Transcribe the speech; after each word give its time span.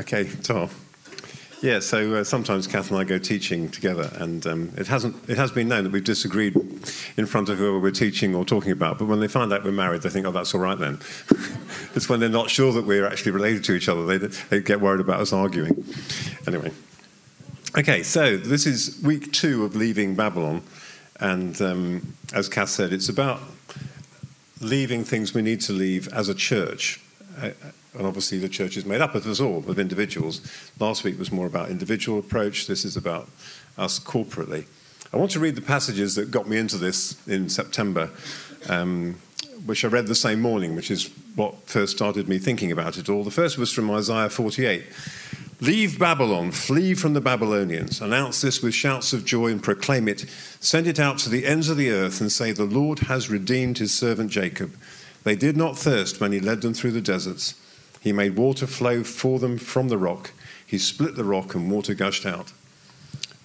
Okay, 0.00 0.24
Tom. 0.42 0.70
Yeah, 1.60 1.80
so 1.80 2.14
uh, 2.14 2.24
sometimes 2.24 2.66
Kath 2.66 2.90
and 2.90 2.98
I 2.98 3.04
go 3.04 3.18
teaching 3.18 3.68
together, 3.68 4.10
and 4.14 4.46
um, 4.46 4.72
it 4.78 4.86
hasn't 4.86 5.14
it 5.28 5.36
has 5.36 5.52
been 5.52 5.68
known 5.68 5.84
that 5.84 5.92
we've 5.92 6.02
disagreed 6.02 6.56
in 7.18 7.26
front 7.26 7.50
of 7.50 7.58
whoever 7.58 7.78
we're 7.78 7.90
teaching 7.90 8.34
or 8.34 8.46
talking 8.46 8.72
about. 8.72 8.98
But 8.98 9.08
when 9.08 9.20
they 9.20 9.28
find 9.28 9.52
out 9.52 9.62
we're 9.62 9.72
married, 9.72 10.00
they 10.00 10.08
think, 10.08 10.26
"Oh, 10.26 10.30
that's 10.30 10.54
all 10.54 10.60
right 10.62 10.78
then." 10.78 11.00
it's 11.94 12.08
when 12.08 12.18
they're 12.18 12.30
not 12.30 12.48
sure 12.48 12.72
that 12.72 12.86
we're 12.86 13.06
actually 13.06 13.32
related 13.32 13.62
to 13.64 13.74
each 13.74 13.90
other 13.90 14.06
they, 14.06 14.26
they 14.48 14.62
get 14.62 14.80
worried 14.80 15.02
about 15.02 15.20
us 15.20 15.34
arguing. 15.34 15.84
Anyway, 16.46 16.72
okay, 17.76 18.02
so 18.02 18.38
this 18.38 18.64
is 18.64 18.98
week 19.02 19.30
two 19.32 19.66
of 19.66 19.76
leaving 19.76 20.14
Babylon, 20.14 20.62
and 21.18 21.60
um, 21.60 22.14
as 22.32 22.48
Kath 22.48 22.70
said, 22.70 22.94
it's 22.94 23.10
about 23.10 23.42
leaving 24.62 25.04
things 25.04 25.34
we 25.34 25.42
need 25.42 25.60
to 25.60 25.74
leave 25.74 26.08
as 26.08 26.30
a 26.30 26.34
church. 26.34 27.02
Uh, 27.38 27.50
and 27.94 28.06
obviously 28.06 28.38
the 28.38 28.48
church 28.48 28.76
is 28.76 28.84
made 28.84 29.00
up 29.00 29.14
of 29.14 29.26
us 29.26 29.40
all, 29.40 29.58
of 29.68 29.78
individuals. 29.78 30.40
Last 30.78 31.04
week 31.04 31.18
was 31.18 31.32
more 31.32 31.46
about 31.46 31.70
individual 31.70 32.18
approach. 32.18 32.66
This 32.66 32.84
is 32.84 32.96
about 32.96 33.28
us 33.76 33.98
corporately. 33.98 34.66
I 35.12 35.16
want 35.16 35.32
to 35.32 35.40
read 35.40 35.56
the 35.56 35.62
passages 35.62 36.14
that 36.14 36.30
got 36.30 36.48
me 36.48 36.56
into 36.56 36.76
this 36.76 37.16
in 37.26 37.48
September, 37.48 38.10
um, 38.68 39.16
which 39.66 39.84
I 39.84 39.88
read 39.88 40.06
the 40.06 40.14
same 40.14 40.40
morning, 40.40 40.76
which 40.76 40.90
is 40.90 41.10
what 41.34 41.68
first 41.68 41.96
started 41.96 42.28
me 42.28 42.38
thinking 42.38 42.70
about 42.70 42.96
it 42.96 43.08
all. 43.08 43.24
The 43.24 43.30
first 43.30 43.58
was 43.58 43.72
from 43.72 43.90
Isaiah 43.90 44.30
48. 44.30 44.84
Leave 45.60 45.98
Babylon, 45.98 46.52
flee 46.52 46.94
from 46.94 47.12
the 47.12 47.20
Babylonians. 47.20 48.00
Announce 48.00 48.40
this 48.40 48.62
with 48.62 48.72
shouts 48.72 49.12
of 49.12 49.26
joy 49.26 49.48
and 49.48 49.62
proclaim 49.62 50.08
it. 50.08 50.24
Send 50.60 50.86
it 50.86 50.98
out 50.98 51.18
to 51.18 51.28
the 51.28 51.44
ends 51.44 51.68
of 51.68 51.76
the 51.76 51.90
earth 51.90 52.20
and 52.20 52.32
say, 52.32 52.52
The 52.52 52.64
Lord 52.64 53.00
has 53.00 53.28
redeemed 53.28 53.78
his 53.78 53.92
servant 53.92 54.30
Jacob. 54.30 54.74
They 55.24 55.36
did 55.36 55.56
not 55.56 55.76
thirst 55.76 56.20
when 56.20 56.32
he 56.32 56.40
led 56.40 56.62
them 56.62 56.74
through 56.74 56.92
the 56.92 57.00
deserts. 57.00 57.54
He 58.00 58.12
made 58.12 58.36
water 58.36 58.66
flow 58.66 59.04
for 59.04 59.38
them 59.38 59.58
from 59.58 59.88
the 59.88 59.98
rock. 59.98 60.32
He 60.66 60.78
split 60.78 61.16
the 61.16 61.24
rock 61.24 61.54
and 61.54 61.70
water 61.70 61.94
gushed 61.94 62.24
out. 62.24 62.52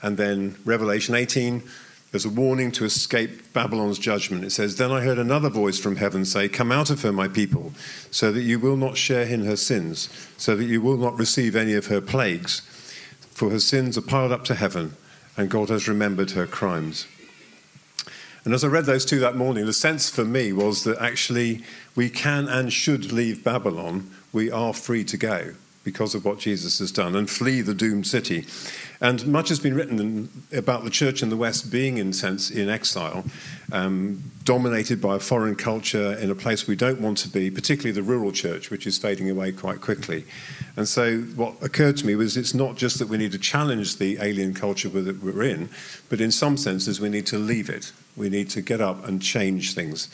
And 0.02 0.18
then 0.18 0.58
Revelation 0.64 1.16
18, 1.16 1.64
there's 2.12 2.24
a 2.26 2.30
warning 2.30 2.72
to 2.74 2.86
escape 2.86 3.52
Babylon's 3.52 4.00
judgment. 4.00 4.46
It 4.46 4.52
says, 4.52 4.78
Then 4.78 4.92
I 4.92 5.02
heard 5.02 5.20
another 5.20 5.50
voice 5.50 5.80
from 5.80 5.98
heaven 5.98 6.24
say, 6.24 6.48
Come 6.48 6.72
out 6.72 6.90
of 6.90 7.02
her, 7.02 7.12
my 7.12 7.28
people, 7.28 7.74
so 8.12 8.32
that 8.32 8.44
you 8.44 8.58
will 8.58 8.78
not 8.78 8.96
share 8.96 9.24
in 9.24 9.44
her 9.44 9.58
sins, 9.58 10.10
so 10.38 10.56
that 10.56 10.64
you 10.64 10.82
will 10.82 10.98
not 10.98 11.20
receive 11.20 11.56
any 11.56 11.74
of 11.74 11.88
her 11.88 12.00
plagues. 12.00 12.62
For 13.32 13.50
her 13.50 13.60
sins 13.60 13.98
are 13.98 14.02
piled 14.02 14.32
up 14.32 14.46
to 14.46 14.56
heaven, 14.56 14.96
and 15.36 15.50
God 15.50 15.68
has 15.68 15.90
remembered 15.90 16.32
her 16.32 16.48
crimes. 16.48 17.06
And 18.46 18.54
as 18.54 18.64
I 18.64 18.68
read 18.68 18.86
those 18.86 19.06
two 19.06 19.20
that 19.20 19.36
morning, 19.36 19.66
the 19.66 19.74
sense 19.74 20.08
for 20.10 20.24
me 20.24 20.54
was 20.54 20.84
that 20.84 21.00
actually 21.00 21.64
we 21.96 22.10
can 22.12 22.48
and 22.48 22.72
should 22.72 23.12
leave 23.12 23.44
Babylon 23.44 24.12
we 24.32 24.52
are 24.52 24.74
free 24.74 25.04
to 25.06 25.18
go 25.18 25.56
because 25.84 26.14
of 26.14 26.26
what 26.26 26.40
Jesus 26.40 26.80
has 26.80 26.92
done 26.92 27.16
and 27.16 27.30
flee 27.30 27.62
the 27.62 27.74
doomed 27.74 28.06
city. 28.06 28.46
And 29.02 29.26
much 29.28 29.50
has 29.50 29.60
been 29.60 29.76
written 29.76 30.30
about 30.52 30.84
the 30.84 30.90
church 30.90 31.22
in 31.22 31.30
the 31.30 31.38
West 31.38 31.72
being, 31.72 31.98
in 31.98 32.12
sense, 32.12 32.50
in 32.50 32.70
exile, 32.70 33.24
um, 33.72 34.24
dominated 34.44 35.00
by 35.00 35.16
a 35.16 35.20
foreign 35.20 35.56
culture 35.56 36.14
in 36.14 36.32
a 36.32 36.36
place 36.36 36.68
we 36.68 36.76
don't 36.76 37.02
want 37.02 37.20
to 37.20 37.30
be, 37.30 37.52
particularly 37.52 37.92
the 37.92 38.04
rural 38.04 38.32
church, 38.32 38.72
which 38.72 38.88
is 38.88 38.98
fading 38.98 39.30
away 39.30 39.52
quite 39.52 39.80
quickly. 39.80 40.26
And 40.76 40.88
so, 40.88 41.20
what 41.20 41.56
occurred 41.62 41.98
to 41.98 42.08
me 42.08 42.16
was 42.16 42.36
it's 42.36 42.56
not 42.56 42.78
just 42.78 42.98
that 43.00 43.08
we 43.08 43.18
need 43.18 43.32
to 43.34 43.40
challenge 43.40 43.98
the 43.98 44.18
alien 44.20 44.54
culture 44.54 44.90
that 44.90 45.24
we're 45.24 45.44
in, 45.44 45.70
but 46.10 46.20
in 46.20 46.32
some 46.32 46.58
senses, 46.58 47.00
we 47.00 47.10
need 47.10 47.28
to 47.28 47.38
leave 47.38 47.70
it. 47.70 47.92
We 48.16 48.30
need 48.30 48.50
to 48.52 48.62
get 48.62 48.82
up 48.82 49.08
and 49.08 49.22
change 49.22 49.74
things. 49.74 50.10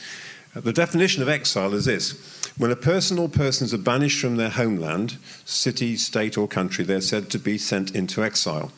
Uh, 0.55 0.61
the 0.61 0.73
definition 0.73 1.21
of 1.21 1.29
exile 1.29 1.73
is 1.73 1.85
this 1.85 2.41
when 2.57 2.71
a 2.71 2.75
person 2.75 3.17
or 3.17 3.29
persons 3.29 3.73
are 3.73 3.77
banished 3.77 4.19
from 4.19 4.35
their 4.35 4.49
homeland, 4.49 5.17
city, 5.45 5.95
state, 5.95 6.37
or 6.37 6.47
country, 6.47 6.83
they're 6.83 7.01
said 7.01 7.29
to 7.29 7.39
be 7.39 7.57
sent 7.57 7.95
into 7.95 8.23
exile. 8.23 8.71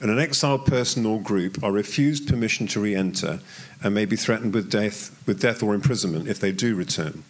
And 0.00 0.10
an 0.10 0.18
exiled 0.18 0.66
person 0.66 1.06
or 1.06 1.20
group 1.20 1.62
are 1.62 1.70
refused 1.70 2.28
permission 2.28 2.66
to 2.68 2.80
re 2.80 2.94
enter 2.94 3.38
and 3.82 3.94
may 3.94 4.04
be 4.04 4.16
threatened 4.16 4.52
with 4.52 4.70
death, 4.70 5.16
with 5.26 5.40
death 5.40 5.62
or 5.62 5.74
imprisonment 5.74 6.28
if 6.28 6.40
they 6.40 6.50
do 6.50 6.74
return. 6.74 7.22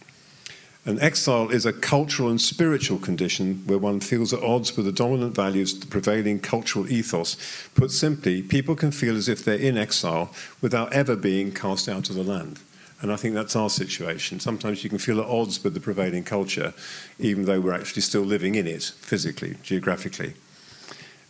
An 0.85 0.99
exile 0.99 1.49
is 1.49 1.65
a 1.65 1.71
cultural 1.71 2.29
and 2.29 2.41
spiritual 2.41 2.99
condition 2.99 3.63
where 3.65 3.77
one 3.77 4.01
feels 4.01 4.33
at 4.33 4.43
odds 4.43 4.75
with 4.75 4.85
the 4.85 4.91
dominant 4.91 5.33
values 5.33 5.79
the 5.79 5.87
prevailing 5.87 6.39
cultural 6.39 6.91
ethos. 6.91 7.37
Put 7.73 7.89
simply, 7.89 8.41
people 8.41 8.75
can 8.75 8.91
feel 8.91 9.15
as 9.15 9.29
if 9.29 9.45
they're 9.45 9.55
in 9.55 9.77
exile 9.77 10.33
without 10.59 10.91
ever 10.91 11.15
being 11.15 11.53
cast 11.53 11.87
out 11.87 12.09
of 12.09 12.17
the 12.17 12.23
land. 12.23 12.59
And 13.01 13.13
I 13.13 13.15
think 13.15 13.33
that's 13.33 13.55
our 13.55 13.69
situation. 13.69 14.41
Sometimes 14.41 14.83
you 14.83 14.89
can 14.89 14.99
feel 14.99 15.21
at 15.21 15.27
odds 15.27 15.63
with 15.63 15.73
the 15.73 15.79
prevailing 15.79 16.25
culture, 16.25 16.73
even 17.17 17.45
though 17.45 17.61
we're 17.61 17.73
actually 17.73 18.01
still 18.01 18.23
living 18.23 18.55
in 18.55 18.67
it 18.67 18.83
physically, 18.83 19.55
geographically. 19.63 20.33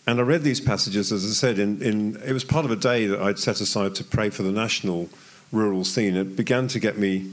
And 0.07 0.19
I 0.19 0.23
read 0.23 0.41
these 0.41 0.61
passages, 0.61 1.11
as 1.11 1.25
I 1.25 1.29
said, 1.29 1.59
in, 1.59 1.79
in, 1.81 2.21
it 2.25 2.33
was 2.33 2.43
part 2.43 2.65
of 2.65 2.71
a 2.71 2.75
day 2.75 3.05
that 3.05 3.21
I'd 3.21 3.39
set 3.39 3.61
aside 3.61 3.93
to 3.95 4.03
pray 4.03 4.31
for 4.31 4.41
the 4.41 4.51
national 4.51 5.09
rural 5.51 5.83
scene. 5.83 6.15
It 6.15 6.35
began 6.35 6.67
to 6.69 6.79
get 6.79 6.97
me 6.97 7.31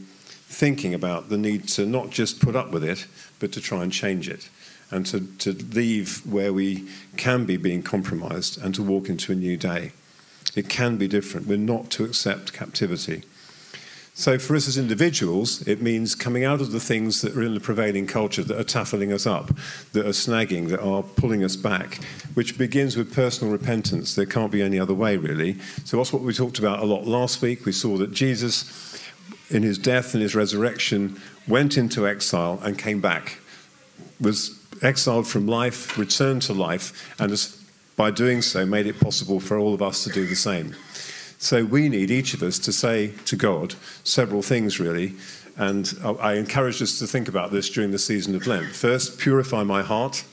thinking 0.50 0.92
about 0.92 1.28
the 1.28 1.38
need 1.38 1.68
to 1.68 1.86
not 1.86 2.10
just 2.10 2.40
put 2.40 2.56
up 2.56 2.72
with 2.72 2.82
it, 2.82 3.06
but 3.38 3.52
to 3.52 3.60
try 3.60 3.82
and 3.82 3.92
change 3.92 4.28
it 4.28 4.50
and 4.90 5.06
to, 5.06 5.20
to 5.38 5.52
leave 5.52 6.26
where 6.26 6.52
we 6.52 6.88
can 7.16 7.46
be 7.46 7.56
being 7.56 7.82
compromised 7.82 8.60
and 8.60 8.74
to 8.74 8.82
walk 8.82 9.08
into 9.08 9.30
a 9.30 9.36
new 9.36 9.56
day. 9.56 9.92
It 10.56 10.68
can 10.68 10.96
be 10.96 11.06
different. 11.06 11.46
We're 11.46 11.56
not 11.56 11.90
to 11.90 12.04
accept 12.04 12.52
captivity. 12.52 13.22
So, 14.12 14.38
for 14.38 14.56
us 14.56 14.66
as 14.66 14.76
individuals, 14.76 15.66
it 15.66 15.80
means 15.80 16.14
coming 16.14 16.44
out 16.44 16.60
of 16.60 16.72
the 16.72 16.80
things 16.80 17.22
that 17.22 17.34
are 17.36 17.42
in 17.42 17.54
the 17.54 17.60
prevailing 17.60 18.06
culture 18.06 18.42
that 18.42 18.58
are 18.58 18.64
taffling 18.64 19.12
us 19.12 19.24
up, 19.24 19.56
that 19.92 20.04
are 20.04 20.10
snagging, 20.10 20.68
that 20.68 20.80
are 20.80 21.02
pulling 21.02 21.44
us 21.44 21.56
back, 21.56 22.02
which 22.34 22.58
begins 22.58 22.96
with 22.96 23.14
personal 23.14 23.52
repentance. 23.52 24.14
There 24.14 24.26
can't 24.26 24.52
be 24.52 24.60
any 24.60 24.78
other 24.78 24.92
way, 24.92 25.16
really. 25.16 25.56
So, 25.84 25.96
that's 25.96 26.12
what 26.12 26.22
we 26.22 26.34
talked 26.34 26.58
about 26.58 26.80
a 26.80 26.84
lot 26.84 27.06
last 27.06 27.40
week. 27.40 27.64
We 27.64 27.72
saw 27.72 27.96
that 27.98 28.12
Jesus, 28.12 28.89
in 29.50 29.62
his 29.62 29.78
death 29.78 30.14
and 30.14 30.22
his 30.22 30.34
resurrection, 30.34 31.20
went 31.46 31.76
into 31.76 32.06
exile 32.06 32.60
and 32.62 32.78
came 32.78 33.00
back, 33.00 33.38
was 34.20 34.58
exiled 34.82 35.26
from 35.26 35.46
life, 35.46 35.98
returned 35.98 36.42
to 36.42 36.52
life, 36.52 37.14
and 37.20 37.30
has, 37.30 37.62
by 37.96 38.10
doing 38.10 38.40
so, 38.42 38.64
made 38.64 38.86
it 38.86 39.00
possible 39.00 39.40
for 39.40 39.58
all 39.58 39.74
of 39.74 39.82
us 39.82 40.04
to 40.04 40.10
do 40.10 40.26
the 40.26 40.36
same. 40.36 40.74
So 41.38 41.64
we 41.64 41.88
need 41.88 42.10
each 42.10 42.34
of 42.34 42.42
us 42.42 42.58
to 42.60 42.72
say 42.72 43.12
to 43.24 43.36
God 43.36 43.74
several 44.04 44.42
things, 44.42 44.78
really. 44.78 45.14
And 45.56 45.92
I 46.02 46.34
encourage 46.34 46.80
us 46.80 46.98
to 46.98 47.06
think 47.06 47.28
about 47.28 47.50
this 47.50 47.68
during 47.68 47.90
the 47.90 47.98
season 47.98 48.34
of 48.34 48.46
Lent. 48.46 48.68
First, 48.68 49.18
purify 49.18 49.62
my 49.62 49.82
heart. 49.82 50.24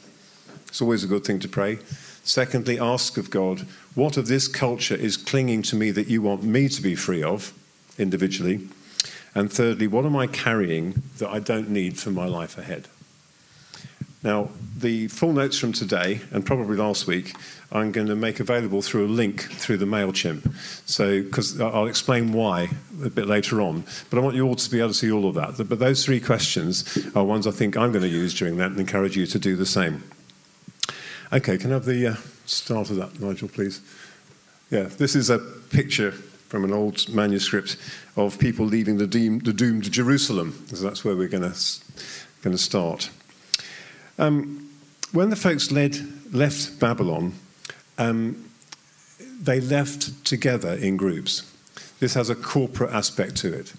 It's 0.67 0.81
always 0.81 1.03
a 1.03 1.07
good 1.07 1.25
thing 1.25 1.39
to 1.39 1.49
pray. 1.49 1.79
Secondly, 2.23 2.77
ask 2.79 3.17
of 3.17 3.29
God, 3.29 3.61
what 3.95 4.17
of 4.17 4.27
this 4.27 4.47
culture 4.47 4.95
is 4.95 5.17
clinging 5.17 5.63
to 5.63 5.75
me 5.75 5.91
that 5.91 6.07
you 6.07 6.21
want 6.21 6.43
me 6.43 6.69
to 6.69 6.81
be 6.81 6.93
free 6.93 7.23
of 7.23 7.53
individually? 7.97 8.67
And 9.35 9.51
thirdly, 9.51 9.87
what 9.87 10.05
am 10.05 10.15
I 10.15 10.27
carrying 10.27 11.03
that 11.17 11.29
I 11.29 11.39
don't 11.39 11.69
need 11.69 11.97
for 11.97 12.11
my 12.11 12.25
life 12.25 12.57
ahead? 12.57 12.87
Now, 14.23 14.49
the 14.75 15.07
full 15.07 15.31
notes 15.31 15.57
from 15.57 15.73
today 15.73 16.21
and 16.31 16.45
probably 16.45 16.75
last 16.75 17.07
week 17.07 17.33
I'm 17.71 17.91
going 17.91 18.07
to 18.07 18.15
make 18.15 18.39
available 18.39 18.81
through 18.81 19.05
a 19.05 19.07
link 19.07 19.41
through 19.41 19.77
the 19.77 19.85
MailChimp. 19.85 20.53
So, 20.85 21.21
because 21.21 21.59
I'll 21.59 21.87
explain 21.87 22.31
why 22.33 22.69
a 23.03 23.09
bit 23.09 23.27
later 23.27 23.61
on. 23.61 23.83
But 24.09 24.17
I 24.17 24.21
want 24.21 24.35
you 24.35 24.45
all 24.47 24.55
to 24.55 24.71
be 24.71 24.79
able 24.79 24.89
to 24.89 24.93
see 24.93 25.11
all 25.11 25.27
of 25.27 25.35
that. 25.35 25.67
But 25.67 25.79
those 25.79 26.03
three 26.03 26.19
questions 26.19 27.07
are 27.15 27.23
ones 27.23 27.45
I 27.45 27.51
think 27.51 27.77
I'm 27.77 27.91
going 27.91 28.03
to 28.03 28.09
use 28.09 28.33
during 28.33 28.57
that 28.57 28.71
and 28.71 28.79
encourage 28.79 29.15
you 29.15 29.27
to 29.27 29.39
do 29.39 29.55
the 29.55 29.65
same. 29.65 30.03
Okay, 31.31 31.57
can 31.57 31.71
I 31.71 31.75
have 31.75 31.85
the 31.85 32.07
uh, 32.07 32.15
start 32.45 32.89
of 32.89 32.95
that, 32.97 33.19
Nigel, 33.19 33.49
please? 33.49 33.81
Yeah, 34.71 34.83
this 34.83 35.15
is 35.15 35.29
a 35.29 35.39
picture 35.39 36.13
from 36.47 36.63
an 36.63 36.73
old 36.73 37.09
manuscript 37.09 37.77
of 38.15 38.39
people 38.39 38.65
leaving 38.65 38.97
the, 38.97 39.07
deem, 39.07 39.39
the 39.39 39.53
doomed 39.53 39.91
Jerusalem. 39.91 40.65
So 40.67 40.83
that's 40.83 41.03
where 41.03 41.15
we're 41.15 41.27
going 41.27 41.43
to, 41.43 41.57
going 42.41 42.55
to 42.55 42.61
start. 42.61 43.09
Um, 44.17 44.69
when 45.11 45.29
the 45.29 45.35
folks 45.35 45.71
led, 45.71 45.97
left 46.33 46.79
Babylon, 46.79 47.33
um, 47.97 48.49
they 49.39 49.59
left 49.59 50.25
together 50.25 50.73
in 50.73 50.97
groups. 50.97 51.53
This 51.99 52.13
has 52.13 52.29
a 52.29 52.35
corporate 52.35 52.91
aspect 52.91 53.35
to 53.37 53.53
it. 53.53 53.73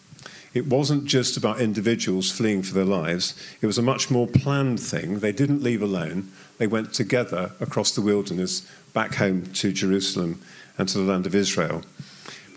It 0.54 0.66
wasn't 0.66 1.04
just 1.04 1.36
about 1.36 1.60
individuals 1.60 2.30
fleeing 2.30 2.62
for 2.62 2.74
their 2.74 2.84
lives, 2.84 3.34
it 3.60 3.66
was 3.66 3.78
a 3.78 3.82
much 3.82 4.10
more 4.10 4.26
planned 4.26 4.80
thing. 4.80 5.18
They 5.18 5.32
didn't 5.32 5.62
leave 5.62 5.82
alone, 5.82 6.32
they 6.58 6.66
went 6.66 6.94
together 6.94 7.52
across 7.60 7.92
the 7.92 8.00
wilderness 8.00 8.66
back 8.92 9.16
home 9.16 9.46
to 9.54 9.72
Jerusalem 9.72 10.40
and 10.76 10.88
to 10.88 10.98
the 10.98 11.04
land 11.04 11.26
of 11.26 11.34
Israel. 11.34 11.82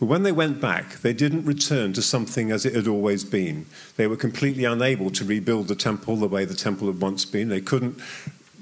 But 0.02 0.08
when 0.08 0.24
they 0.24 0.32
went 0.32 0.60
back, 0.60 0.96
they 1.02 1.14
didn't 1.14 1.46
return 1.46 1.94
to 1.94 2.02
something 2.02 2.50
as 2.50 2.66
it 2.66 2.74
had 2.74 2.88
always 2.88 3.24
been. 3.24 3.68
They 3.98 4.08
were 4.08 4.16
completely 4.16 4.66
unable 4.66 5.12
to 5.12 5.24
rebuild 5.24 5.68
the 5.68 5.76
temple 5.76 6.16
the 6.16 6.28
way 6.28 6.44
the 6.44 6.56
temple 6.56 6.88
had 6.88 7.00
once 7.00 7.24
been. 7.24 7.50
They 7.50 7.62
couldn't 7.62 8.00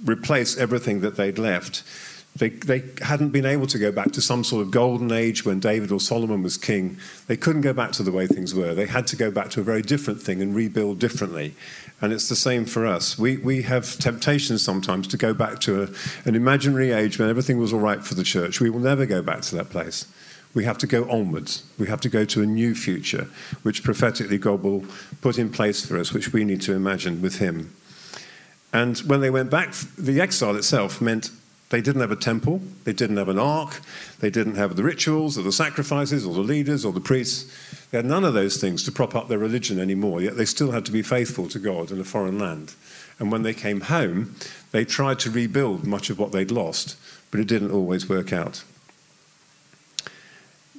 replace 0.03 0.57
everything 0.57 0.99
that 0.99 1.15
they'd 1.15 1.39
left. 1.39 1.83
They, 2.35 2.49
they 2.49 2.83
hadn't 3.01 3.29
been 3.29 3.45
able 3.45 3.67
to 3.67 3.79
go 3.79 3.89
back 3.89 4.11
to 4.11 4.21
some 4.21 4.43
sort 4.43 4.63
of 4.63 4.71
golden 4.71 5.13
age 5.13 5.45
when 5.45 5.61
David 5.61 5.93
or 5.93 6.01
Solomon 6.01 6.43
was 6.43 6.57
king. 6.57 6.97
They 7.27 7.37
couldn't 7.37 7.61
go 7.61 7.71
back 7.71 7.93
to 7.93 8.03
the 8.03 8.11
way 8.11 8.27
things 8.27 8.53
were. 8.53 8.75
They 8.75 8.87
had 8.87 9.07
to 9.07 9.15
go 9.15 9.31
back 9.31 9.49
to 9.51 9.61
a 9.61 9.63
very 9.63 9.81
different 9.81 10.21
thing 10.21 10.41
and 10.41 10.53
rebuild 10.53 10.99
differently. 10.99 11.55
And 12.01 12.11
it's 12.11 12.27
the 12.27 12.35
same 12.35 12.65
for 12.65 12.85
us. 12.85 13.17
We, 13.17 13.37
we 13.37 13.61
have 13.61 13.97
temptations 13.97 14.61
sometimes 14.61 15.07
to 15.07 15.17
go 15.17 15.33
back 15.33 15.59
to 15.61 15.83
a, 15.83 15.87
an 16.27 16.35
imaginary 16.35 16.91
age 16.91 17.17
when 17.17 17.29
everything 17.29 17.59
was 17.59 17.71
all 17.71 17.79
right 17.79 18.03
for 18.03 18.15
the 18.15 18.23
church. 18.23 18.59
We 18.59 18.69
will 18.69 18.81
never 18.81 19.05
go 19.05 19.21
back 19.21 19.39
to 19.43 19.55
that 19.55 19.69
place. 19.69 20.05
We 20.53 20.65
have 20.65 20.77
to 20.79 20.87
go 20.87 21.09
onwards. 21.09 21.63
We 21.77 21.87
have 21.87 22.01
to 22.01 22.09
go 22.09 22.25
to 22.25 22.41
a 22.41 22.45
new 22.45 22.73
future, 22.73 23.27
which 23.61 23.83
prophetically 23.83 24.37
God 24.37 24.63
will 24.63 24.85
put 25.21 25.37
in 25.37 25.51
place 25.51 25.85
for 25.85 25.97
us, 25.97 26.11
which 26.11 26.33
we 26.33 26.43
need 26.43 26.61
to 26.61 26.73
imagine 26.73 27.21
with 27.21 27.37
Him. 27.37 27.75
And 28.73 28.97
when 28.99 29.21
they 29.21 29.29
went 29.29 29.49
back, 29.49 29.73
the 29.97 30.21
exile 30.21 30.55
itself 30.55 31.01
meant 31.01 31.31
they 31.69 31.81
didn't 31.81 32.01
have 32.01 32.11
a 32.11 32.15
temple, 32.15 32.61
they 32.83 32.93
didn't 32.93 33.17
have 33.17 33.29
an 33.29 33.37
ark, 33.37 33.79
they 34.19 34.31
didn't 34.31 34.55
have 34.55 34.75
the 34.75 34.83
rituals 34.83 35.37
or 35.37 35.43
the 35.43 35.51
sacrifices 35.51 36.25
or 36.25 36.33
the 36.33 36.41
leaders 36.41 36.83
or 36.83 36.91
the 36.91 36.99
priests. 36.99 37.51
They 37.91 37.99
had 37.99 38.05
none 38.05 38.25
of 38.25 38.33
those 38.33 38.57
things 38.57 38.83
to 38.83 38.91
prop 38.91 39.15
up 39.15 39.27
their 39.27 39.37
religion 39.37 39.79
anymore, 39.79 40.21
yet 40.21 40.35
they 40.35 40.45
still 40.45 40.71
had 40.71 40.85
to 40.85 40.91
be 40.91 41.03
faithful 41.03 41.47
to 41.49 41.59
God 41.59 41.91
in 41.91 41.99
a 41.99 42.03
foreign 42.03 42.39
land. 42.39 42.73
And 43.19 43.31
when 43.31 43.43
they 43.43 43.53
came 43.53 43.81
home, 43.81 44.35
they 44.71 44.85
tried 44.85 45.19
to 45.19 45.31
rebuild 45.31 45.85
much 45.85 46.09
of 46.09 46.17
what 46.17 46.31
they'd 46.31 46.51
lost, 46.51 46.97
but 47.29 47.39
it 47.39 47.47
didn't 47.47 47.71
always 47.71 48.09
work 48.09 48.33
out. 48.33 48.63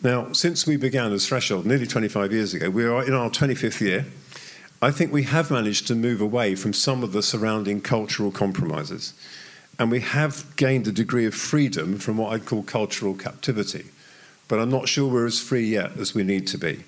Now, 0.02 0.32
since 0.32 0.66
we 0.66 0.78
began 0.78 1.12
as 1.12 1.28
Threshold 1.28 1.66
nearly 1.66 1.86
25 1.86 2.32
years 2.32 2.54
ago, 2.54 2.70
we 2.70 2.86
are 2.86 3.04
in 3.04 3.12
our 3.12 3.28
25th 3.28 3.82
year. 3.82 4.06
I 4.80 4.90
think 4.90 5.12
we 5.12 5.24
have 5.24 5.50
managed 5.50 5.86
to 5.88 5.94
move 5.94 6.22
away 6.22 6.54
from 6.54 6.72
some 6.72 7.02
of 7.04 7.12
the 7.12 7.22
surrounding 7.22 7.82
cultural 7.82 8.30
compromises. 8.30 9.12
And 9.78 9.90
we 9.90 10.00
have 10.00 10.56
gained 10.56 10.86
a 10.86 10.92
degree 10.92 11.26
of 11.26 11.34
freedom 11.34 11.98
from 11.98 12.16
what 12.16 12.32
I'd 12.32 12.46
call 12.46 12.62
cultural 12.62 13.14
captivity. 13.14 13.86
But 14.48 14.58
I'm 14.58 14.70
not 14.70 14.88
sure 14.88 15.06
we're 15.06 15.26
as 15.26 15.38
free 15.38 15.66
yet 15.66 15.98
as 15.98 16.14
we 16.14 16.22
need 16.22 16.46
to 16.48 16.58
be. 16.58 16.84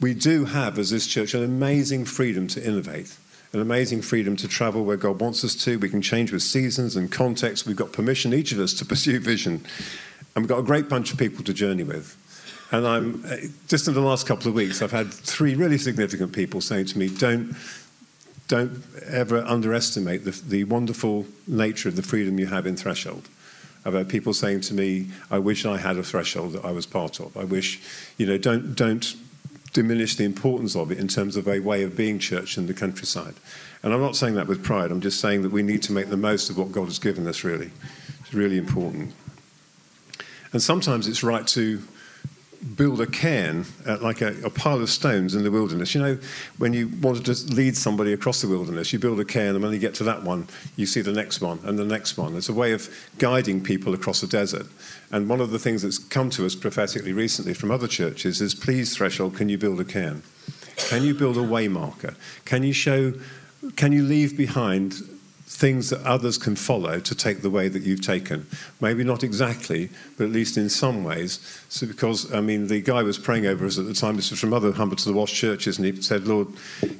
We 0.00 0.14
do 0.14 0.46
have, 0.46 0.78
as 0.78 0.88
this 0.88 1.06
church, 1.06 1.34
an 1.34 1.44
amazing 1.44 2.06
freedom 2.06 2.48
to 2.48 2.66
innovate, 2.66 3.14
an 3.52 3.60
amazing 3.60 4.00
freedom 4.00 4.36
to 4.36 4.48
travel 4.48 4.86
where 4.86 4.96
God 4.96 5.20
wants 5.20 5.44
us 5.44 5.54
to. 5.64 5.78
We 5.78 5.90
can 5.90 6.02
change 6.02 6.32
with 6.32 6.42
seasons 6.42 6.96
and 6.96 7.12
context. 7.12 7.66
We've 7.66 7.76
got 7.76 7.92
permission, 7.92 8.32
each 8.32 8.52
of 8.52 8.58
us, 8.58 8.72
to 8.74 8.86
pursue 8.86 9.20
vision. 9.20 9.66
And 10.36 10.44
we've 10.44 10.50
got 10.50 10.58
a 10.58 10.62
great 10.62 10.90
bunch 10.90 11.12
of 11.12 11.18
people 11.18 11.42
to 11.44 11.54
journey 11.54 11.82
with. 11.82 12.14
And 12.70 12.86
I'm 12.86 13.24
uh, 13.24 13.36
just 13.68 13.88
in 13.88 13.94
the 13.94 14.02
last 14.02 14.26
couple 14.26 14.48
of 14.48 14.54
weeks, 14.54 14.82
I've 14.82 14.92
had 14.92 15.10
three 15.10 15.54
really 15.54 15.78
significant 15.78 16.32
people 16.32 16.60
saying 16.60 16.86
to 16.86 16.98
me, 16.98 17.08
"Don't, 17.08 17.56
don't 18.48 18.82
ever 19.08 19.38
underestimate 19.38 20.24
the, 20.24 20.32
the 20.32 20.64
wonderful 20.64 21.26
nature 21.46 21.88
of 21.88 21.96
the 21.96 22.02
freedom 22.02 22.38
you 22.38 22.46
have 22.48 22.66
in 22.66 22.76
Threshold." 22.76 23.28
I've 23.86 23.94
had 23.94 24.08
people 24.10 24.34
saying 24.34 24.60
to 24.62 24.74
me, 24.74 25.06
"I 25.30 25.38
wish 25.38 25.64
I 25.64 25.78
had 25.78 25.96
a 25.96 26.02
threshold 26.02 26.52
that 26.52 26.64
I 26.66 26.72
was 26.72 26.86
part 26.86 27.18
of. 27.18 27.34
I 27.36 27.44
wish, 27.44 27.80
you 28.18 28.26
know, 28.26 28.36
don't 28.36 28.74
don't 28.74 29.14
diminish 29.72 30.16
the 30.16 30.24
importance 30.24 30.76
of 30.76 30.90
it 30.90 30.98
in 30.98 31.08
terms 31.08 31.36
of 31.36 31.48
a 31.48 31.60
way 31.60 31.82
of 31.82 31.96
being 31.96 32.18
church 32.18 32.58
in 32.58 32.66
the 32.66 32.74
countryside." 32.74 33.36
And 33.82 33.94
I'm 33.94 34.00
not 34.00 34.16
saying 34.16 34.34
that 34.34 34.48
with 34.48 34.62
pride. 34.62 34.90
I'm 34.90 35.00
just 35.00 35.20
saying 35.20 35.42
that 35.42 35.52
we 35.52 35.62
need 35.62 35.82
to 35.84 35.92
make 35.92 36.10
the 36.10 36.16
most 36.16 36.50
of 36.50 36.58
what 36.58 36.72
God 36.72 36.86
has 36.86 36.98
given 36.98 37.26
us. 37.26 37.42
Really, 37.42 37.70
it's 38.20 38.34
really 38.34 38.58
important. 38.58 39.14
And 40.56 40.62
sometimes 40.62 41.06
it's 41.06 41.22
right 41.22 41.46
to 41.48 41.82
build 42.76 43.02
a 43.02 43.06
cairn, 43.06 43.66
uh, 43.86 43.98
like 44.00 44.22
a, 44.22 44.34
a, 44.42 44.48
pile 44.48 44.80
of 44.80 44.88
stones 44.88 45.34
in 45.34 45.42
the 45.44 45.50
wilderness. 45.50 45.94
You 45.94 46.00
know, 46.00 46.18
when 46.56 46.72
you 46.72 46.88
want 47.02 47.26
to 47.26 47.54
lead 47.54 47.76
somebody 47.76 48.14
across 48.14 48.40
the 48.40 48.48
wilderness, 48.48 48.90
you 48.90 48.98
build 48.98 49.20
a 49.20 49.24
cairn, 49.26 49.54
and 49.54 49.62
when 49.62 49.74
you 49.74 49.78
get 49.78 49.92
to 49.96 50.04
that 50.04 50.22
one, 50.22 50.48
you 50.74 50.86
see 50.86 51.02
the 51.02 51.12
next 51.12 51.42
one 51.42 51.60
and 51.64 51.78
the 51.78 51.84
next 51.84 52.16
one. 52.16 52.34
It's 52.36 52.48
a 52.48 52.54
way 52.54 52.72
of 52.72 52.88
guiding 53.18 53.62
people 53.62 53.92
across 53.92 54.22
the 54.22 54.26
desert. 54.26 54.64
And 55.10 55.28
one 55.28 55.42
of 55.42 55.50
the 55.50 55.58
things 55.58 55.82
that's 55.82 55.98
come 55.98 56.30
to 56.30 56.46
us 56.46 56.54
prophetically 56.54 57.12
recently 57.12 57.52
from 57.52 57.70
other 57.70 57.86
churches 57.86 58.40
is 58.40 58.54
please, 58.54 58.96
Threshold, 58.96 59.36
can 59.36 59.50
you 59.50 59.58
build 59.58 59.78
a 59.78 59.84
cairn? 59.84 60.22
Can 60.76 61.02
you 61.02 61.12
build 61.12 61.36
a 61.36 61.40
waymarker? 61.40 62.14
Can 62.46 62.62
you 62.62 62.72
show, 62.72 63.12
can 63.76 63.92
you 63.92 64.02
leave 64.02 64.38
behind 64.38 65.02
things 65.46 65.90
that 65.90 66.02
others 66.02 66.38
can 66.38 66.56
follow 66.56 66.98
to 66.98 67.14
take 67.14 67.40
the 67.40 67.50
way 67.50 67.68
that 67.68 67.82
you've 67.82 68.04
taken. 68.04 68.46
Maybe 68.80 69.04
not 69.04 69.22
exactly, 69.22 69.90
but 70.18 70.24
at 70.24 70.30
least 70.30 70.56
in 70.56 70.68
some 70.68 71.04
ways. 71.04 71.38
So, 71.68 71.86
because, 71.86 72.32
I 72.32 72.40
mean, 72.40 72.66
the 72.66 72.80
guy 72.80 73.02
was 73.02 73.16
praying 73.16 73.46
over 73.46 73.64
us 73.64 73.78
at 73.78 73.86
the 73.86 73.94
time, 73.94 74.16
this 74.16 74.30
was 74.30 74.40
from 74.40 74.52
other 74.52 74.72
Humber 74.72 74.96
to 74.96 75.04
the 75.04 75.14
Wash 75.14 75.32
churches, 75.32 75.78
and 75.78 75.86
he 75.86 76.02
said, 76.02 76.26
Lord, 76.26 76.48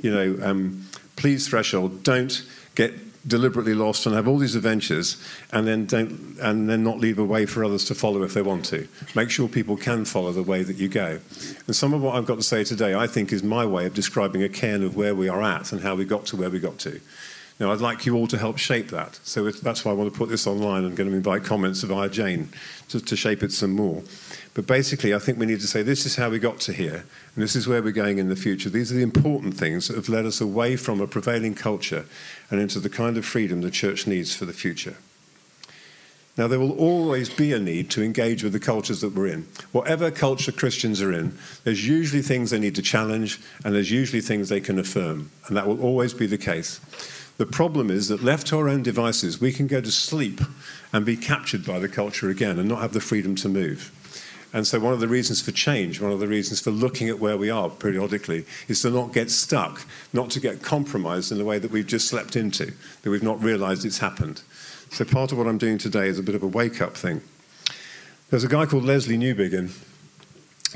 you 0.01 0.13
know, 0.13 0.39
um, 0.43 0.87
please, 1.17 1.49
Threshold, 1.49 2.05
don't 2.05 2.45
get 2.77 2.95
deliberately 3.27 3.75
lost 3.75 4.07
and 4.07 4.15
have 4.15 4.29
all 4.29 4.39
these 4.39 4.55
adventures 4.55 5.21
and 5.53 5.67
then 5.67 5.85
don't 5.87 6.37
and 6.41 6.69
then 6.69 6.85
not 6.85 6.99
leave 6.99 7.19
a 7.19 7.25
way 7.25 7.45
for 7.45 7.65
others 7.65 7.85
to 7.85 7.95
follow 7.95 8.23
if 8.23 8.35
they 8.35 8.43
want 8.43 8.65
to 8.65 8.87
make 9.17 9.31
sure 9.31 9.49
people 9.49 9.77
can 9.77 10.05
follow 10.05 10.31
the 10.31 10.43
way 10.43 10.63
that 10.63 10.77
you 10.77 10.89
go 10.89 11.19
and 11.67 11.75
some 11.75 11.93
of 11.93 12.01
what 12.01 12.15
i've 12.15 12.27
got 12.27 12.37
to 12.37 12.43
say 12.43 12.63
today 12.63 12.95
i 12.95 13.07
think 13.07 13.33
is 13.33 13.43
my 13.43 13.67
way 13.67 13.85
of 13.85 13.95
describing 13.95 14.45
a 14.45 14.49
cairn 14.49 14.83
of 14.85 14.95
where 14.95 15.15
we 15.15 15.29
are 15.29 15.43
at 15.43 15.73
and 15.73 15.81
how 15.81 15.95
we 15.95 16.05
got 16.05 16.25
to 16.25 16.37
where 16.37 16.51
we 16.51 16.61
got 16.61 16.79
to 16.79 17.01
now, 17.59 17.73
I'd 17.73 17.81
like 17.81 18.05
you 18.05 18.15
all 18.17 18.27
to 18.27 18.37
help 18.37 18.59
shape 18.59 18.89
that. 18.89 19.19
So 19.23 19.51
that's 19.51 19.83
why 19.83 19.91
I 19.91 19.95
want 19.95 20.13
to 20.13 20.19
put 20.19 20.29
this 20.29 20.47
online 20.47 20.85
and 20.85 20.95
going 20.95 21.09
to 21.09 21.17
invite 21.17 21.45
comments 21.45 21.83
via 21.83 22.11
Jane 22.11 22.51
to, 22.91 23.01
to 23.01 23.17
shape 23.17 23.43
it 23.43 23.51
some 23.51 23.71
more. 23.71 24.03
But 24.53 24.67
basically, 24.67 25.15
I 25.15 25.19
think 25.19 25.39
we 25.39 25.47
need 25.47 25.61
to 25.61 25.67
say 25.67 25.83
this 25.83 26.05
is 26.05 26.17
how 26.17 26.29
we 26.29 26.39
got 26.39 26.61
to 26.61 26.75
here, 26.75 27.07
and 27.35 27.43
this 27.43 27.57
is 27.57 27.67
where 27.67 27.83
we're 27.83 27.93
going 27.93 28.19
in 28.19 28.29
the 28.29 28.37
future. 28.37 28.69
These 28.69 28.93
are 28.93 28.97
the 28.97 29.03
important 29.03 29.55
things 29.55 29.89
that 29.89 29.97
have 29.97 30.11
led 30.11 30.27
us 30.27 30.41
away 30.41 30.77
from 30.77 31.01
a 31.01 31.07
prevailing 31.07 31.55
culture 31.55 32.05
and 32.51 32.61
into 32.61 32.79
the 32.79 32.91
kind 32.91 33.17
of 33.17 33.25
freedom 33.25 33.63
the 33.63 33.71
church 33.71 34.07
needs 34.07 34.37
for 34.37 34.45
the 34.45 34.53
future. 34.53 34.97
Now, 36.37 36.49
there 36.49 36.61
will 36.61 36.79
always 36.79 37.31
be 37.31 37.55
a 37.55 37.59
need 37.59 37.91
to 37.93 38.03
engage 38.03 38.45
with 38.45 38.53
the 38.53 38.61
cultures 38.61 39.01
that 39.01 39.15
we're 39.15 39.29
in. 39.29 39.49
Whatever 39.73 40.11
culture 40.11 40.53
Christians 40.53 41.01
are 41.01 41.13
in, 41.13 41.39
there's 41.65 41.89
usually 41.89 42.21
things 42.21 42.51
they 42.51 42.59
need 42.59 42.75
to 42.75 42.83
challenge, 42.83 43.41
and 43.65 43.75
there's 43.75 43.91
usually 43.91 44.21
things 44.21 44.51
they 44.51 44.61
can 44.61 44.79
affirm, 44.79 45.31
and 45.47 45.57
that 45.57 45.67
will 45.67 45.81
always 45.81 46.13
be 46.13 46.27
the 46.27 46.37
case. 46.37 46.81
The 47.39 47.47
problem 47.47 47.91
is 47.91 48.09
that 48.09 48.23
left 48.23 48.47
to 48.49 48.59
our 48.59 48.69
own 48.69 48.83
devices, 48.83 49.41
we 49.41 49.53
can 49.53 49.67
go 49.67 49.81
to 49.81 49.91
sleep 49.93 50.41
and 50.93 51.05
be 51.05 51.17
captured 51.17 51.67
by 51.67 51.79
the 51.79 51.89
culture 51.89 52.31
again 52.31 52.59
and 52.59 52.69
not 52.69 52.81
have 52.81 52.95
the 52.95 53.01
freedom 53.01 53.35
to 53.37 53.49
move. 53.49 53.93
And 54.55 54.67
so, 54.67 54.81
one 54.81 54.95
of 54.95 55.01
the 55.01 55.09
reasons 55.09 55.43
for 55.43 55.53
change, 55.53 56.01
one 56.01 56.13
of 56.13 56.21
the 56.21 56.29
reasons 56.29 56.61
for 56.61 56.71
looking 56.71 57.11
at 57.11 57.19
where 57.19 57.37
we 57.37 57.51
are 57.51 57.69
periodically, 57.69 58.47
is 58.69 58.81
to 58.83 58.91
not 58.91 59.13
get 59.13 59.31
stuck, 59.31 59.83
not 60.15 60.31
to 60.31 60.41
get 60.41 60.63
compromised 60.63 61.31
in 61.31 61.37
the 61.37 61.45
way 61.45 61.59
that 61.59 61.71
we've 61.71 61.87
just 61.87 62.09
slept 62.09 62.37
into, 62.37 62.73
that 63.03 63.11
we've 63.11 63.23
not 63.23 63.43
realized 63.43 63.85
it's 63.85 63.99
happened. 63.99 64.41
So, 64.91 65.05
part 65.05 65.31
of 65.31 65.37
what 65.37 65.47
I'm 65.47 65.59
doing 65.59 65.77
today 65.77 66.07
is 66.09 66.19
a 66.19 66.23
bit 66.23 66.37
of 66.37 66.43
a 66.43 66.47
wake 66.47 66.81
up 66.81 66.97
thing. 66.97 67.21
There's 68.31 68.45
a 68.45 68.49
guy 68.49 68.65
called 68.65 68.85
Lesslie 68.85 69.19
Newbigin 69.19 69.71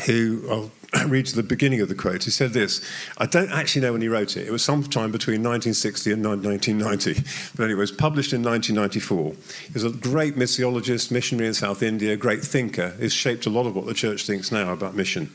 who 0.06 0.44
I'll 0.50 0.70
read 1.06 1.26
to 1.26 1.36
the 1.36 1.42
beginning 1.42 1.80
of 1.80 1.88
the 1.88 1.94
quote. 1.94 2.24
He 2.24 2.30
said 2.30 2.52
this 2.52 2.80
I 3.18 3.26
don't 3.26 3.50
actually 3.50 3.82
know 3.82 3.92
when 3.92 4.02
he 4.02 4.08
wrote 4.08 4.36
it. 4.36 4.46
It 4.46 4.50
was 4.50 4.64
sometime 4.64 5.12
between 5.12 5.42
1960 5.42 6.12
and 6.12 6.24
1990. 6.24 7.22
But 7.56 7.64
anyway, 7.64 7.78
it 7.78 7.80
was 7.80 7.92
published 7.92 8.32
in 8.32 8.42
1994. 8.42 9.34
He 9.66 9.72
was 9.72 9.84
a 9.84 9.90
great 9.90 10.36
missiologist, 10.36 11.10
missionary 11.10 11.48
in 11.48 11.54
South 11.54 11.82
India, 11.82 12.16
great 12.16 12.42
thinker. 12.42 12.94
He's 12.98 13.12
shaped 13.12 13.46
a 13.46 13.50
lot 13.50 13.66
of 13.66 13.76
what 13.76 13.86
the 13.86 13.94
church 13.94 14.26
thinks 14.26 14.50
now 14.50 14.72
about 14.72 14.94
mission. 14.94 15.32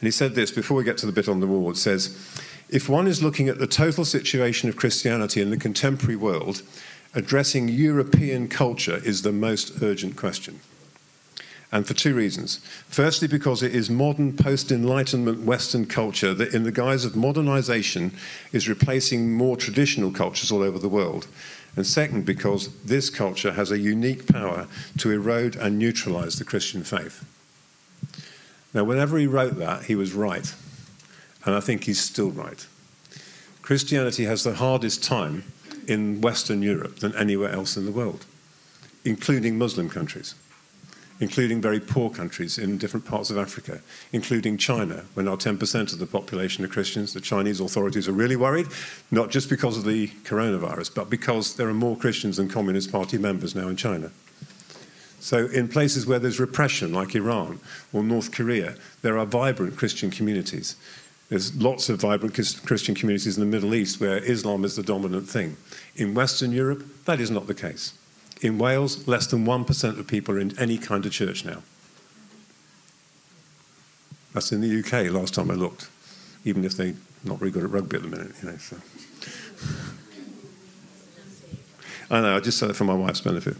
And 0.00 0.06
he 0.06 0.10
said 0.10 0.34
this 0.34 0.50
before 0.50 0.76
we 0.76 0.84
get 0.84 0.98
to 0.98 1.06
the 1.06 1.12
bit 1.12 1.28
on 1.28 1.40
the 1.40 1.46
wall. 1.46 1.70
It 1.70 1.76
says, 1.76 2.16
If 2.68 2.88
one 2.88 3.06
is 3.06 3.22
looking 3.22 3.48
at 3.48 3.58
the 3.58 3.66
total 3.66 4.04
situation 4.04 4.68
of 4.68 4.76
Christianity 4.76 5.40
in 5.40 5.50
the 5.50 5.56
contemporary 5.56 6.16
world, 6.16 6.62
addressing 7.14 7.68
European 7.68 8.48
culture 8.48 9.00
is 9.04 9.22
the 9.22 9.32
most 9.32 9.82
urgent 9.82 10.16
question 10.16 10.60
and 11.70 11.86
for 11.86 11.94
two 11.94 12.14
reasons. 12.14 12.58
Firstly, 12.88 13.28
because 13.28 13.62
it 13.62 13.74
is 13.74 13.90
modern 13.90 14.36
post 14.36 14.72
Enlightenment 14.72 15.42
Western 15.42 15.84
culture 15.86 16.32
that, 16.32 16.54
in 16.54 16.62
the 16.62 16.72
guise 16.72 17.04
of 17.04 17.14
modernization, 17.14 18.12
is 18.52 18.68
replacing 18.68 19.32
more 19.32 19.56
traditional 19.56 20.10
cultures 20.10 20.50
all 20.50 20.62
over 20.62 20.78
the 20.78 20.88
world. 20.88 21.26
And 21.76 21.86
second, 21.86 22.24
because 22.24 22.74
this 22.82 23.10
culture 23.10 23.52
has 23.52 23.70
a 23.70 23.78
unique 23.78 24.26
power 24.26 24.66
to 24.98 25.10
erode 25.10 25.56
and 25.56 25.78
neutralize 25.78 26.38
the 26.38 26.44
Christian 26.44 26.82
faith. 26.82 27.24
Now, 28.72 28.84
whenever 28.84 29.18
he 29.18 29.26
wrote 29.26 29.56
that, 29.58 29.84
he 29.84 29.94
was 29.94 30.12
right. 30.14 30.54
And 31.44 31.54
I 31.54 31.60
think 31.60 31.84
he's 31.84 32.00
still 32.00 32.30
right. 32.30 32.66
Christianity 33.60 34.24
has 34.24 34.42
the 34.42 34.54
hardest 34.54 35.04
time 35.04 35.44
in 35.86 36.22
Western 36.22 36.62
Europe 36.62 37.00
than 37.00 37.14
anywhere 37.14 37.50
else 37.50 37.76
in 37.76 37.84
the 37.84 37.92
world, 37.92 38.24
including 39.04 39.58
Muslim 39.58 39.90
countries 39.90 40.34
including 41.20 41.60
very 41.60 41.80
poor 41.80 42.10
countries 42.10 42.58
in 42.58 42.78
different 42.78 43.04
parts 43.04 43.30
of 43.30 43.38
Africa, 43.38 43.80
including 44.12 44.56
China, 44.56 45.04
where 45.14 45.24
now 45.24 45.36
10% 45.36 45.92
of 45.92 45.98
the 45.98 46.06
population 46.06 46.64
are 46.64 46.68
Christians. 46.68 47.12
The 47.12 47.20
Chinese 47.20 47.60
authorities 47.60 48.08
are 48.08 48.12
really 48.12 48.36
worried, 48.36 48.66
not 49.10 49.30
just 49.30 49.50
because 49.50 49.76
of 49.76 49.84
the 49.84 50.08
coronavirus, 50.24 50.94
but 50.94 51.10
because 51.10 51.56
there 51.56 51.68
are 51.68 51.74
more 51.74 51.96
Christians 51.96 52.36
than 52.36 52.48
Communist 52.48 52.92
Party 52.92 53.18
members 53.18 53.54
now 53.54 53.68
in 53.68 53.76
China. 53.76 54.10
So, 55.20 55.46
in 55.46 55.66
places 55.66 56.06
where 56.06 56.20
there's 56.20 56.38
repression, 56.38 56.92
like 56.92 57.14
Iran 57.14 57.58
or 57.92 58.04
North 58.04 58.30
Korea, 58.30 58.76
there 59.02 59.18
are 59.18 59.26
vibrant 59.26 59.76
Christian 59.76 60.10
communities. 60.10 60.76
There's 61.28 61.54
lots 61.60 61.88
of 61.88 62.00
vibrant 62.00 62.34
Christian 62.34 62.94
communities 62.94 63.36
in 63.36 63.40
the 63.40 63.50
Middle 63.50 63.74
East 63.74 64.00
where 64.00 64.18
Islam 64.18 64.64
is 64.64 64.76
the 64.76 64.82
dominant 64.82 65.28
thing. 65.28 65.56
In 65.96 66.14
Western 66.14 66.52
Europe, 66.52 66.84
that 67.04 67.20
is 67.20 67.30
not 67.30 67.46
the 67.48 67.54
case. 67.54 67.92
In 68.40 68.58
Wales, 68.58 69.06
less 69.08 69.26
than 69.26 69.44
1% 69.44 69.98
of 69.98 70.06
people 70.06 70.34
are 70.34 70.38
in 70.38 70.58
any 70.58 70.78
kind 70.78 71.04
of 71.04 71.12
church 71.12 71.44
now. 71.44 71.62
That's 74.32 74.52
in 74.52 74.60
the 74.60 74.78
UK 74.78 75.12
last 75.12 75.34
time 75.34 75.50
I 75.50 75.54
looked, 75.54 75.88
even 76.44 76.64
if 76.64 76.76
they're 76.76 76.94
not 77.24 77.38
very 77.38 77.50
good 77.50 77.64
at 77.64 77.70
rugby 77.70 77.96
at 77.96 78.02
the 78.02 78.08
minute, 78.08 78.32
you 78.42 78.50
know. 78.50 78.56
So. 78.58 78.76
I 82.10 82.20
know, 82.20 82.36
I 82.36 82.40
just 82.40 82.58
said 82.58 82.70
it 82.70 82.76
for 82.76 82.84
my 82.84 82.94
wife's 82.94 83.20
benefit. 83.20 83.56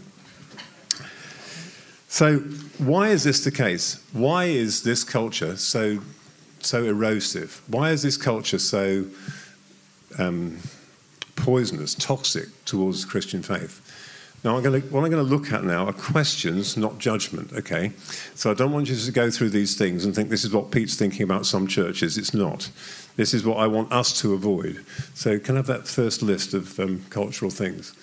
So, 2.07 2.39
why 2.79 3.09
is 3.09 3.23
this 3.23 3.43
the 3.43 3.51
case? 3.51 4.03
Why 4.13 4.45
is 4.45 4.83
this 4.83 5.03
culture 5.03 5.55
so 5.57 5.99
so 6.59 6.83
erosive? 6.83 7.61
Why 7.67 7.91
is 7.91 8.01
this 8.01 8.17
culture 8.17 8.59
so 8.59 9.05
um, 10.17 10.57
poisonous, 11.35 11.93
toxic 11.95 12.47
towards 12.65 13.05
the 13.05 13.11
Christian 13.11 13.43
faith? 13.43 13.81
Now, 14.43 14.55
I'm 14.55 14.63
going 14.63 14.81
to, 14.81 14.87
what 14.87 15.03
I'm 15.03 15.11
going 15.11 15.25
to 15.25 15.29
look 15.29 15.51
at 15.51 15.65
now 15.65 15.85
are 15.85 15.93
questions, 15.93 16.77
not 16.77 16.97
judgment, 16.97 17.51
okay? 17.53 17.91
So 18.35 18.49
I 18.49 18.53
don't 18.53 18.71
want 18.71 18.89
you 18.89 18.95
to 18.95 19.11
go 19.11 19.29
through 19.29 19.49
these 19.49 19.77
things 19.77 20.05
and 20.05 20.15
think 20.15 20.29
this 20.29 20.45
is 20.45 20.53
what 20.53 20.71
Pete's 20.71 20.95
thinking 20.95 21.23
about 21.23 21.45
some 21.45 21.67
churches. 21.67 22.17
It's 22.17 22.33
not. 22.33 22.69
This 23.17 23.33
is 23.33 23.45
what 23.45 23.57
I 23.57 23.67
want 23.67 23.91
us 23.91 24.17
to 24.21 24.33
avoid. 24.33 24.85
So, 25.13 25.39
can 25.39 25.55
I 25.55 25.57
have 25.57 25.67
that 25.67 25.87
first 25.87 26.21
list 26.21 26.53
of 26.53 26.79
um, 26.79 27.03
cultural 27.09 27.51
things? 27.51 27.93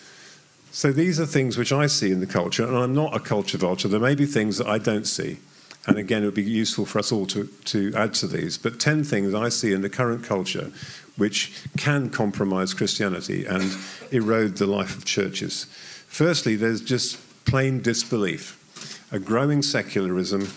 So, 0.72 0.92
these 0.92 1.18
are 1.18 1.24
things 1.24 1.56
which 1.56 1.72
I 1.72 1.86
see 1.86 2.12
in 2.12 2.20
the 2.20 2.26
culture, 2.26 2.66
and 2.66 2.76
I'm 2.76 2.94
not 2.94 3.16
a 3.16 3.20
culture 3.20 3.56
vulture. 3.56 3.88
There 3.88 3.98
may 3.98 4.14
be 4.14 4.26
things 4.26 4.58
that 4.58 4.66
I 4.66 4.76
don't 4.76 5.06
see. 5.06 5.38
And 5.86 5.98
again, 5.98 6.22
it 6.22 6.26
would 6.26 6.34
be 6.34 6.42
useful 6.42 6.84
for 6.84 6.98
us 6.98 7.12
all 7.12 7.26
to, 7.26 7.46
to 7.46 7.92
add 7.94 8.12
to 8.14 8.26
these. 8.26 8.58
But 8.58 8.80
10 8.80 9.04
things 9.04 9.34
I 9.34 9.48
see 9.48 9.72
in 9.72 9.82
the 9.82 9.88
current 9.88 10.24
culture 10.24 10.72
which 11.16 11.62
can 11.78 12.10
compromise 12.10 12.74
Christianity 12.74 13.46
and 13.46 13.74
erode 14.10 14.56
the 14.56 14.66
life 14.66 14.96
of 14.96 15.04
churches. 15.04 15.66
Firstly, 16.06 16.56
there's 16.56 16.80
just 16.80 17.18
plain 17.44 17.80
disbelief, 17.80 19.02
a 19.12 19.18
growing 19.18 19.62
secularism 19.62 20.48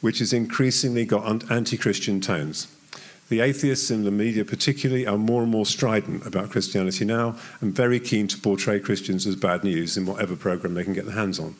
which 0.00 0.18
has 0.18 0.32
increasingly 0.32 1.04
got 1.04 1.50
anti 1.50 1.76
Christian 1.76 2.20
tones. 2.20 2.68
The 3.30 3.40
atheists 3.40 3.90
in 3.90 4.04
the 4.04 4.10
media, 4.10 4.44
particularly, 4.44 5.06
are 5.06 5.16
more 5.16 5.42
and 5.42 5.50
more 5.50 5.64
strident 5.64 6.26
about 6.26 6.50
Christianity 6.50 7.06
now 7.06 7.36
and 7.60 7.74
very 7.74 7.98
keen 7.98 8.28
to 8.28 8.38
portray 8.38 8.80
Christians 8.80 9.26
as 9.26 9.34
bad 9.34 9.64
news 9.64 9.96
in 9.96 10.04
whatever 10.04 10.36
program 10.36 10.74
they 10.74 10.84
can 10.84 10.92
get 10.92 11.06
their 11.06 11.14
hands 11.14 11.38
on. 11.38 11.56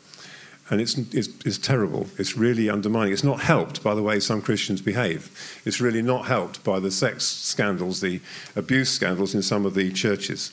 And 0.71 0.81
it's, 0.81 0.97
it's, 0.97 1.29
it's, 1.45 1.59
terrible. 1.59 2.07
It's 2.19 2.37
really 2.37 2.71
undermining. 2.71 3.12
It's 3.12 3.25
not 3.25 3.41
helped 3.41 3.83
by 3.83 3.95
the 3.95 4.03
way 4.03 4.21
some 4.21 4.41
Christians 4.41 4.81
behave. 4.81 5.61
It's 5.64 5.81
really 5.81 6.03
not 6.03 6.26
helped 6.26 6.64
by 6.64 6.81
the 6.81 6.91
sex 6.91 7.25
scandals, 7.25 8.00
the 8.00 8.21
abuse 8.57 8.91
scandals 8.91 9.35
in 9.35 9.43
some 9.43 9.67
of 9.67 9.75
the 9.75 9.93
churches. 9.93 10.53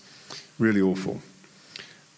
Really 0.59 0.81
awful. 0.81 1.21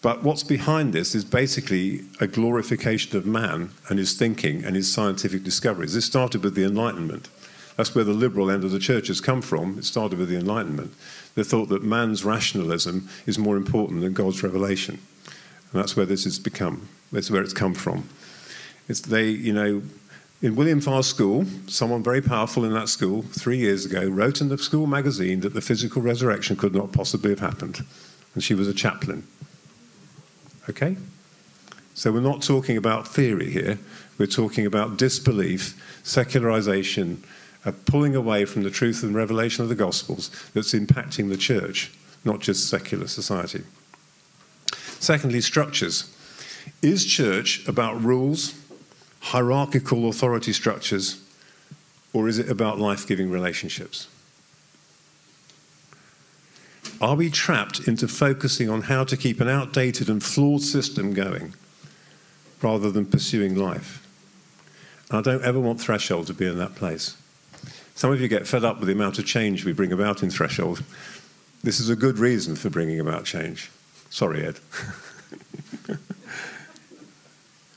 But 0.04 0.22
what's 0.22 0.42
behind 0.42 0.92
this 0.92 1.14
is 1.14 1.24
basically 1.24 2.02
a 2.20 2.26
glorification 2.26 3.16
of 3.16 3.24
man 3.24 3.70
and 3.88 3.98
his 3.98 4.12
thinking 4.12 4.62
and 4.62 4.76
his 4.76 4.92
scientific 4.92 5.42
discoveries. 5.42 5.94
This 5.94 6.04
started 6.04 6.44
with 6.44 6.54
the 6.54 6.62
Enlightenment. 6.62 7.30
That's 7.78 7.94
where 7.94 8.04
the 8.04 8.12
liberal 8.12 8.50
end 8.50 8.64
of 8.64 8.70
the 8.70 8.78
church 8.78 9.06
has 9.08 9.22
come 9.22 9.40
from. 9.40 9.78
It 9.78 9.86
started 9.86 10.18
with 10.18 10.28
the 10.28 10.36
Enlightenment. 10.36 10.92
They 11.36 11.42
thought 11.42 11.70
that 11.70 11.82
man's 11.82 12.22
rationalism 12.22 13.08
is 13.24 13.38
more 13.38 13.56
important 13.56 14.02
than 14.02 14.12
God's 14.12 14.42
revelation. 14.42 14.98
And 15.72 15.80
that's 15.80 15.96
where 15.96 16.04
this 16.04 16.24
has 16.24 16.38
become. 16.38 16.86
That's 17.10 17.30
where 17.30 17.40
it's 17.40 17.54
come 17.54 17.72
from. 17.72 18.06
It's 18.90 19.00
they, 19.00 19.28
you 19.30 19.54
know, 19.54 19.80
in 20.42 20.54
William 20.54 20.82
Farr's 20.82 21.06
school, 21.06 21.46
someone 21.66 22.02
very 22.02 22.20
powerful 22.20 22.66
in 22.66 22.74
that 22.74 22.90
school 22.90 23.22
three 23.22 23.56
years 23.56 23.86
ago 23.86 24.06
wrote 24.06 24.42
in 24.42 24.50
the 24.50 24.58
school 24.58 24.86
magazine 24.86 25.40
that 25.40 25.54
the 25.54 25.62
physical 25.62 26.02
resurrection 26.02 26.56
could 26.56 26.74
not 26.74 26.92
possibly 26.92 27.30
have 27.30 27.40
happened. 27.40 27.86
And 28.34 28.44
she 28.44 28.52
was 28.52 28.68
a 28.68 28.74
chaplain. 28.74 29.26
Okay? 30.68 30.96
So 31.94 32.10
we're 32.10 32.20
not 32.20 32.42
talking 32.42 32.76
about 32.76 33.06
theory 33.06 33.50
here. 33.50 33.78
We're 34.18 34.26
talking 34.26 34.66
about 34.66 34.96
disbelief, 34.96 35.80
secularization, 36.02 37.22
a 37.64 37.72
pulling 37.72 38.14
away 38.14 38.44
from 38.44 38.62
the 38.62 38.70
truth 38.70 39.02
and 39.02 39.14
revelation 39.14 39.62
of 39.62 39.68
the 39.68 39.74
Gospels 39.74 40.30
that's 40.52 40.74
impacting 40.74 41.28
the 41.28 41.36
church, 41.36 41.92
not 42.24 42.40
just 42.40 42.68
secular 42.68 43.06
society. 43.06 43.62
Secondly, 45.00 45.40
structures. 45.40 46.10
Is 46.82 47.04
church 47.04 47.66
about 47.68 48.02
rules, 48.02 48.54
hierarchical 49.20 50.08
authority 50.08 50.52
structures, 50.52 51.22
or 52.12 52.28
is 52.28 52.38
it 52.38 52.48
about 52.48 52.78
life 52.78 53.06
giving 53.06 53.30
relationships? 53.30 54.08
Are 57.04 57.16
we 57.16 57.28
trapped 57.28 57.86
into 57.86 58.08
focusing 58.08 58.70
on 58.70 58.80
how 58.80 59.04
to 59.04 59.14
keep 59.14 59.38
an 59.38 59.46
outdated 59.46 60.08
and 60.08 60.24
flawed 60.24 60.62
system 60.62 61.12
going 61.12 61.52
rather 62.62 62.90
than 62.90 63.04
pursuing 63.04 63.54
life? 63.54 64.02
And 65.10 65.18
I 65.18 65.20
don't 65.20 65.44
ever 65.44 65.60
want 65.60 65.82
Threshold 65.82 66.28
to 66.28 66.32
be 66.32 66.46
in 66.46 66.56
that 66.56 66.76
place. 66.76 67.14
Some 67.94 68.10
of 68.10 68.22
you 68.22 68.28
get 68.28 68.46
fed 68.46 68.64
up 68.64 68.78
with 68.78 68.86
the 68.86 68.94
amount 68.94 69.18
of 69.18 69.26
change 69.26 69.66
we 69.66 69.74
bring 69.74 69.92
about 69.92 70.22
in 70.22 70.30
Threshold. 70.30 70.82
This 71.62 71.78
is 71.78 71.90
a 71.90 71.96
good 71.96 72.18
reason 72.18 72.56
for 72.56 72.70
bringing 72.70 72.98
about 72.98 73.26
change. 73.26 73.70
Sorry, 74.08 74.42
Ed. 74.42 74.58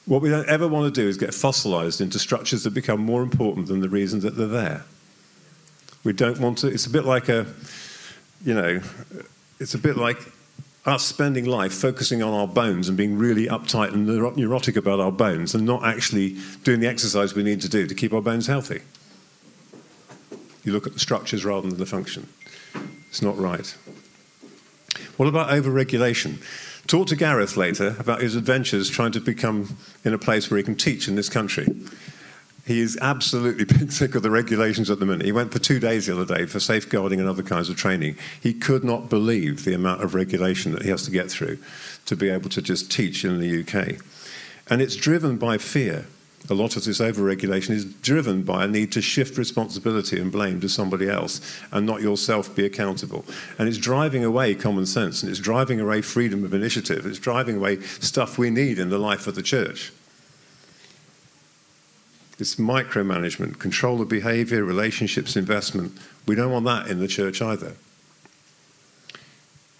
what 0.05 0.21
we 0.21 0.29
don't 0.29 0.47
ever 0.47 0.69
want 0.69 0.85
to 0.95 1.01
do 1.01 1.05
is 1.05 1.17
get 1.17 1.33
fossilized 1.33 1.99
into 1.99 2.17
structures 2.17 2.63
that 2.63 2.73
become 2.73 3.01
more 3.01 3.23
important 3.23 3.67
than 3.67 3.81
the 3.81 3.89
reason 3.89 4.21
that 4.21 4.37
they're 4.37 4.47
there. 4.47 4.85
We 6.05 6.13
don't 6.13 6.39
want 6.39 6.59
to, 6.59 6.67
it's 6.67 6.85
a 6.85 6.89
bit 6.89 7.03
like 7.03 7.27
a, 7.27 7.45
you 8.43 8.53
know, 8.53 8.81
it's 9.59 9.73
a 9.73 9.77
bit 9.77 9.97
like 9.97 10.19
us 10.85 11.03
spending 11.03 11.45
life 11.45 11.73
focusing 11.73 12.23
on 12.23 12.33
our 12.33 12.47
bones 12.47 12.87
and 12.87 12.97
being 12.97 13.17
really 13.17 13.47
uptight 13.47 13.93
and 13.93 14.07
neurotic 14.07 14.77
about 14.77 14.99
our 14.99 15.11
bones 15.11 15.53
and 15.53 15.65
not 15.65 15.83
actually 15.83 16.37
doing 16.63 16.79
the 16.79 16.87
exercise 16.87 17.35
we 17.35 17.43
need 17.43 17.61
to 17.61 17.69
do 17.69 17.85
to 17.85 17.93
keep 17.93 18.13
our 18.13 18.21
bones 18.21 18.47
healthy. 18.47 18.81
You 20.63 20.71
look 20.71 20.87
at 20.87 20.93
the 20.93 20.99
structures 20.99 21.43
rather 21.43 21.67
than 21.67 21.77
the 21.77 21.85
function. 21.85 22.27
It's 23.09 23.21
not 23.21 23.37
right. 23.37 23.75
What 25.17 25.27
about 25.27 25.49
overregulation? 25.49 26.41
Talk 26.87 27.07
to 27.07 27.15
Gareth 27.17 27.57
later 27.57 27.95
about 27.99 28.21
his 28.21 28.35
adventures 28.35 28.89
trying 28.89 29.11
to 29.11 29.19
become 29.19 29.77
in 30.05 30.13
a 30.13 30.17
place 30.17 30.49
where 30.49 30.57
he 30.57 30.63
can 30.63 30.75
teach 30.75 31.07
in 31.09 31.15
this 31.15 31.27
country. 31.27 31.67
He 32.67 32.81
is 32.81 32.97
absolutely 33.01 33.63
been 33.77 33.89
sick 33.89 34.13
of 34.13 34.23
the 34.23 34.29
regulations 34.29 34.89
at 34.89 34.99
the 34.99 35.05
minute. 35.05 35.25
He 35.25 35.31
went 35.31 35.53
for 35.53 35.59
two 35.59 35.79
days 35.79 36.05
the 36.05 36.19
other 36.19 36.35
day 36.35 36.45
for 36.45 36.59
safeguarding 36.59 37.21
and 37.21 37.29
other 37.29 37.41
kinds 37.41 37.69
of 37.69 37.77
training. 37.77 38.17
He 38.41 38.53
could 38.53 38.83
not 38.83 39.09
believe 39.09 39.63
the 39.63 39.73
amount 39.73 40.03
of 40.03 40.13
regulation 40.13 40.73
that 40.73 40.81
he 40.81 40.89
has 40.89 41.03
to 41.03 41.11
get 41.11 41.31
through 41.31 41.59
to 42.07 42.15
be 42.17 42.27
able 42.27 42.49
to 42.49 42.61
just 42.61 42.91
teach 42.91 43.23
in 43.23 43.39
the 43.39 43.61
UK. 43.61 44.01
And 44.69 44.81
it's 44.81 44.97
driven 44.97 45.37
by 45.37 45.57
fear. 45.57 46.07
A 46.49 46.53
lot 46.53 46.75
of 46.75 46.83
this 46.83 46.99
overregulation 46.99 47.69
is 47.69 47.85
driven 47.85 48.43
by 48.43 48.65
a 48.65 48.67
need 48.67 48.91
to 48.93 49.01
shift 49.01 49.37
responsibility 49.37 50.19
and 50.19 50.29
blame 50.29 50.59
to 50.59 50.67
somebody 50.67 51.09
else 51.09 51.39
and 51.71 51.85
not 51.85 52.01
yourself 52.01 52.53
be 52.53 52.65
accountable. 52.65 53.23
And 53.57 53.69
it's 53.69 53.77
driving 53.77 54.25
away 54.25 54.55
common 54.55 54.85
sense 54.85 55.23
and 55.23 55.29
it's 55.29 55.39
driving 55.39 55.79
away 55.79 56.01
freedom 56.01 56.43
of 56.43 56.53
initiative. 56.53 57.05
It's 57.05 57.19
driving 57.19 57.55
away 57.55 57.79
stuff 57.79 58.37
we 58.37 58.49
need 58.49 58.77
in 58.77 58.89
the 58.89 58.99
life 58.99 59.25
of 59.25 59.35
the 59.35 59.41
church. 59.41 59.93
It's 62.39 62.55
micromanagement, 62.55 63.59
control 63.59 64.01
of 64.01 64.09
behavior, 64.09 64.63
relationships, 64.63 65.35
investment. 65.35 65.97
We 66.27 66.35
don't 66.35 66.51
want 66.51 66.65
that 66.65 66.87
in 66.87 66.99
the 66.99 67.07
church 67.07 67.41
either. 67.41 67.73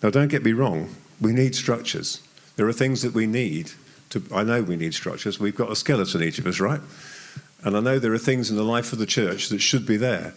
Now, 0.02 0.10
don't 0.10 0.28
get 0.28 0.44
me 0.44 0.54
wrong, 0.54 0.96
we 1.20 1.34
need 1.34 1.56
structures. 1.56 2.22
There 2.56 2.68
are 2.68 2.74
things 2.74 3.02
that 3.02 3.14
we 3.14 3.28
need 3.28 3.72
to, 4.10 4.24
I 4.34 4.44
know 4.44 4.62
we 4.62 4.76
need 4.76 4.94
structures. 4.94 5.40
We've 5.40 5.56
got 5.56 5.72
a 5.72 5.76
skeleton, 5.76 6.24
each 6.24 6.40
of 6.40 6.48
us, 6.48 6.60
right? 6.60 6.82
And 7.64 7.76
I 7.76 7.80
know 7.80 8.00
there 8.00 8.14
are 8.14 8.20
things 8.20 8.50
in 8.50 8.56
the 8.56 8.64
life 8.64 8.94
of 8.94 9.00
the 9.00 9.06
church 9.06 9.50
that 9.50 9.60
should 9.60 9.86
be 9.86 9.98
there. 9.98 10.34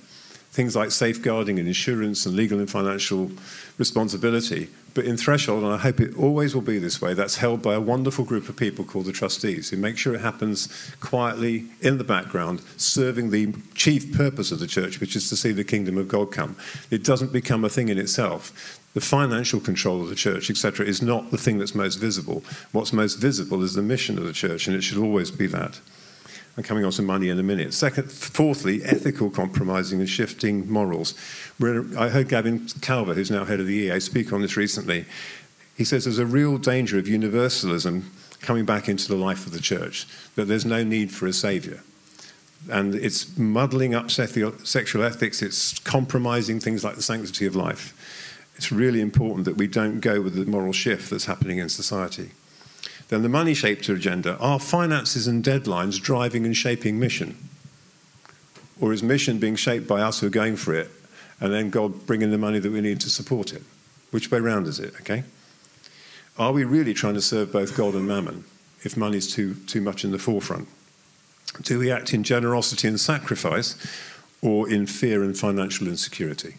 Things 0.51 0.75
like 0.75 0.91
safeguarding 0.91 1.59
and 1.59 1.69
insurance 1.69 2.27
and 2.27 2.35
legal 2.35 2.59
and 2.59 2.69
financial 2.69 3.31
responsibility. 3.79 4.69
But 4.93 5.05
in 5.05 5.17
Threshold, 5.17 5.63
and 5.63 5.73
I 5.73 5.79
hope 5.79 6.01
it 6.01 6.17
always 6.17 6.55
will 6.55 6.63
be 6.63 6.79
this 6.79 7.01
way, 7.01 7.15
that's 7.15 7.37
held 7.37 7.63
by 7.63 7.75
a 7.75 7.81
wonderful 7.81 8.25
group 8.25 8.49
of 8.49 8.57
people 8.57 8.85
called 8.85 9.07
the 9.07 9.13
trustees 9.13 9.71
who 9.71 9.77
make 9.77 9.97
sure 9.97 10.15
it 10.15 10.21
happens 10.21 10.69
quietly 11.01 11.67
in 11.81 11.99
the 11.99 12.05
background, 12.05 12.63
serving 12.77 13.31
the 13.31 13.55
chief 13.75 14.17
purpose 14.17 14.51
of 14.51 14.59
the 14.59 14.67
church, 14.67 15.01
which 15.01 15.15
is 15.15 15.29
to 15.29 15.37
see 15.37 15.53
the 15.53 15.65
kingdom 15.65 15.97
of 15.97 16.09
God 16.09 16.33
come. 16.33 16.57
It 16.91 17.05
doesn't 17.05 17.33
become 17.33 17.65
a 17.65 17.69
thing 17.69 17.89
in 17.89 17.99
itself. 17.99 18.81
The 18.95 19.01
financial 19.01 19.61
control 19.61 20.03
of 20.03 20.09
the 20.09 20.17
church, 20.17 20.51
etc., 20.51 20.85
is 20.85 21.01
not 21.01 21.31
the 21.31 21.39
thing 21.39 21.59
that's 21.59 21.75
most 21.75 21.97
visible. 21.97 22.43
What's 22.73 22.93
most 22.93 23.15
visible 23.15 23.63
is 23.63 23.75
the 23.75 23.83
mission 23.83 24.19
of 24.19 24.25
the 24.25 24.33
church, 24.33 24.67
and 24.67 24.75
it 24.75 24.83
should 24.83 24.99
always 24.99 25.31
be 25.31 25.47
that. 25.47 25.81
I'm 26.57 26.65
coming 26.65 26.85
on 26.85 26.93
to 26.93 27.03
money 27.03 27.29
in 27.29 27.39
a 27.39 27.43
minute. 27.43 27.73
Second, 27.73 28.11
fourthly, 28.11 28.83
ethical 28.85 29.31
compromising 29.31 30.01
and 30.01 30.09
shifting 30.09 30.71
morals. 30.71 31.15
I 31.63 32.09
heard 32.09 32.29
Gavin 32.29 32.61
Calver, 32.61 33.15
who's 33.15 33.31
now 33.31 33.45
head 33.45 33.61
of 33.61 33.67
the 33.67 33.75
EA, 33.75 34.01
speak 34.01 34.33
on 34.33 34.43
this 34.43 34.57
recently. 34.57 35.07
He 35.77 35.85
says 35.85 36.05
there's 36.05 36.19
a 36.19 36.27
real 36.27 36.59
danger 36.59 36.99
of 36.99 37.09
universalism 37.09 38.11
coming 38.41 38.65
back 38.65 38.89
into 38.89 39.09
the 39.09 39.17
life 39.17 39.47
of 39.47 39.53
the 39.53 39.61
church, 39.61 40.07
that 40.35 40.47
there's 40.47 40.67
no 40.67 40.83
need 40.83 41.13
for 41.13 41.27
a 41.27 41.33
saviour. 41.33 41.81
And 42.71 42.95
it's 42.95 43.39
muddling 43.39 43.95
up 43.95 44.11
sexual 44.11 45.03
ethics, 45.03 45.41
it's 45.43 45.79
compromising 45.79 46.61
things 46.61 46.85
like 46.85 46.97
the 46.97 47.03
sanctity 47.03 47.47
of 47.47 47.57
life. 47.57 47.95
It's 48.57 48.71
really 48.71 49.01
important 49.01 49.47
that 49.47 49.57
we 49.57 49.67
don't 49.67 50.01
go 50.01 50.21
with 50.21 50.35
the 50.35 50.45
moral 50.45 50.75
shift 50.75 51.09
that's 51.09 51.25
happening 51.25 51.59
in 51.59 51.71
society. 51.71 52.33
Then 53.11 53.23
the 53.23 53.29
money 53.29 53.55
shaped 53.55 53.89
agenda 53.89 54.39
are 54.39 54.61
finances 54.61 55.27
and 55.27 55.45
deadlines 55.45 56.01
driving 56.01 56.47
and 56.47 56.57
shaping 56.57 56.99
mission? 56.99 57.37
Or 58.81 58.93
is 58.93 59.03
mission 59.03 59.39
being 59.39 59.57
shaped 59.57 59.89
by 59.89 60.01
us 60.01 60.21
who 60.21 60.29
are 60.29 60.31
going 60.31 60.57
for 60.57 60.75
it 60.75 60.91
and 61.41 61.53
then 61.53 61.71
God 61.71 62.07
bringing 62.07 62.31
the 62.31 62.39
money 62.39 62.61
that 62.61 62.71
we 62.71 62.81
need 62.81 63.01
to 63.01 63.11
support 63.11 63.53
it? 63.53 63.63
Which 64.13 64.31
way 64.31 64.39
round 64.39 64.69
is 64.69 64.79
it, 64.79 64.95
okay? 65.01 65.25
Are 66.39 66.53
we 66.53 66.63
really 66.63 66.95
trying 66.95 67.15
to 67.15 67.21
serve 67.21 67.53
both 67.53 67.77
God 67.77 67.95
and 67.95 68.07
mammon 68.07 68.45
if 68.85 68.97
money's 68.97 69.33
too, 69.33 69.55
too 69.67 69.81
much 69.81 70.05
in 70.05 70.13
the 70.13 70.19
forefront? 70.19 70.69
Do 71.63 71.81
we 71.81 71.91
act 71.91 72.15
in 72.15 72.23
generosity 72.23 72.87
and 72.87 72.99
sacrifice 72.99 73.75
or 74.41 74.71
in 74.71 74.87
fear 74.87 75.25
and 75.25 75.37
financial 75.37 75.89
insecurity? 75.89 76.59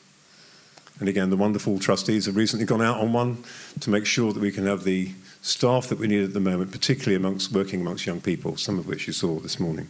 And 1.00 1.08
again, 1.08 1.29
the 1.29 1.38
wonderful 1.38 1.79
trustees 1.79 2.25
have 2.25 2.36
recently 2.36 2.65
gone 2.65 2.81
out 2.81 3.00
on 3.00 3.13
one 3.13 3.43
to 3.79 3.89
make 3.89 4.05
sure 4.05 4.34
that 4.34 4.41
we 4.41 4.51
can 4.51 4.65
have 4.65 4.84
the 4.84 5.13
staff 5.41 5.88
that 5.88 6.00
we 6.00 6.07
need 6.07 6.24
at 6.24 6.33
the 6.33 6.39
moment, 6.39 6.71
particularly 6.71 7.15
amongst 7.15 7.51
working 7.51 7.81
amongst 7.81 8.05
young 8.05 8.21
people, 8.21 8.57
some 8.57 8.77
of 8.77 8.88
which 8.88 9.07
you 9.07 9.13
saw 9.13 9.39
this 9.39 9.60
morning. 9.60 9.89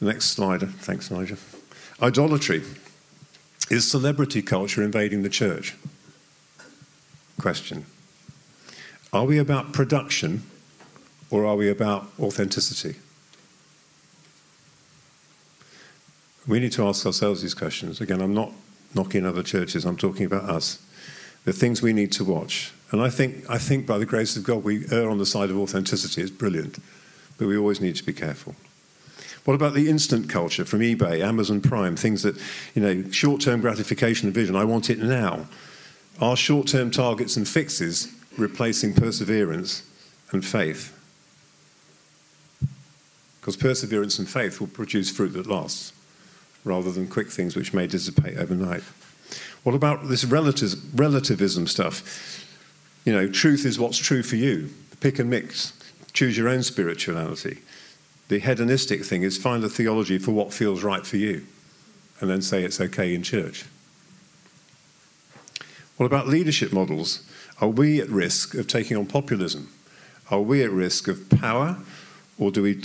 The 0.00 0.06
next 0.06 0.26
slide. 0.30 0.68
Thanks, 0.68 1.10
Nigel. 1.10 1.38
Idolatry. 2.02 2.62
Is 3.70 3.90
celebrity 3.90 4.40
culture 4.40 4.82
invading 4.82 5.22
the 5.22 5.28
church? 5.28 5.76
Question. 7.40 7.84
Are 9.12 9.24
we 9.24 9.38
about 9.38 9.72
production 9.72 10.42
or 11.30 11.44
are 11.44 11.56
we 11.56 11.68
about 11.68 12.08
authenticity? 12.18 12.98
We 16.46 16.60
need 16.60 16.72
to 16.72 16.86
ask 16.86 17.04
ourselves 17.04 17.42
these 17.42 17.54
questions. 17.54 18.00
Again, 18.00 18.22
I'm 18.22 18.32
not 18.32 18.52
knocking 18.94 19.26
other 19.26 19.42
churches, 19.42 19.84
I'm 19.84 19.98
talking 19.98 20.24
about 20.24 20.44
us. 20.44 20.78
The 21.48 21.54
things 21.54 21.80
we 21.80 21.94
need 21.94 22.12
to 22.12 22.24
watch. 22.24 22.72
And 22.90 23.00
I 23.00 23.08
think, 23.08 23.48
I 23.48 23.56
think 23.56 23.86
by 23.86 23.96
the 23.96 24.04
grace 24.04 24.36
of 24.36 24.44
God, 24.44 24.62
we 24.62 24.84
err 24.92 25.08
on 25.08 25.16
the 25.16 25.24
side 25.24 25.48
of 25.48 25.56
authenticity. 25.56 26.20
It's 26.20 26.30
brilliant. 26.30 26.78
But 27.38 27.48
we 27.48 27.56
always 27.56 27.80
need 27.80 27.96
to 27.96 28.04
be 28.04 28.12
careful. 28.12 28.54
What 29.46 29.54
about 29.54 29.72
the 29.72 29.88
instant 29.88 30.28
culture 30.28 30.66
from 30.66 30.80
eBay, 30.80 31.22
Amazon 31.22 31.62
Prime, 31.62 31.96
things 31.96 32.22
that, 32.22 32.36
you 32.74 32.82
know, 32.82 33.10
short 33.10 33.40
term 33.40 33.62
gratification 33.62 34.26
and 34.28 34.34
vision? 34.34 34.56
I 34.56 34.64
want 34.64 34.90
it 34.90 34.98
now. 34.98 35.46
Are 36.20 36.36
short 36.36 36.66
term 36.66 36.90
targets 36.90 37.34
and 37.38 37.48
fixes 37.48 38.14
replacing 38.36 38.92
perseverance 38.92 39.84
and 40.32 40.44
faith? 40.44 40.94
Because 43.40 43.56
perseverance 43.56 44.18
and 44.18 44.28
faith 44.28 44.60
will 44.60 44.66
produce 44.66 45.10
fruit 45.10 45.32
that 45.32 45.46
lasts 45.46 45.94
rather 46.62 46.92
than 46.92 47.08
quick 47.08 47.30
things 47.30 47.56
which 47.56 47.72
may 47.72 47.86
dissipate 47.86 48.36
overnight. 48.36 48.82
What 49.62 49.74
about 49.74 50.08
this 50.08 50.24
relativism 50.24 51.66
stuff? 51.66 52.46
You 53.04 53.12
know, 53.12 53.28
truth 53.28 53.64
is 53.64 53.78
what's 53.78 53.98
true 53.98 54.22
for 54.22 54.36
you. 54.36 54.70
Pick 55.00 55.18
and 55.18 55.30
mix. 55.30 55.72
Choose 56.12 56.36
your 56.36 56.48
own 56.48 56.62
spirituality. 56.62 57.58
The 58.28 58.38
hedonistic 58.38 59.04
thing 59.04 59.22
is 59.22 59.38
find 59.38 59.64
a 59.64 59.68
theology 59.68 60.18
for 60.18 60.32
what 60.32 60.52
feels 60.52 60.82
right 60.82 61.06
for 61.06 61.16
you 61.16 61.46
and 62.20 62.28
then 62.28 62.42
say 62.42 62.64
it's 62.64 62.80
okay 62.80 63.14
in 63.14 63.22
church. 63.22 63.64
What 65.96 66.06
about 66.06 66.28
leadership 66.28 66.72
models? 66.72 67.22
Are 67.60 67.68
we 67.68 68.00
at 68.00 68.08
risk 68.08 68.54
of 68.54 68.66
taking 68.66 68.96
on 68.96 69.06
populism? 69.06 69.72
Are 70.30 70.40
we 70.40 70.62
at 70.62 70.70
risk 70.70 71.08
of 71.08 71.28
power 71.30 71.78
or 72.38 72.50
do 72.50 72.62
we 72.62 72.82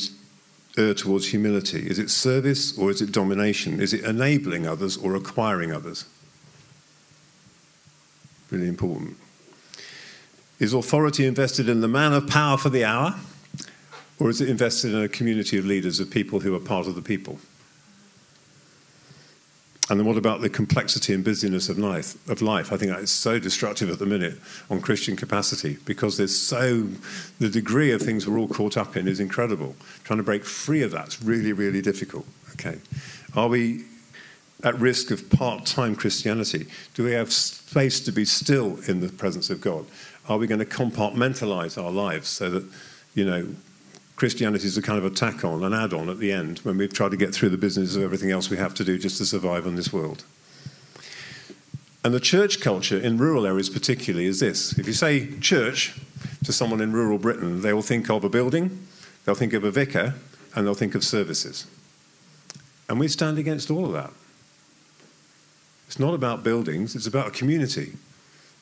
err 0.77 0.93
towards 0.93 1.27
humility? 1.27 1.87
Is 1.89 1.99
it 1.99 2.09
service 2.09 2.77
or 2.77 2.89
is 2.89 3.01
it 3.01 3.11
domination? 3.11 3.79
Is 3.79 3.93
it 3.93 4.03
enabling 4.03 4.65
others 4.65 4.97
or 4.97 5.15
acquiring 5.15 5.71
others? 5.71 6.05
Really 8.53 8.67
important. 8.67 9.17
Is 10.59 10.73
authority 10.73 11.25
invested 11.25 11.67
in 11.67 11.81
the 11.81 11.87
man 11.87 12.13
of 12.13 12.27
power 12.27 12.55
for 12.55 12.69
the 12.69 12.85
hour, 12.85 13.15
or 14.19 14.29
is 14.29 14.41
it 14.41 14.47
invested 14.47 14.93
in 14.93 15.01
a 15.01 15.09
community 15.09 15.57
of 15.57 15.65
leaders, 15.65 15.99
of 15.99 16.11
people 16.11 16.41
who 16.41 16.53
are 16.55 16.59
part 16.59 16.85
of 16.85 16.93
the 16.93 17.01
people? 17.01 17.39
And 19.89 19.99
then 19.99 20.05
what 20.05 20.17
about 20.17 20.41
the 20.41 20.51
complexity 20.51 21.15
and 21.15 21.23
busyness 21.23 21.67
of 21.67 21.79
life? 21.79 22.15
Of 22.29 22.43
life? 22.43 22.71
I 22.71 22.77
think 22.77 22.91
that 22.91 23.01
is 23.01 23.09
so 23.09 23.39
destructive 23.39 23.89
at 23.89 23.97
the 23.97 24.05
minute 24.05 24.35
on 24.69 24.81
Christian 24.81 25.15
capacity 25.15 25.79
because 25.83 26.17
there's 26.17 26.39
so, 26.39 26.89
the 27.39 27.49
degree 27.49 27.91
of 27.91 28.03
things 28.03 28.27
we're 28.27 28.37
all 28.37 28.47
caught 28.47 28.77
up 28.77 28.95
in 28.95 29.07
is 29.07 29.19
incredible. 29.19 29.75
Trying 30.03 30.17
to 30.17 30.23
break 30.23 30.45
free 30.45 30.83
of 30.83 30.91
that's 30.91 31.23
really, 31.23 31.53
really 31.53 31.81
difficult. 31.81 32.27
Okay. 32.51 32.77
Are 33.35 33.47
we 33.47 33.85
at 34.63 34.79
risk 34.79 35.11
of 35.11 35.29
part 35.29 35.65
time 35.65 35.95
Christianity? 35.95 36.67
Do 36.93 37.03
we 37.03 37.11
have 37.11 37.31
space 37.31 37.99
to 38.01 38.11
be 38.11 38.25
still 38.25 38.79
in 38.87 39.01
the 39.01 39.09
presence 39.09 39.49
of 39.49 39.61
God? 39.61 39.85
Are 40.27 40.37
we 40.37 40.47
going 40.47 40.59
to 40.59 40.65
compartmentalize 40.65 41.81
our 41.81 41.91
lives 41.91 42.29
so 42.29 42.49
that, 42.49 42.65
you 43.13 43.25
know, 43.25 43.47
Christianity 44.15 44.67
is 44.67 44.77
a 44.77 44.81
kind 44.81 44.97
of 44.97 45.05
a 45.05 45.09
tack 45.09 45.43
on, 45.43 45.63
an 45.63 45.73
add 45.73 45.93
on 45.93 46.07
at 46.09 46.19
the 46.19 46.31
end 46.31 46.59
when 46.59 46.77
we've 46.77 46.93
tried 46.93 47.11
to 47.11 47.17
get 47.17 47.33
through 47.33 47.49
the 47.49 47.57
business 47.57 47.95
of 47.95 48.03
everything 48.03 48.31
else 48.31 48.49
we 48.49 48.57
have 48.57 48.73
to 48.75 48.83
do 48.83 48.97
just 48.97 49.17
to 49.17 49.25
survive 49.25 49.65
in 49.65 49.75
this 49.75 49.91
world. 49.91 50.23
And 52.05 52.13
the 52.13 52.19
church 52.19 52.59
culture 52.59 52.97
in 52.97 53.17
rural 53.17 53.45
areas, 53.45 53.69
particularly, 53.69 54.25
is 54.25 54.39
this. 54.39 54.77
If 54.77 54.87
you 54.87 54.93
say 54.93 55.39
church 55.39 55.99
to 56.43 56.53
someone 56.53 56.81
in 56.81 56.91
rural 56.91 57.17
Britain, 57.17 57.61
they 57.61 57.73
will 57.73 57.81
think 57.81 58.09
of 58.09 58.23
a 58.23 58.29
building, 58.29 58.87
they'll 59.25 59.35
think 59.35 59.53
of 59.53 59.63
a 59.63 59.71
vicar, 59.71 60.13
and 60.55 60.65
they'll 60.67 60.73
think 60.73 60.95
of 60.95 61.03
services. 61.03 61.65
And 62.89 62.99
we 62.99 63.07
stand 63.07 63.39
against 63.39 63.71
all 63.71 63.85
of 63.85 63.93
that. 63.93 64.11
It's 65.93 65.99
not 65.99 66.15
about 66.15 66.43
buildings, 66.43 66.95
it's 66.95 67.05
about 67.05 67.27
a 67.27 67.29
community. 67.29 67.93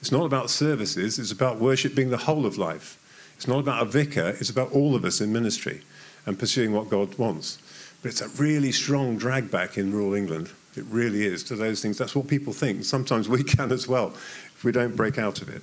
It's 0.01 0.11
not 0.11 0.25
about 0.25 0.49
services, 0.49 1.17
it's 1.17 1.31
about 1.31 1.59
worship 1.59 1.95
being 1.95 2.09
the 2.09 2.17
whole 2.17 2.45
of 2.45 2.57
life. 2.57 2.99
It's 3.37 3.47
not 3.47 3.59
about 3.59 3.81
a 3.81 3.85
vicar, 3.85 4.35
it's 4.41 4.49
about 4.49 4.73
all 4.73 4.95
of 4.95 5.05
us 5.05 5.21
in 5.21 5.31
ministry 5.31 5.81
and 6.25 6.37
pursuing 6.37 6.73
what 6.73 6.89
God 6.89 7.17
wants. 7.17 7.57
But 8.01 8.11
it's 8.11 8.19
a 8.19 8.27
really 8.27 8.73
strong 8.73 9.17
drag 9.17 9.49
back 9.49 9.77
in 9.77 9.93
rural 9.93 10.13
England. 10.13 10.51
It 10.75 10.83
really 10.89 11.25
is 11.25 11.41
to 11.45 11.55
those 11.55 11.81
things. 11.81 11.97
That's 11.97 12.13
what 12.13 12.27
people 12.27 12.51
think. 12.51 12.83
Sometimes 12.83 13.29
we 13.29 13.43
can 13.55 13.71
as 13.71 13.87
well 13.87 14.07
if 14.07 14.65
we 14.65 14.73
don't 14.73 14.97
break 14.97 15.17
out 15.17 15.41
of 15.41 15.47
it. 15.47 15.61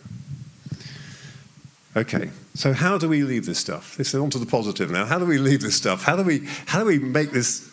Okay, 1.95 2.31
so 2.55 2.73
how 2.73 2.97
do 2.97 3.11
we 3.11 3.25
leave 3.25 3.45
this 3.45 3.59
stuff? 3.59 3.95
This 3.99 4.15
is 4.15 4.21
on 4.23 4.31
to 4.31 4.39
the 4.39 4.47
positive 4.47 4.91
now. 4.91 5.05
How 5.05 5.19
do 5.19 5.27
we 5.27 5.37
leave 5.37 5.61
this 5.61 5.77
stuff? 5.77 6.03
How 6.03 6.17
do 6.17 6.23
we, 6.23 6.47
how 6.65 6.79
do 6.79 6.87
we 6.87 6.99
make 6.99 7.31
this 7.31 7.68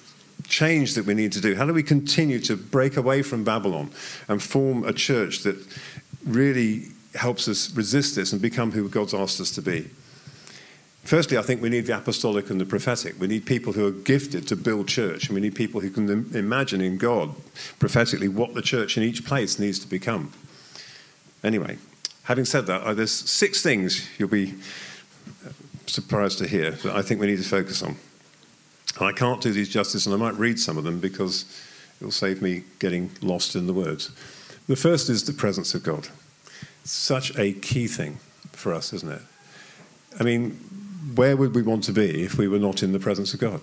change 0.48 0.94
that 0.96 1.06
we 1.06 1.14
need 1.14 1.32
to 1.34 1.42
do? 1.42 1.56
How 1.56 1.66
do 1.66 1.74
we 1.74 1.84
continue 1.84 2.40
to 2.42 2.56
break 2.56 2.98
away 2.98 3.22
from 3.22 3.44
Babylon 3.44 3.92
and 4.28 4.42
form 4.42 4.84
a 4.84 4.94
church 4.94 5.40
that 5.44 5.56
really 6.26 6.88
helps 7.16 7.48
us 7.48 7.74
resist 7.76 8.16
this 8.16 8.32
and 8.32 8.42
become 8.42 8.72
who 8.72 8.90
God's 8.90 9.14
asked 9.14 9.40
us 9.40 9.52
to 9.52 9.62
be. 9.62 9.90
Firstly, 11.04 11.38
I 11.38 11.44
think 11.44 11.62
we 11.62 11.70
need 11.70 11.86
the 11.86 11.98
apostolic 11.98 12.50
and 12.50 12.60
the 12.60 12.66
prophetic. 12.66 13.20
We 13.20 13.28
need 13.28 13.46
people 13.46 13.74
who 13.74 13.86
are 13.86 13.92
gifted 13.92 14.48
to 14.48 14.56
build 14.56 14.88
church, 14.88 15.28
and 15.28 15.36
we 15.36 15.42
need 15.42 15.54
people 15.54 15.82
who 15.82 15.92
can 15.92 16.36
imagine 16.36 16.82
in 16.82 16.98
God 16.98 17.36
prophetically 17.78 18.28
what 18.28 18.56
the 18.56 18.62
church 18.62 18.98
in 18.98 19.04
each 19.04 19.24
place 19.24 19.60
needs 19.60 19.78
to 19.80 19.88
become. 19.88 20.34
Anyway, 21.44 21.78
having 22.24 22.44
said 22.44 22.66
that, 22.66 22.82
uh, 22.82 22.94
there's 22.96 23.12
six 23.12 23.62
things 23.62 24.10
you'll 24.18 24.30
be 24.30 24.56
uh, 25.46 25.50
surprised 25.86 26.40
to 26.40 26.48
hear 26.48 26.72
that 26.72 26.96
I 26.96 27.04
think 27.04 27.22
we 27.22 27.28
need 27.28 27.38
to 27.38 27.44
focus 27.44 27.84
on. 27.84 27.98
And 28.98 29.08
I 29.08 29.12
can't 29.12 29.42
do 29.42 29.52
these 29.52 29.70
justice, 29.70 30.06
and 30.06 30.16
I 30.16 30.18
might 30.18 30.36
read 30.36 30.60
some 30.60 30.78
of 30.78 30.84
them 30.84 31.00
because 31.00 31.46
it 32.00 32.04
will 32.04 32.12
save 32.12 32.42
me 32.42 32.64
getting 32.80 33.12
lost 33.22 33.56
in 33.56 33.68
the 33.68 33.74
words. 33.74 34.12
The 34.68 34.76
first 34.76 35.10
is 35.10 35.24
the 35.24 35.34
presence 35.34 35.74
of 35.74 35.84
God 35.84 36.08
such 36.86 37.38
a 37.38 37.52
key 37.52 37.88
thing 37.88 38.20
for 38.52 38.74
us, 38.74 38.94
isn't 38.94 39.12
it? 39.12 39.22
I 40.20 40.24
mean, 40.24 40.52
where 41.16 41.36
would 41.36 41.54
we 41.54 41.62
want 41.62 41.84
to 41.86 41.92
be 41.92 42.24
if 42.24 42.38
we 42.38 42.48
were 42.48 42.60
not 42.60 42.84
in 42.84 42.94
the 42.94 43.00
presence 43.00 43.34
of 43.34 43.40
God? 43.40 43.60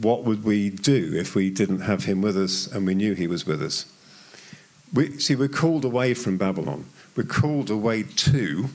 What 0.00 0.24
would 0.24 0.44
we 0.44 0.70
do 0.70 1.12
if 1.14 1.34
we 1.34 1.50
didn't 1.50 1.80
have 1.80 2.04
Him 2.04 2.20
with 2.20 2.36
us 2.36 2.66
and 2.66 2.86
we 2.86 2.94
knew 2.94 3.14
He 3.14 3.28
was 3.28 3.46
with 3.46 3.62
us? 3.62 3.86
We, 4.92 5.18
see, 5.18 5.36
we're 5.36 5.48
called 5.48 5.84
away 5.84 6.14
from 6.14 6.36
Babylon. 6.36 6.86
We're 7.16 7.22
called 7.22 7.70
away 7.70 8.02
to 8.02 8.70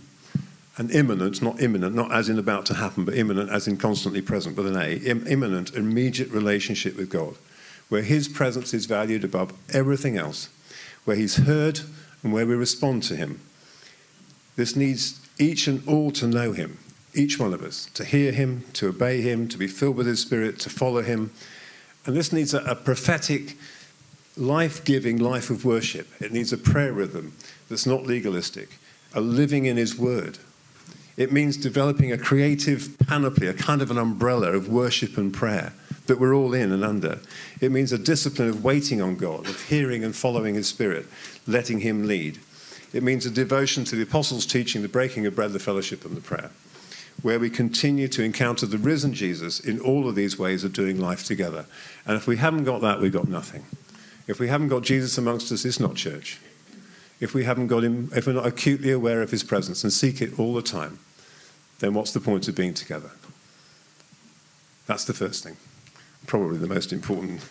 an 0.77 0.89
imminent, 0.89 1.41
not 1.41 1.61
imminent, 1.61 1.95
not 1.95 2.11
as 2.11 2.27
in 2.27 2.37
about 2.37 2.65
to 2.65 2.73
happen, 2.73 3.05
but 3.05 3.15
imminent 3.15 3.49
as 3.49 3.67
in 3.67 3.77
constantly 3.77 4.21
present 4.21 4.57
with 4.57 4.67
an 4.67 4.75
A, 4.75 4.97
imminent, 4.97 5.73
immediate 5.73 6.29
relationship 6.31 6.97
with 6.97 7.09
God, 7.09 7.35
where 7.87 8.01
His 8.01 8.27
presence 8.27 8.73
is 8.73 8.85
valued 8.85 9.23
above 9.23 9.53
everything 9.73 10.17
else, 10.17 10.49
where 11.05 11.15
He's 11.15 11.37
heard 11.37 11.79
and 12.23 12.33
where 12.33 12.45
we 12.45 12.55
respond 12.55 13.03
to 13.03 13.15
Him. 13.15 13.39
This 14.57 14.75
needs 14.75 15.21
each 15.39 15.67
and 15.67 15.87
all 15.87 16.11
to 16.11 16.27
know 16.27 16.51
Him, 16.51 16.77
each 17.13 17.39
one 17.39 17.53
of 17.53 17.63
us, 17.63 17.89
to 17.93 18.03
hear 18.03 18.33
Him, 18.33 18.65
to 18.73 18.89
obey 18.89 19.21
Him, 19.21 19.47
to 19.47 19.57
be 19.57 19.67
filled 19.67 19.95
with 19.95 20.07
His 20.07 20.21
Spirit, 20.21 20.59
to 20.59 20.69
follow 20.69 21.01
Him. 21.01 21.31
And 22.05 22.17
this 22.17 22.33
needs 22.33 22.53
a, 22.53 22.59
a 22.63 22.75
prophetic, 22.75 23.57
life 24.35 24.83
giving 24.83 25.19
life 25.19 25.49
of 25.49 25.63
worship. 25.63 26.09
It 26.21 26.33
needs 26.33 26.51
a 26.51 26.57
prayer 26.57 26.91
rhythm 26.91 27.33
that's 27.69 27.85
not 27.85 28.03
legalistic, 28.03 28.77
a 29.13 29.21
living 29.21 29.65
in 29.65 29.77
His 29.77 29.97
Word. 29.97 30.37
It 31.17 31.31
means 31.31 31.55
developing 31.55 32.11
a 32.11 32.17
creative 32.17 32.97
panoply, 33.07 33.47
a 33.47 33.53
kind 33.53 33.81
of 33.81 33.89
an 33.89 33.97
umbrella 33.97 34.51
of 34.51 34.67
worship 34.67 35.17
and 35.17 35.33
prayer 35.33 35.73
that 36.07 36.19
we're 36.19 36.35
all 36.35 36.53
in 36.53 36.71
and 36.71 36.83
under. 36.83 37.19
It 37.61 37.71
means 37.71 37.91
a 37.91 37.97
discipline 37.97 38.49
of 38.49 38.63
waiting 38.63 39.01
on 39.01 39.15
God, 39.15 39.47
of 39.47 39.61
hearing 39.63 40.03
and 40.03 40.15
following 40.15 40.55
His 40.55 40.67
Spirit, 40.67 41.07
letting 41.47 41.79
Him 41.79 42.05
lead. 42.05 42.39
It 42.93 43.01
means 43.01 43.25
a 43.25 43.31
devotion 43.31 43.85
to 43.85 43.95
the 43.95 44.03
apostles' 44.03 44.45
teaching, 44.45 44.81
the 44.81 44.89
breaking 44.89 45.25
of 45.25 45.35
bread, 45.35 45.53
the 45.53 45.59
fellowship, 45.59 46.05
and 46.05 46.15
the 46.15 46.21
prayer. 46.21 46.51
where 47.21 47.39
we 47.39 47.49
continue 47.49 48.07
to 48.09 48.23
encounter 48.23 48.65
the 48.65 48.77
risen 48.77 49.13
Jesus 49.13 49.59
in 49.59 49.79
all 49.79 50.07
of 50.07 50.15
these 50.15 50.37
ways 50.37 50.63
of 50.63 50.73
doing 50.73 50.99
life 50.99 51.23
together. 51.23 51.65
And 52.05 52.17
if 52.17 52.27
we 52.27 52.37
haven't 52.37 52.65
got 52.65 52.81
that, 52.81 53.01
we've 53.01 53.11
got 53.11 53.27
nothing. 53.27 53.65
If 54.27 54.39
we 54.39 54.47
haven't 54.47 54.67
got 54.67 54.83
Jesus 54.83 55.17
amongst 55.17 55.51
us, 55.51 55.65
it's 55.65 55.79
not 55.79 55.95
church. 55.95 56.39
If 57.19 57.33
we 57.33 57.45
haven't 57.45 57.67
got 57.67 57.83
him, 57.83 58.11
if 58.15 58.27
we're 58.27 58.33
not 58.33 58.45
acutely 58.45 58.91
aware 58.91 59.21
of 59.21 59.31
his 59.31 59.43
presence 59.43 59.83
and 59.83 59.93
seek 59.93 60.21
it 60.21 60.37
all 60.37 60.53
the 60.53 60.61
time, 60.61 60.99
then 61.79 61.93
what's 61.93 62.11
the 62.11 62.19
point 62.19 62.47
of 62.47 62.55
being 62.55 62.73
together? 62.73 63.11
That's 64.87 65.05
the 65.05 65.13
first 65.13 65.43
thing, 65.43 65.57
probably 66.27 66.57
the 66.57 66.67
most 66.67 66.93
important. 66.93 67.41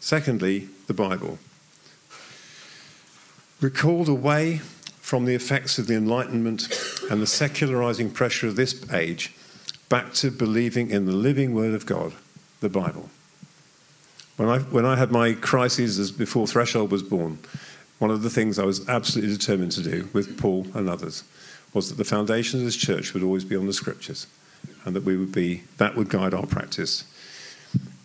Secondly, 0.00 0.68
the 0.86 0.94
Bible. 0.94 1.38
We're 3.60 3.70
called 3.70 4.08
away 4.08 4.58
from 5.00 5.24
the 5.24 5.34
effects 5.34 5.78
of 5.78 5.86
the 5.86 5.94
Enlightenment 5.94 6.68
and 7.10 7.22
the 7.22 7.26
secularizing 7.26 8.10
pressure 8.10 8.46
of 8.46 8.56
this 8.56 8.90
age 8.92 9.34
back 9.88 10.12
to 10.14 10.30
believing 10.30 10.90
in 10.90 11.06
the 11.06 11.12
living 11.12 11.54
Word 11.54 11.74
of 11.74 11.86
God, 11.86 12.12
the 12.60 12.68
Bible. 12.68 13.08
When 14.36 14.48
I, 14.48 14.58
when 14.58 14.84
I 14.84 14.96
had 14.96 15.12
my 15.12 15.32
crises 15.34 15.98
as 15.98 16.10
before 16.10 16.46
Threshold 16.46 16.90
was 16.90 17.02
born, 17.02 17.38
one 17.98 18.10
of 18.10 18.22
the 18.22 18.30
things 18.30 18.58
I 18.58 18.64
was 18.64 18.86
absolutely 18.88 19.36
determined 19.36 19.72
to 19.72 19.82
do 19.82 20.08
with 20.12 20.38
Paul 20.38 20.66
and 20.74 20.88
others 20.88 21.24
was 21.74 21.88
that 21.90 21.96
the 21.96 22.04
foundation 22.04 22.60
of 22.60 22.64
this 22.64 22.76
church 22.76 23.12
would 23.12 23.22
always 23.22 23.44
be 23.44 23.56
on 23.56 23.66
the 23.66 23.72
scriptures 23.72 24.26
and 24.84 24.96
that 24.96 25.04
we 25.04 25.16
would 25.16 25.32
be 25.32 25.64
that 25.76 25.96
would 25.96 26.08
guide 26.08 26.32
our 26.32 26.46
practice. 26.46 27.04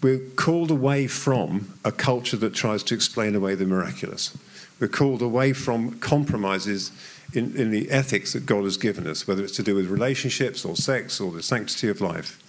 We're 0.02 0.20
called 0.36 0.72
away 0.72 1.08
from 1.08 1.74
a 1.86 1.92
culture 1.92 2.38
that 2.38 2.54
tries 2.54 2.84
to 2.84 2.96
explain 2.96 3.36
away 3.36 3.56
the 3.56 3.66
miraculous. 3.66 4.38
We're 4.80 4.88
called 4.88 5.22
away 5.22 5.54
from 5.54 6.00
compromises 6.00 6.92
in, 7.34 7.56
in 7.56 7.70
the 7.70 7.92
ethics 7.92 8.34
that 8.34 8.46
God 8.46 8.64
has 8.64 8.78
given 8.78 9.06
us, 9.06 9.28
whether 9.28 9.44
it's 9.44 9.56
to 9.58 9.64
do 9.64 9.76
with 9.76 9.88
relationships 9.88 10.66
or 10.66 10.76
sex 10.76 11.20
or 11.20 11.32
the 11.32 11.44
sanctity 11.44 11.90
of 11.90 12.02
life. 12.02 12.42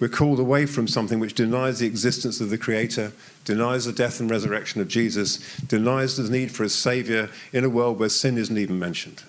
We're 0.00 0.08
called 0.08 0.40
away 0.40 0.66
from 0.66 0.88
something 0.88 1.20
which 1.20 1.34
denies 1.34 1.78
the 1.78 1.86
existence 1.86 2.40
of 2.40 2.50
the 2.50 2.58
Creator, 2.58 3.12
denies 3.44 3.84
the 3.84 3.92
death 3.92 4.18
and 4.18 4.28
resurrection 4.28 4.80
of 4.80 4.88
Jesus, 4.88 5.38
denies 5.60 6.16
the 6.16 6.28
need 6.28 6.50
for 6.50 6.64
a 6.64 6.68
Savior 6.68 7.30
in 7.52 7.62
a 7.62 7.70
world 7.70 8.00
where 8.00 8.08
sin 8.08 8.36
isn't 8.36 8.58
even 8.58 8.80
mentioned. 8.80 9.22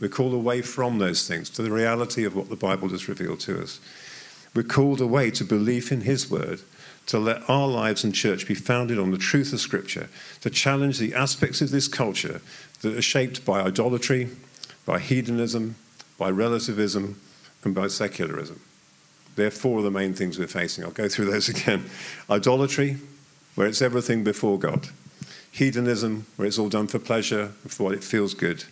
We're 0.00 0.08
called 0.08 0.34
away 0.34 0.62
from 0.62 0.98
those 0.98 1.26
things 1.26 1.50
to 1.50 1.62
the 1.62 1.70
reality 1.70 2.24
of 2.24 2.34
what 2.34 2.48
the 2.48 2.56
Bible 2.56 2.88
has 2.90 3.08
revealed 3.08 3.40
to 3.40 3.62
us. 3.62 3.80
We're 4.54 4.62
called 4.62 5.00
away 5.00 5.30
to 5.32 5.44
belief 5.44 5.90
in 5.90 6.02
His 6.02 6.30
Word, 6.30 6.60
to 7.06 7.18
let 7.18 7.48
our 7.48 7.68
lives 7.68 8.04
and 8.04 8.14
church 8.14 8.46
be 8.46 8.54
founded 8.54 8.98
on 8.98 9.10
the 9.10 9.18
truth 9.18 9.52
of 9.52 9.60
Scripture, 9.60 10.08
to 10.40 10.50
challenge 10.50 10.98
the 10.98 11.14
aspects 11.14 11.60
of 11.60 11.70
this 11.70 11.88
culture 11.88 12.40
that 12.82 12.96
are 12.96 13.02
shaped 13.02 13.44
by 13.44 13.60
idolatry, 13.60 14.28
by 14.86 14.98
hedonism, 14.98 15.76
by 16.18 16.30
relativism, 16.30 17.20
and 17.64 17.74
by 17.74 17.88
secularism. 17.88 18.60
They're 19.36 19.50
four 19.50 19.78
of 19.78 19.84
the 19.84 19.90
main 19.90 20.14
things 20.14 20.38
we're 20.38 20.46
facing. 20.46 20.84
I'll 20.84 20.90
go 20.90 21.08
through 21.08 21.30
those 21.30 21.48
again. 21.54 21.88
Idolatry, 22.30 22.98
where 23.54 23.66
it's 23.66 23.82
everything 23.82 24.24
before 24.24 24.58
God. 24.58 24.88
Hedonism, 25.50 26.26
where 26.36 26.46
it's 26.46 26.58
all 26.58 26.68
done 26.68 26.86
for 26.86 26.98
pleasure, 26.98 27.48
for 27.66 27.84
what 27.84 27.94
it 27.94 28.04
feels 28.04 28.34
good. 28.34 28.64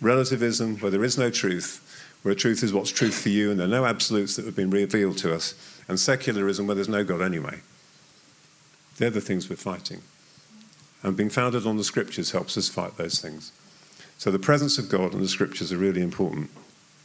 Relativism, 0.00 0.76
where 0.78 0.90
there 0.90 1.04
is 1.04 1.16
no 1.16 1.30
truth, 1.30 1.82
where 2.22 2.34
truth 2.34 2.62
is 2.62 2.72
what's 2.72 2.90
truth 2.90 3.22
for 3.22 3.28
you 3.28 3.50
and 3.50 3.58
there 3.58 3.66
are 3.66 3.70
no 3.70 3.84
absolutes 3.84 4.36
that 4.36 4.44
have 4.44 4.56
been 4.56 4.70
revealed 4.70 5.18
to 5.18 5.34
us. 5.34 5.54
And 5.88 6.00
secularism, 6.00 6.66
where 6.66 6.74
there's 6.74 6.88
no 6.88 7.04
God 7.04 7.22
anyway. 7.22 7.60
They're 8.98 9.10
the 9.10 9.20
things 9.20 9.48
we're 9.48 9.56
fighting. 9.56 10.02
And 11.02 11.16
being 11.16 11.30
founded 11.30 11.66
on 11.66 11.76
the 11.76 11.84
scriptures 11.84 12.32
helps 12.32 12.58
us 12.58 12.68
fight 12.68 12.96
those 12.96 13.20
things. 13.20 13.52
So 14.18 14.30
the 14.30 14.38
presence 14.38 14.78
of 14.78 14.88
God 14.88 15.12
and 15.12 15.22
the 15.22 15.28
scriptures 15.28 15.72
are 15.72 15.76
really 15.76 16.02
important. 16.02 16.50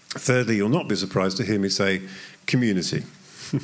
Thirdly, 0.09 0.55
you'll 0.55 0.69
not 0.69 0.87
be 0.87 0.95
surprised 0.95 1.37
to 1.37 1.43
hear 1.43 1.59
me 1.59 1.69
say 1.69 2.01
community. 2.45 3.03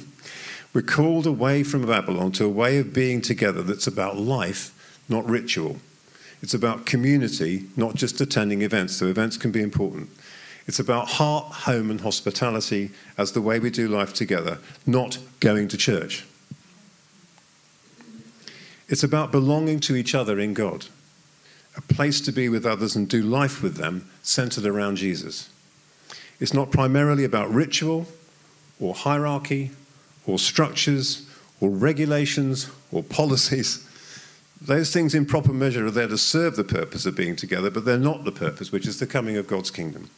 We're 0.74 0.82
called 0.82 1.26
away 1.26 1.64
from 1.64 1.86
Babylon 1.86 2.32
to 2.34 2.46
a 2.46 2.50
way 2.50 2.78
of 2.78 2.94
being 2.94 3.22
together 3.22 3.64
that's 3.64 3.88
about 3.88 4.18
life, 4.18 5.02
not 5.10 5.28
ritual. 5.28 5.78
It's 6.42 6.54
about 6.54 6.86
community, 6.86 7.66
not 7.76 7.96
just 7.96 8.22
attending 8.22 8.62
events, 8.62 8.96
so 8.96 9.08
events 9.08 9.38
can 9.38 9.52
be 9.52 9.62
important. 9.62 10.10
It's 10.68 10.80
about 10.80 11.08
heart, 11.12 11.46
home, 11.46 11.90
and 11.90 12.02
hospitality 12.02 12.92
as 13.18 13.32
the 13.32 13.42
way 13.42 13.58
we 13.58 13.70
do 13.70 13.88
life 13.88 14.14
together, 14.14 14.60
not 14.86 15.18
going 15.40 15.70
to 15.70 15.78
church. 15.78 16.26
It's 18.90 19.04
about 19.04 19.32
belonging 19.32 19.80
to 19.82 19.96
each 19.96 20.14
other 20.14 20.40
in 20.40 20.54
God, 20.54 20.86
a 21.76 21.82
place 21.82 22.22
to 22.22 22.32
be 22.32 22.50
with 22.50 22.66
others 22.66 22.96
and 22.96 23.08
do 23.08 23.22
life 23.22 23.62
with 23.64 23.76
them 23.76 24.10
centered 24.24 24.66
around 24.66 24.98
Jesus. 24.98 25.50
It's 26.40 26.54
not 26.54 26.72
primarily 26.72 27.24
about 27.24 27.50
ritual 27.50 28.06
or 28.80 28.94
hierarchy 28.94 29.72
or 30.26 30.38
structures 30.38 31.28
or 31.60 31.70
regulations 31.70 32.70
or 32.92 33.04
policies. 33.20 33.87
Those 34.60 34.92
things, 34.92 35.14
in 35.14 35.26
proper 35.26 35.54
measure, 35.54 35.86
are 35.86 35.92
there 35.92 36.08
to 36.08 36.18
serve 36.18 36.56
the 36.56 36.64
purpose 36.64 37.06
of 37.06 37.16
being 37.16 37.36
together, 37.36 37.70
but 37.70 37.86
they're 37.86 37.98
not 37.98 38.24
the 38.24 38.32
purpose, 38.32 38.72
which 38.72 38.88
is 38.88 39.00
the 39.00 39.08
coming 39.08 39.38
of 39.38 39.48
God's 39.48 39.72
kingdom. 39.72 40.10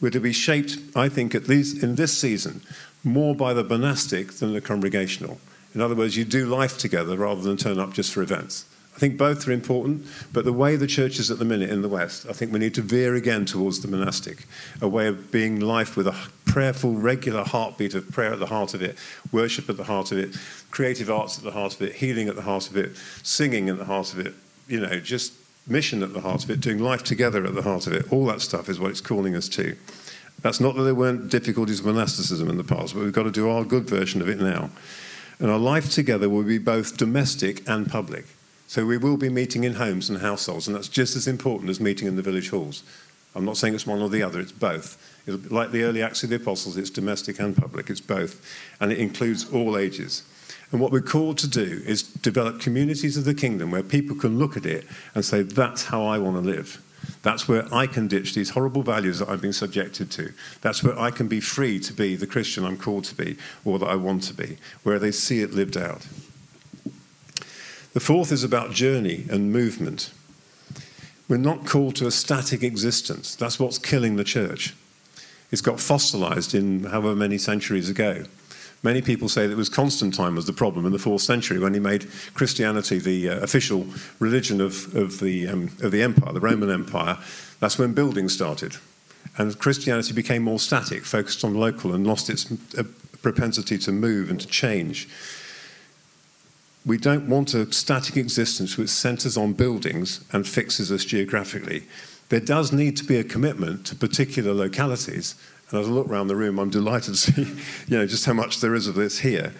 We're 0.00 0.10
to 0.10 0.20
be 0.20 0.32
shaped, 0.32 0.78
I 0.96 1.08
think, 1.08 1.34
at 1.34 1.48
least 1.48 1.82
in 1.82 1.94
this 1.94 2.18
season, 2.18 2.62
more 3.04 3.36
by 3.36 3.54
the 3.54 3.62
monastic 3.62 4.32
than 4.32 4.52
the 4.52 4.60
congregational. 4.60 5.38
In 5.74 5.80
other 5.80 5.94
words, 5.94 6.16
you 6.16 6.24
do 6.24 6.44
life 6.46 6.76
together 6.76 7.16
rather 7.16 7.40
than 7.40 7.56
turn 7.56 7.78
up 7.78 7.92
just 7.92 8.12
for 8.12 8.22
events. 8.22 8.66
I 8.94 8.98
think 8.98 9.16
both 9.16 9.48
are 9.48 9.52
important, 9.52 10.06
but 10.32 10.44
the 10.44 10.52
way 10.52 10.76
the 10.76 10.86
church 10.86 11.18
is 11.18 11.30
at 11.30 11.38
the 11.38 11.46
minute 11.46 11.70
in 11.70 11.80
the 11.80 11.88
West, 11.88 12.26
I 12.28 12.32
think 12.32 12.52
we 12.52 12.58
need 12.58 12.74
to 12.74 12.82
veer 12.82 13.14
again 13.14 13.46
towards 13.46 13.80
the 13.80 13.88
monastic, 13.88 14.44
a 14.82 14.88
way 14.88 15.06
of 15.06 15.30
being 15.30 15.60
life 15.60 15.96
with 15.96 16.06
a 16.06 16.14
prayerful, 16.44 16.94
regular 16.94 17.42
heartbeat 17.42 17.94
of 17.94 18.10
prayer 18.10 18.34
at 18.34 18.38
the 18.38 18.46
heart 18.46 18.74
of 18.74 18.82
it, 18.82 18.98
worship 19.32 19.70
at 19.70 19.78
the 19.78 19.84
heart 19.84 20.12
of 20.12 20.18
it, 20.18 20.36
creative 20.70 21.10
arts 21.10 21.38
at 21.38 21.44
the 21.44 21.52
heart 21.52 21.74
of 21.74 21.80
it, 21.80 21.94
healing 21.94 22.28
at 22.28 22.36
the 22.36 22.42
heart 22.42 22.68
of 22.68 22.76
it, 22.76 22.94
singing 23.22 23.70
at 23.70 23.78
the 23.78 23.86
heart 23.86 24.12
of 24.12 24.18
it, 24.18 24.34
you 24.68 24.78
know, 24.78 25.00
just 25.00 25.32
mission 25.66 26.02
at 26.02 26.12
the 26.12 26.20
heart 26.20 26.44
of 26.44 26.50
it, 26.50 26.60
doing 26.60 26.78
life 26.78 27.02
together 27.02 27.46
at 27.46 27.54
the 27.54 27.62
heart 27.62 27.86
of 27.86 27.94
it. 27.94 28.12
All 28.12 28.26
that 28.26 28.42
stuff 28.42 28.68
is 28.68 28.78
what 28.78 28.90
it's 28.90 29.00
calling 29.00 29.34
us 29.34 29.48
to. 29.50 29.76
That's 30.42 30.60
not 30.60 30.74
that 30.74 30.82
there 30.82 30.94
weren't 30.94 31.30
difficulties 31.30 31.82
with 31.82 31.94
monasticism 31.94 32.50
in 32.50 32.56
the 32.56 32.64
past, 32.64 32.94
but 32.94 33.04
we've 33.04 33.12
got 33.12 33.22
to 33.22 33.30
do 33.30 33.48
our 33.48 33.64
good 33.64 33.88
version 33.88 34.20
of 34.20 34.28
it 34.28 34.38
now. 34.38 34.70
And 35.38 35.50
our 35.50 35.58
life 35.58 35.90
together 35.90 36.28
will 36.28 36.42
be 36.42 36.58
both 36.58 36.96
domestic 36.96 37.66
and 37.68 37.88
public. 37.88 38.26
So 38.72 38.86
we 38.86 38.96
will 38.96 39.18
be 39.18 39.28
meeting 39.28 39.64
in 39.64 39.74
homes 39.74 40.08
and 40.08 40.22
households, 40.22 40.66
and 40.66 40.74
that's 40.74 40.88
just 40.88 41.14
as 41.14 41.28
important 41.28 41.68
as 41.68 41.78
meeting 41.78 42.08
in 42.08 42.16
the 42.16 42.22
village 42.22 42.48
halls. 42.48 42.82
I'm 43.34 43.44
not 43.44 43.58
saying 43.58 43.74
it's 43.74 43.86
one 43.86 44.00
or 44.00 44.08
the 44.08 44.22
other, 44.22 44.40
it's 44.40 44.50
both. 44.50 44.96
It'll, 45.26 45.40
like 45.54 45.72
the 45.72 45.82
early 45.82 46.02
Acts 46.02 46.22
of 46.22 46.30
the 46.30 46.36
Apostles, 46.36 46.78
it's 46.78 46.88
domestic 46.88 47.38
and 47.38 47.54
public, 47.54 47.90
it's 47.90 48.00
both. 48.00 48.42
And 48.80 48.90
it 48.90 48.96
includes 48.96 49.46
all 49.52 49.76
ages. 49.76 50.22
And 50.70 50.80
what 50.80 50.90
we're 50.90 51.02
called 51.02 51.36
to 51.40 51.48
do 51.48 51.82
is 51.84 52.02
develop 52.02 52.60
communities 52.60 53.18
of 53.18 53.26
the 53.26 53.34
kingdom 53.34 53.70
where 53.70 53.82
people 53.82 54.16
can 54.16 54.38
look 54.38 54.56
at 54.56 54.64
it 54.64 54.86
and 55.14 55.22
say, 55.22 55.42
that's 55.42 55.84
how 55.84 56.06
I 56.06 56.16
want 56.16 56.42
to 56.42 56.50
live. 56.50 56.82
That's 57.20 57.46
where 57.46 57.66
I 57.74 57.86
can 57.86 58.08
ditch 58.08 58.32
these 58.32 58.48
horrible 58.48 58.82
values 58.82 59.18
that 59.18 59.28
I've 59.28 59.42
been 59.42 59.52
subjected 59.52 60.10
to. 60.12 60.32
That's 60.62 60.82
where 60.82 60.98
I 60.98 61.10
can 61.10 61.28
be 61.28 61.40
free 61.40 61.78
to 61.80 61.92
be 61.92 62.16
the 62.16 62.26
Christian 62.26 62.64
I'm 62.64 62.78
called 62.78 63.04
to 63.04 63.14
be 63.14 63.36
or 63.66 63.78
that 63.80 63.90
I 63.90 63.96
want 63.96 64.22
to 64.22 64.34
be, 64.34 64.56
where 64.82 64.98
they 64.98 65.12
see 65.12 65.42
it 65.42 65.52
lived 65.52 65.76
out. 65.76 66.06
The 67.92 68.00
fourth 68.00 68.32
is 68.32 68.42
about 68.42 68.72
journey 68.72 69.26
and 69.30 69.52
movement. 69.52 70.12
We're 71.28 71.36
not 71.36 71.66
called 71.66 71.96
to 71.96 72.06
a 72.06 72.10
static 72.10 72.62
existence. 72.62 73.34
That's 73.34 73.58
what's 73.58 73.78
killing 73.78 74.16
the 74.16 74.24
church. 74.24 74.74
It's 75.50 75.60
got 75.60 75.78
fossilized 75.78 76.54
in 76.54 76.84
however 76.84 77.14
many 77.14 77.36
centuries 77.36 77.90
ago. 77.90 78.24
Many 78.82 79.02
people 79.02 79.28
say 79.28 79.46
that 79.46 79.52
it 79.52 79.56
was 79.56 79.68
Constantine 79.68 80.34
was 80.34 80.46
the 80.46 80.52
problem 80.52 80.86
in 80.86 80.92
the 80.92 80.98
fourth 80.98 81.22
century 81.22 81.58
when 81.58 81.74
he 81.74 81.80
made 81.80 82.08
Christianity 82.34 82.98
the 82.98 83.28
uh, 83.28 83.36
official 83.40 83.86
religion 84.18 84.60
of, 84.60 84.94
of, 84.96 85.20
the, 85.20 85.46
um, 85.46 85.70
of 85.82 85.92
the 85.92 86.02
empire, 86.02 86.32
the 86.32 86.40
Roman 86.40 86.70
Empire. 86.70 87.18
That's 87.60 87.78
when 87.78 87.92
building 87.92 88.28
started. 88.28 88.76
And 89.38 89.56
Christianity 89.58 90.12
became 90.12 90.42
more 90.42 90.58
static, 90.58 91.04
focused 91.04 91.44
on 91.44 91.54
local, 91.54 91.94
and 91.94 92.06
lost 92.06 92.28
its 92.28 92.50
uh, 92.76 92.82
propensity 93.20 93.78
to 93.78 93.92
move 93.92 94.30
and 94.30 94.40
to 94.40 94.46
change. 94.48 95.08
We 96.84 96.98
don't 96.98 97.28
want 97.28 97.54
a 97.54 97.72
static 97.72 98.16
existence 98.16 98.76
which 98.76 98.88
centres 98.88 99.36
on 99.36 99.52
buildings 99.52 100.24
and 100.32 100.46
fixes 100.46 100.90
us 100.90 101.04
geographically. 101.04 101.84
There 102.28 102.40
does 102.40 102.72
need 102.72 102.96
to 102.96 103.04
be 103.04 103.18
a 103.18 103.24
commitment 103.24 103.86
to 103.86 103.94
particular 103.94 104.52
localities. 104.52 105.36
And 105.70 105.80
as 105.80 105.86
I 105.86 105.90
look 105.90 106.08
around 106.08 106.26
the 106.26 106.36
room, 106.36 106.58
I'm 106.58 106.70
delighted 106.70 107.14
to 107.14 107.16
see 107.32 107.42
you 107.86 107.98
know, 107.98 108.06
just 108.06 108.26
how 108.26 108.32
much 108.32 108.60
there 108.60 108.74
is 108.74 108.88
of 108.88 108.96
this 108.96 109.20
here. 109.20 109.54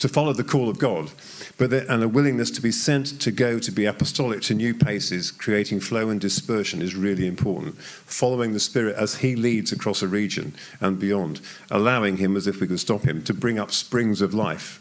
To 0.00 0.08
follow 0.08 0.34
the 0.34 0.44
call 0.44 0.68
of 0.68 0.78
God, 0.78 1.12
but 1.56 1.70
there, 1.70 1.86
and 1.88 2.02
a 2.02 2.08
willingness 2.08 2.50
to 2.50 2.60
be 2.60 2.72
sent 2.72 3.20
to 3.22 3.30
go 3.30 3.58
to 3.58 3.72
be 3.72 3.86
apostolic 3.86 4.42
to 4.42 4.54
new 4.54 4.74
places, 4.74 5.30
creating 5.30 5.80
flow 5.80 6.10
and 6.10 6.20
dispersion 6.20 6.82
is 6.82 6.96
really 6.96 7.26
important. 7.26 7.78
Following 7.78 8.52
the 8.52 8.60
Spirit 8.60 8.96
as 8.96 9.18
He 9.18 9.34
leads 9.36 9.72
across 9.72 10.02
a 10.02 10.08
region 10.08 10.52
and 10.80 10.98
beyond, 10.98 11.40
allowing 11.70 12.16
Him, 12.18 12.36
as 12.36 12.46
if 12.46 12.60
we 12.60 12.66
could 12.66 12.80
stop 12.80 13.02
Him, 13.02 13.22
to 13.22 13.32
bring 13.32 13.58
up 13.58 13.70
springs 13.70 14.20
of 14.20 14.34
life 14.34 14.80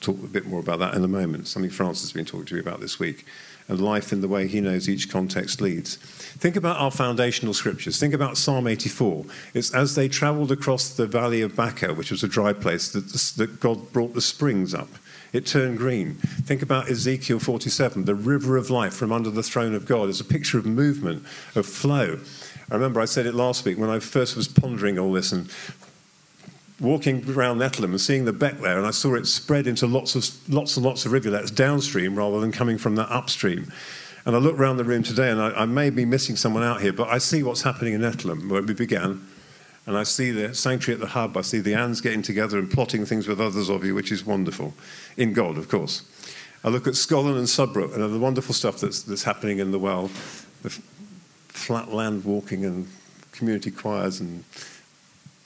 talk 0.00 0.16
a 0.22 0.26
bit 0.26 0.46
more 0.46 0.60
about 0.60 0.78
that 0.80 0.94
in 0.94 1.04
a 1.04 1.08
moment, 1.08 1.48
something 1.48 1.70
Francis 1.70 2.04
has 2.04 2.12
been 2.12 2.24
talking 2.24 2.46
to 2.46 2.54
me 2.54 2.60
about 2.60 2.80
this 2.80 2.98
week. 2.98 3.24
and 3.68 3.80
life 3.82 4.12
in 4.12 4.22
the 4.22 4.28
way 4.28 4.48
He 4.48 4.60
knows 4.60 4.88
each 4.88 5.10
context 5.10 5.60
leads. 5.60 5.96
Think 5.96 6.56
about 6.56 6.78
our 6.78 6.90
foundational 6.90 7.52
scriptures. 7.52 8.00
Think 8.00 8.14
about 8.14 8.38
Psalm 8.38 8.66
84. 8.66 9.26
It's 9.52 9.74
as 9.74 9.94
they 9.94 10.08
traveled 10.08 10.50
across 10.50 10.88
the 10.88 11.06
valley 11.06 11.42
of 11.42 11.54
Baca, 11.54 11.92
which 11.92 12.10
was 12.10 12.22
a 12.22 12.28
dry 12.28 12.54
place, 12.54 12.90
that, 12.92 13.08
that 13.36 13.60
God 13.60 13.92
brought 13.92 14.14
the 14.14 14.22
springs 14.22 14.72
up. 14.72 14.88
It 15.32 15.44
turned 15.44 15.76
green. 15.76 16.14
Think 16.14 16.62
about 16.62 16.90
Ezekiel 16.90 17.38
47, 17.38 18.06
the 18.06 18.14
river 18.14 18.56
of 18.56 18.70
life 18.70 18.94
from 18.94 19.12
under 19.12 19.28
the 19.28 19.42
throne 19.42 19.74
of 19.74 19.84
God. 19.84 20.08
It's 20.08 20.20
a 20.20 20.24
picture 20.24 20.58
of 20.58 20.64
movement, 20.64 21.24
of 21.54 21.66
flow. 21.66 22.18
I 22.70 22.74
remember 22.74 23.00
I 23.00 23.06
said 23.06 23.26
it 23.26 23.34
last 23.34 23.64
week 23.64 23.78
when 23.78 23.90
I 23.90 23.98
first 23.98 24.36
was 24.36 24.48
pondering 24.48 24.98
all 24.98 25.12
this 25.12 25.32
and 25.32 25.50
walking 26.80 27.28
around 27.30 27.58
Nettleham 27.58 27.84
and 27.84 28.00
seeing 28.00 28.24
the 28.24 28.32
beck 28.32 28.60
there, 28.60 28.78
and 28.78 28.86
I 28.86 28.90
saw 28.90 29.14
it 29.14 29.26
spread 29.26 29.66
into 29.66 29.86
lots 29.86 30.14
of 30.14 30.52
lots 30.52 30.76
and 30.76 30.86
lots 30.86 31.04
of 31.06 31.12
rivulets 31.12 31.50
downstream 31.50 32.14
rather 32.14 32.40
than 32.40 32.52
coming 32.52 32.78
from 32.78 32.94
that 32.96 33.10
upstream. 33.10 33.72
And 34.24 34.36
I 34.36 34.38
look 34.38 34.58
around 34.58 34.76
the 34.76 34.84
room 34.84 35.02
today, 35.02 35.30
and 35.30 35.40
I, 35.40 35.50
I 35.50 35.64
may 35.64 35.90
be 35.90 36.04
missing 36.04 36.36
someone 36.36 36.62
out 36.62 36.80
here, 36.80 36.92
but 36.92 37.08
I 37.08 37.18
see 37.18 37.42
what's 37.42 37.62
happening 37.62 37.94
in 37.94 38.02
Nettleham 38.02 38.48
where 38.48 38.62
we 38.62 38.74
began. 38.74 39.26
And 39.86 39.96
I 39.96 40.02
see 40.02 40.32
the 40.32 40.54
sanctuary 40.54 40.96
at 40.96 41.00
the 41.00 41.12
hub. 41.12 41.34
I 41.38 41.40
see 41.40 41.60
the 41.60 41.72
Anns 41.72 42.02
getting 42.02 42.20
together 42.20 42.58
and 42.58 42.70
plotting 42.70 43.06
things 43.06 43.26
with 43.26 43.40
others 43.40 43.70
of 43.70 43.86
you, 43.86 43.94
which 43.94 44.12
is 44.12 44.26
wonderful. 44.26 44.74
In 45.16 45.32
God, 45.32 45.56
of 45.56 45.70
course. 45.70 46.02
I 46.62 46.68
look 46.68 46.86
at 46.86 46.94
Scothern 46.94 47.38
and 47.38 47.46
Sudbrooke 47.46 47.94
and 47.94 48.14
the 48.14 48.18
wonderful 48.18 48.52
stuff 48.52 48.80
that's, 48.80 49.02
that's 49.02 49.22
happening 49.22 49.60
in 49.60 49.70
the 49.70 49.78
well. 49.78 50.10
The 50.62 50.70
flat 51.48 51.90
land 51.90 52.24
walking 52.24 52.66
and 52.66 52.86
community 53.32 53.70
choirs 53.70 54.20
and 54.20 54.44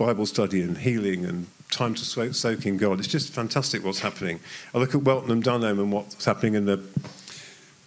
Bible 0.06 0.26
study 0.26 0.62
and 0.62 0.78
healing 0.78 1.24
and 1.24 1.46
time 1.70 1.94
to 1.94 2.32
soak 2.34 2.66
in 2.66 2.76
God. 2.76 2.98
It's 2.98 3.06
just 3.06 3.32
fantastic 3.32 3.84
what's 3.84 4.00
happening. 4.00 4.40
I 4.74 4.78
look 4.78 4.96
at 4.96 5.02
Welton 5.02 5.30
and 5.30 5.44
Dunholme 5.44 5.78
and 5.78 5.92
what's 5.92 6.24
happening 6.24 6.54
in 6.54 6.64
the 6.64 6.78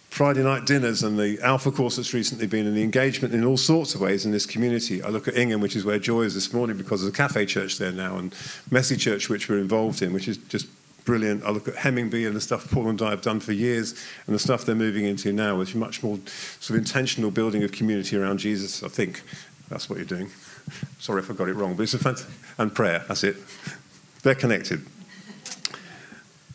Friday 0.08 0.42
night 0.42 0.64
dinners 0.64 1.02
and 1.02 1.18
the 1.18 1.38
Alpha 1.42 1.70
course 1.70 1.96
that's 1.96 2.14
recently 2.14 2.46
been, 2.46 2.66
and 2.66 2.74
the 2.74 2.82
engagement 2.82 3.34
in 3.34 3.44
all 3.44 3.58
sorts 3.58 3.94
of 3.94 4.00
ways 4.00 4.24
in 4.24 4.32
this 4.32 4.46
community. 4.46 5.02
I 5.02 5.10
look 5.10 5.28
at 5.28 5.36
Ingham, 5.36 5.60
which 5.60 5.76
is 5.76 5.84
where 5.84 5.98
Joy 5.98 6.22
is 6.22 6.32
this 6.32 6.54
morning 6.54 6.78
because 6.78 7.02
there's 7.02 7.12
a 7.12 7.16
cafe 7.16 7.44
church 7.44 7.76
there 7.76 7.92
now, 7.92 8.16
and 8.16 8.34
Messy 8.70 8.96
Church, 8.96 9.28
which 9.28 9.50
we're 9.50 9.58
involved 9.58 10.00
in, 10.00 10.14
which 10.14 10.26
is 10.26 10.38
just 10.38 10.68
brilliant. 11.04 11.44
I 11.44 11.50
look 11.50 11.68
at 11.68 11.74
Hemingby 11.74 12.26
and 12.26 12.34
the 12.34 12.40
stuff 12.40 12.70
Paul 12.70 12.88
and 12.88 13.02
I 13.02 13.10
have 13.10 13.20
done 13.20 13.40
for 13.40 13.52
years, 13.52 13.92
and 14.26 14.34
the 14.34 14.38
stuff 14.38 14.64
they're 14.64 14.74
moving 14.74 15.04
into 15.04 15.34
now, 15.34 15.58
which 15.58 15.70
is 15.70 15.74
much 15.74 16.02
more 16.02 16.18
sort 16.60 16.70
of 16.70 16.76
intentional 16.76 17.30
building 17.30 17.62
of 17.62 17.72
community 17.72 18.16
around 18.16 18.38
Jesus. 18.38 18.82
I 18.82 18.88
think 18.88 19.20
that's 19.68 19.90
what 19.90 19.98
you're 19.98 20.06
doing. 20.06 20.30
Sorry 20.98 21.20
if 21.20 21.30
I 21.30 21.34
got 21.34 21.48
it 21.48 21.54
wrong, 21.54 21.74
but 21.74 21.84
it's 21.84 21.94
a 21.94 21.98
fantastic. 21.98 22.34
And 22.58 22.74
prayer, 22.74 23.04
that's 23.06 23.24
it. 23.24 23.36
They're 24.22 24.34
connected. 24.34 24.84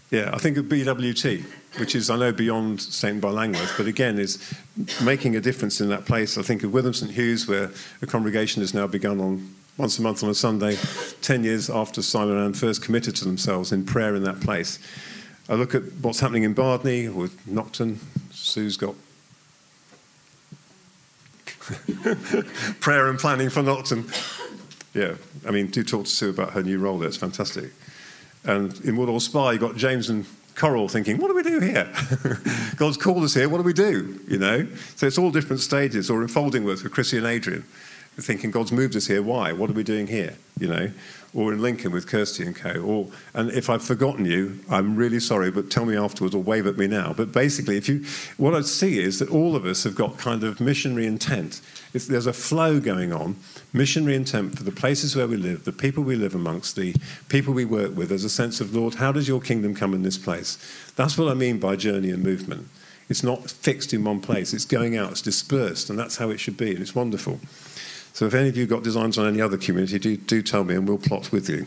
Yeah, 0.10 0.32
I 0.34 0.38
think 0.40 0.58
of 0.58 0.66
BWT 0.66 1.46
which 1.78 1.96
is, 1.96 2.10
I 2.10 2.18
know, 2.18 2.32
beyond 2.32 2.82
St. 2.82 3.22
Bar 3.22 3.32
Langworth, 3.32 3.74
but 3.78 3.88
again 3.88 4.20
is 4.20 4.54
making 5.02 5.36
a 5.36 5.42
difference 5.42 5.80
in 5.80 5.90
that 5.90 6.06
place. 6.06 6.38
I 6.38 6.42
think 6.42 6.64
of 6.64 6.74
Witham 6.74 6.94
St. 6.94 7.12
Hugh's, 7.12 7.48
where 7.48 7.72
a 8.02 8.08
congregation 8.08 8.62
has 8.62 8.74
now 8.74 8.88
begun 8.88 9.20
on 9.20 9.56
once 9.78 9.98
a 9.98 10.02
month 10.02 10.24
on 10.24 10.30
a 10.30 10.36
Sunday, 10.36 10.78
10 11.22 11.44
years 11.44 11.70
after 11.70 12.02
Simon 12.02 12.36
and 12.36 12.48
Anne 12.48 12.54
first 12.54 12.84
committed 12.84 13.16
to 13.16 13.26
themselves 13.26 13.72
in 13.72 13.86
prayer 13.86 14.16
in 14.16 14.24
that 14.24 14.42
place. 14.42 14.80
I 15.48 15.56
look 15.56 15.74
at 15.74 15.84
what's 16.02 16.20
happening 16.20 16.44
in 16.44 16.54
Bardney 16.54 17.08
with 17.08 17.46
Nocton. 17.48 17.98
Sue's 18.32 18.76
got 18.78 18.96
prayer 22.80 23.10
and 23.10 23.20
planning 23.20 23.50
for 23.50 23.62
Nocton. 23.62 24.10
Yeah, 24.94 25.16
I 25.48 25.52
mean, 25.52 25.68
do 25.68 25.84
talk 25.84 26.06
to 26.06 26.10
Sue 26.10 26.30
about 26.30 26.52
her 26.52 26.64
new 26.64 26.80
role 26.80 26.98
there. 26.98 27.08
It's 27.08 27.18
fantastic. 27.18 27.72
And 28.44 28.78
in 28.82 28.98
Woodhall 28.98 29.20
Spa, 29.20 29.52
you've 29.52 29.62
got 29.62 29.76
James 29.76 30.10
and 30.10 30.26
Coral 30.56 30.90
thinking, 30.90 31.18
what 31.18 31.30
do 31.30 31.36
we 31.36 31.44
do 31.44 31.60
here? 31.60 31.92
God's 32.76 32.98
called 32.98 33.24
us 33.24 33.34
here, 33.34 33.48
what 33.48 33.58
do 33.58 33.64
we 33.64 33.74
do? 33.74 34.20
You 34.28 34.38
know? 34.38 34.68
So 34.96 35.08
it's 35.08 35.18
all 35.18 35.32
different 35.32 35.62
stages, 35.62 36.10
or 36.10 36.22
in 36.22 36.28
Faldingworth 36.28 36.84
with 36.84 36.92
Chrissy 36.92 37.18
and 37.18 37.28
Adrian, 37.28 37.64
thinking 38.20 38.52
God's 38.52 38.72
moved 38.72 38.96
us 38.96 39.08
here, 39.08 39.22
why? 39.22 39.54
What 39.54 39.70
are 39.70 39.74
we 39.74 39.84
doing 39.84 40.08
here? 40.08 40.36
You 40.60 40.68
know? 40.68 40.92
Or 41.34 41.54
in 41.54 41.62
Lincoln 41.62 41.94
with 41.94 42.08
Kirsty 42.08 42.46
and 42.46 42.54
co. 42.54 42.82
Or 42.82 43.08
and 43.34 43.50
if 43.52 43.70
I've 43.70 43.84
forgotten 43.84 44.26
you, 44.26 44.60
I'm 44.70 44.98
really 44.98 45.22
sorry, 45.22 45.50
but 45.50 45.72
tell 45.72 45.86
me 45.86 45.96
afterwards 45.96 46.36
or 46.36 46.44
wave 46.44 46.68
at 46.68 46.78
me 46.78 46.88
now. 46.88 47.14
But 47.14 47.32
basically, 47.32 47.78
if 47.78 47.88
you 47.88 48.04
what 48.36 48.54
I 48.54 48.62
see 48.62 49.00
is 49.00 49.20
that 49.20 49.30
all 49.30 49.56
of 49.56 49.66
us 49.66 49.86
have 49.86 49.96
got 49.96 50.18
kind 50.18 50.44
of 50.44 50.60
missionary 50.60 51.08
intent. 51.08 51.62
If 51.94 52.08
there's 52.08 52.28
a 52.28 52.34
flow 52.34 52.82
going 52.82 53.14
on, 53.14 53.38
missionary 53.72 54.16
intent 54.16 54.58
for 54.58 54.64
the 54.64 54.72
places 54.72 55.16
where 55.16 55.28
we 55.28 55.38
live, 55.38 55.64
the 55.64 55.72
people 55.72 56.04
we 56.04 56.16
live 56.16 56.36
amongst, 56.36 56.76
the 56.76 56.96
people 57.30 57.54
we 57.54 57.66
work 57.66 57.96
with, 57.96 58.10
there's 58.10 58.26
a 58.26 58.30
sense 58.30 58.60
of, 58.60 58.76
Lord, 58.76 58.96
how 58.96 59.12
does 59.12 59.28
your 59.28 59.40
kingdom 59.40 59.74
come 59.74 59.94
in 59.94 60.04
this 60.04 60.18
place? 60.18 60.58
That's 60.96 61.18
what 61.18 61.30
I 61.30 61.34
mean 61.34 61.60
by 61.60 61.78
journey 61.78 62.10
and 62.10 62.24
movement. 62.24 62.68
It's 63.10 63.24
not 63.24 63.52
fixed 63.52 63.94
in 63.94 64.06
one 64.06 64.22
place, 64.22 64.54
it's 64.54 64.64
going 64.64 64.96
out, 64.96 65.12
it's 65.12 65.22
dispersed, 65.22 65.90
and 65.90 66.00
that's 66.00 66.16
how 66.16 66.30
it 66.30 66.40
should 66.40 66.56
be, 66.56 66.72
and 66.72 66.80
it's 66.80 66.96
wonderful. 66.96 67.42
So 68.14 68.26
if 68.26 68.34
any 68.34 68.50
of 68.50 68.58
you 68.58 68.66
got 68.66 68.84
designs 68.84 69.18
on 69.18 69.28
any 69.28 69.42
other 69.42 69.58
community, 69.58 70.00
do, 70.00 70.18
do 70.18 70.42
tell 70.42 70.64
me 70.64 70.76
and 70.76 70.88
we'll 70.88 70.98
plot 70.98 71.32
with 71.32 71.50
you. 71.50 71.66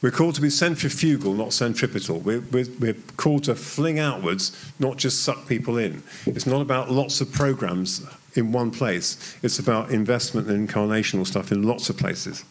We're 0.00 0.10
called 0.10 0.34
to 0.36 0.40
be 0.40 0.50
centrifugal, 0.50 1.34
not 1.34 1.52
centripetal. 1.52 2.20
We're, 2.20 2.40
we're, 2.40 2.66
we're, 2.78 2.96
called 3.16 3.44
to 3.44 3.54
fling 3.54 3.98
outwards, 3.98 4.56
not 4.78 4.96
just 4.96 5.22
suck 5.22 5.46
people 5.46 5.76
in. 5.76 6.02
It's 6.24 6.46
not 6.46 6.62
about 6.62 6.90
lots 6.90 7.20
of 7.20 7.32
programs 7.32 8.06
in 8.34 8.52
one 8.52 8.70
place, 8.70 9.36
it's 9.42 9.58
about 9.58 9.90
investment 9.90 10.48
and 10.48 10.68
incarnational 10.68 11.26
stuff 11.26 11.50
in 11.50 11.62
lots 11.62 11.88
of 11.88 11.96
places. 11.96 12.44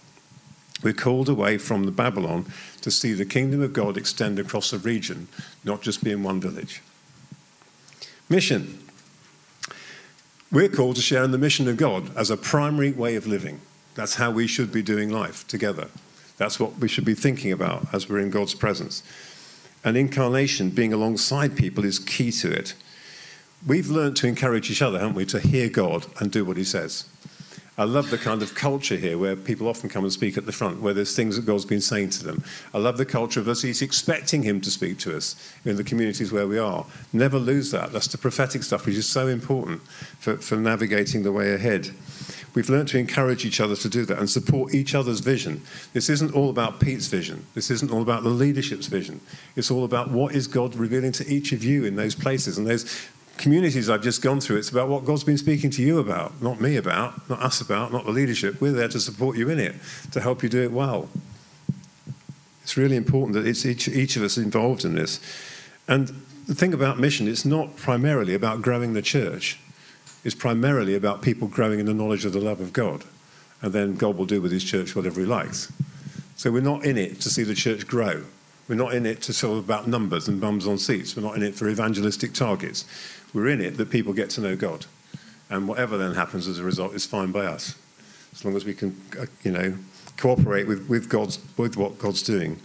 We're 0.81 0.93
called 0.93 1.29
away 1.29 1.57
from 1.57 1.83
the 1.83 1.91
Babylon 1.91 2.45
to 2.81 2.91
see 2.91 3.13
the 3.13 3.25
kingdom 3.25 3.61
of 3.61 3.71
God 3.71 3.95
extend 3.95 4.39
across 4.39 4.73
a 4.73 4.79
region, 4.79 5.27
not 5.63 5.81
just 5.81 6.03
be 6.03 6.11
in 6.11 6.23
one 6.23 6.41
village. 6.41 6.81
Mission. 8.29 8.84
We're 10.55 10.69
called 10.69 10.95
to 10.95 11.01
share 11.01 11.25
in 11.25 11.31
the 11.31 11.37
mission 11.37 11.67
of 11.67 11.75
God 11.75 12.15
as 12.15 12.29
a 12.29 12.37
primary 12.37 12.93
way 12.93 13.17
of 13.17 13.27
living. 13.27 13.59
That's 13.95 14.15
how 14.15 14.31
we 14.31 14.47
should 14.47 14.71
be 14.71 14.81
doing 14.81 15.09
life 15.09 15.45
together. 15.49 15.89
That's 16.37 16.61
what 16.61 16.77
we 16.77 16.87
should 16.87 17.03
be 17.03 17.13
thinking 17.13 17.51
about 17.51 17.93
as 17.93 18.07
we're 18.07 18.19
in 18.19 18.29
God's 18.29 18.55
presence. 18.55 19.03
And 19.83 19.97
incarnation, 19.97 20.69
being 20.69 20.93
alongside 20.93 21.57
people, 21.57 21.83
is 21.83 21.99
key 21.99 22.31
to 22.31 22.53
it. 22.53 22.73
We've 23.67 23.89
learned 23.89 24.15
to 24.15 24.27
encourage 24.27 24.71
each 24.71 24.81
other, 24.81 24.97
haven't 24.97 25.15
we, 25.15 25.25
to 25.25 25.41
hear 25.41 25.67
God 25.67 26.05
and 26.21 26.31
do 26.31 26.45
what 26.45 26.55
He 26.55 26.63
says. 26.63 27.03
I 27.77 27.83
love 27.83 28.09
the 28.09 28.17
kind 28.17 28.41
of 28.41 28.55
culture 28.55 28.95
here 28.95 29.17
where 29.17 29.35
people 29.35 29.67
often 29.67 29.89
come 29.89 30.05
and 30.05 30.13
speak 30.13 30.37
at 30.37 30.45
the 30.45 30.53
front, 30.53 30.81
where 30.81 30.93
there's 30.93 31.13
things 31.13 31.35
that 31.35 31.45
God's 31.45 31.65
been 31.65 31.81
saying 31.81 32.11
to 32.11 32.23
them. 32.23 32.43
I 32.73 32.77
love 32.77 32.97
the 32.97 33.05
culture 33.05 33.41
of 33.41 33.49
us. 33.49 33.61
He's 33.61 33.81
expecting 33.81 34.43
Him 34.43 34.61
to 34.61 34.71
speak 34.71 34.97
to 34.99 35.15
us 35.15 35.35
in 35.65 35.75
the 35.75 35.83
communities 35.83 36.31
where 36.31 36.47
we 36.47 36.57
are. 36.57 36.85
Never 37.11 37.37
lose 37.37 37.71
that. 37.71 37.91
That's 37.91 38.07
the 38.07 38.17
prophetic 38.17 38.63
stuff, 38.63 38.85
which 38.85 38.95
is 38.95 39.07
so 39.07 39.27
important 39.27 39.81
for, 40.19 40.37
for 40.37 40.55
navigating 40.55 41.23
the 41.23 41.33
way 41.33 41.53
ahead. 41.53 41.89
We've 42.53 42.69
learned 42.69 42.87
to 42.89 42.97
encourage 42.97 43.45
each 43.45 43.59
other 43.59 43.75
to 43.75 43.89
do 43.89 44.05
that 44.05 44.17
and 44.17 44.29
support 44.29 44.73
each 44.73 44.95
other's 44.95 45.19
vision. 45.19 45.61
This 45.91 46.09
isn't 46.09 46.33
all 46.33 46.49
about 46.49 46.79
Pete's 46.79 47.07
vision. 47.07 47.45
This 47.53 47.69
isn't 47.69 47.91
all 47.91 48.01
about 48.01 48.23
the 48.23 48.29
leadership's 48.29 48.87
vision. 48.87 49.19
It's 49.57 49.69
all 49.69 49.83
about 49.83 50.09
what 50.09 50.33
is 50.33 50.47
God 50.47 50.73
revealing 50.75 51.11
to 51.13 51.27
each 51.27 51.51
of 51.51 51.65
you 51.65 51.83
in 51.83 51.97
those 51.97 52.15
places. 52.15 52.57
And 52.57 52.65
there's 52.65 52.85
communities 53.37 53.89
I've 53.89 54.01
just 54.01 54.21
gone 54.21 54.39
through, 54.39 54.57
it's 54.57 54.69
about 54.69 54.89
what 54.89 55.05
God's 55.05 55.23
been 55.23 55.37
speaking 55.37 55.69
to 55.71 55.81
you 55.81 55.99
about, 55.99 56.41
not 56.41 56.59
me 56.59 56.75
about, 56.77 57.29
not 57.29 57.41
us 57.41 57.61
about, 57.61 57.91
not 57.91 58.05
the 58.05 58.11
leadership. 58.11 58.61
We're 58.61 58.71
there 58.71 58.87
to 58.87 58.99
support 58.99 59.37
you 59.37 59.49
in 59.49 59.59
it, 59.59 59.75
to 60.11 60.21
help 60.21 60.43
you 60.43 60.49
do 60.49 60.63
it 60.63 60.71
well. 60.71 61.09
It's 62.63 62.77
really 62.77 62.95
important 62.95 63.33
that 63.33 63.45
it's 63.45 63.65
each, 63.65 63.87
each 63.87 64.15
of 64.15 64.23
us 64.23 64.37
involved 64.37 64.85
in 64.85 64.95
this. 64.95 65.19
And 65.87 66.07
the 66.47 66.55
thing 66.55 66.73
about 66.73 66.99
mission, 66.99 67.27
it's 67.27 67.45
not 67.45 67.75
primarily 67.75 68.33
about 68.33 68.61
growing 68.61 68.93
the 68.93 69.01
church. 69.01 69.59
It's 70.23 70.35
primarily 70.35 70.95
about 70.95 71.21
people 71.21 71.47
growing 71.47 71.79
in 71.79 71.85
the 71.85 71.93
knowledge 71.93 72.25
of 72.25 72.33
the 72.33 72.39
love 72.39 72.59
of 72.59 72.73
God. 72.73 73.03
And 73.61 73.73
then 73.73 73.95
God 73.95 74.17
will 74.17 74.25
do 74.25 74.41
with 74.41 74.51
his 74.51 74.63
church 74.63 74.95
whatever 74.95 75.19
he 75.19 75.25
likes. 75.25 75.71
So 76.35 76.51
we're 76.51 76.61
not 76.61 76.83
in 76.83 76.97
it 76.97 77.21
to 77.21 77.29
see 77.29 77.43
the 77.43 77.55
church 77.55 77.87
grow. 77.87 78.23
We're 78.67 78.75
not 78.75 78.95
in 78.95 79.05
it 79.05 79.21
to 79.23 79.33
sort 79.33 79.57
of 79.57 79.63
about 79.63 79.87
numbers 79.87 80.27
and 80.27 80.41
bums 80.41 80.67
on 80.67 80.77
seats. 80.77 81.15
We're 81.15 81.23
not 81.23 81.35
in 81.35 81.43
it 81.43 81.55
for 81.55 81.69
evangelistic 81.69 82.33
targets. 82.33 82.85
We're 83.35 83.49
in 83.49 83.59
it 83.59 83.75
that 83.77 83.89
people 83.91 84.13
get 84.13 84.29
to 84.31 84.41
know 84.41 84.55
God. 84.55 84.85
And 85.49 85.67
whatever 85.67 85.97
then 85.97 86.15
happens 86.15 86.47
as 86.47 86.57
a 86.57 86.63
result 86.63 86.95
is 86.95 87.05
fine 87.05 87.33
by 87.33 87.45
us, 87.45 87.75
as 88.33 88.45
long 88.45 88.55
as 88.55 88.63
we 88.63 88.73
can, 88.73 88.99
uh, 89.19 89.25
you 89.43 89.51
know, 89.51 89.77
cooperate 90.17 90.67
with, 90.67 90.87
with, 90.89 91.09
God's, 91.09 91.37
with 91.57 91.75
what 91.75 91.99
God's 91.99 92.23
doing. 92.23 92.61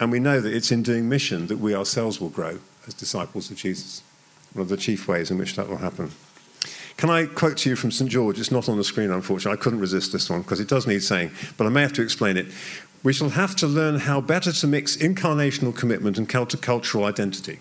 And 0.00 0.10
we 0.10 0.20
know 0.20 0.40
that 0.40 0.54
it's 0.54 0.72
in 0.72 0.82
doing 0.82 1.06
mission 1.06 1.48
that 1.48 1.58
we 1.58 1.74
ourselves 1.74 2.18
will 2.18 2.30
grow 2.30 2.58
as 2.86 2.94
disciples 2.94 3.50
of 3.50 3.58
Jesus. 3.58 4.02
One 4.54 4.62
of 4.62 4.70
the 4.70 4.78
chief 4.78 5.06
ways 5.06 5.30
in 5.30 5.36
which 5.36 5.54
that 5.56 5.68
will 5.68 5.76
happen. 5.76 6.12
Can 6.96 7.10
I 7.10 7.26
quote 7.26 7.58
to 7.58 7.70
you 7.70 7.76
from 7.76 7.90
St. 7.90 8.10
George? 8.10 8.40
It's 8.40 8.50
not 8.50 8.70
on 8.70 8.78
the 8.78 8.84
screen, 8.84 9.10
unfortunately. 9.10 9.56
I 9.56 9.62
couldn't 9.62 9.80
resist 9.80 10.12
this 10.12 10.30
one 10.30 10.40
because 10.42 10.60
it 10.60 10.68
does 10.68 10.86
need 10.86 11.02
saying, 11.02 11.30
but 11.58 11.66
I 11.66 11.70
may 11.70 11.82
have 11.82 11.92
to 11.92 12.02
explain 12.02 12.38
it. 12.38 12.46
We 13.02 13.12
shall 13.12 13.28
have 13.28 13.54
to 13.56 13.66
learn 13.66 14.00
how 14.00 14.22
better 14.22 14.50
to 14.50 14.66
mix 14.66 14.96
incarnational 14.96 15.76
commitment 15.76 16.16
and 16.16 16.26
cultural 16.26 17.04
identity. 17.04 17.60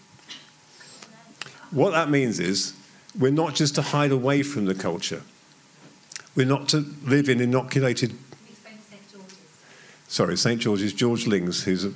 What 1.72 1.92
that 1.92 2.10
means 2.10 2.40
is 2.40 2.74
we're 3.18 3.32
not 3.32 3.56
just 3.56 3.76
to 3.76 3.82
hide 3.82 4.12
away 4.12 4.44
from 4.44 4.66
the 4.66 4.76
culture. 4.76 5.22
We're 6.36 6.46
not 6.46 6.70
to 6.70 6.86
live 7.04 7.30
in 7.30 7.42
inoculated. 7.42 8.16
Sorry, 10.08 10.38
St. 10.38 10.62
George's, 10.62 10.94
George 10.94 11.28
Lings, 11.28 11.64
who's 11.64 11.84
a 11.84 11.92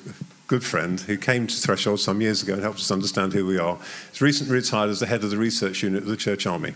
good 0.48 0.64
friend 0.64 1.00
who 1.00 1.18
came 1.18 1.48
to 1.48 1.56
Threshold 1.56 2.02
some 2.02 2.20
years 2.20 2.44
ago 2.44 2.54
and 2.54 2.62
helped 2.62 2.80
us 2.80 2.92
understand 2.92 3.32
who 3.32 3.46
we 3.46 3.58
are. 3.58 3.78
He's 4.10 4.22
recently 4.22 4.54
retired 4.54 4.90
as 4.90 5.00
the 5.00 5.06
head 5.06 5.24
of 5.24 5.30
the 5.30 5.38
research 5.38 5.82
unit 5.84 6.04
of 6.04 6.10
the 6.10 6.18
Church 6.18 6.46
Army. 6.46 6.74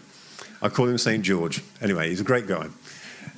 I 0.62 0.70
call 0.70 0.88
him 0.88 0.98
St. 0.98 1.24
George. 1.24 1.62
Anyway, 1.82 2.10
he's 2.10 2.22
a 2.22 2.24
great 2.24 2.48
guy. 2.48 2.68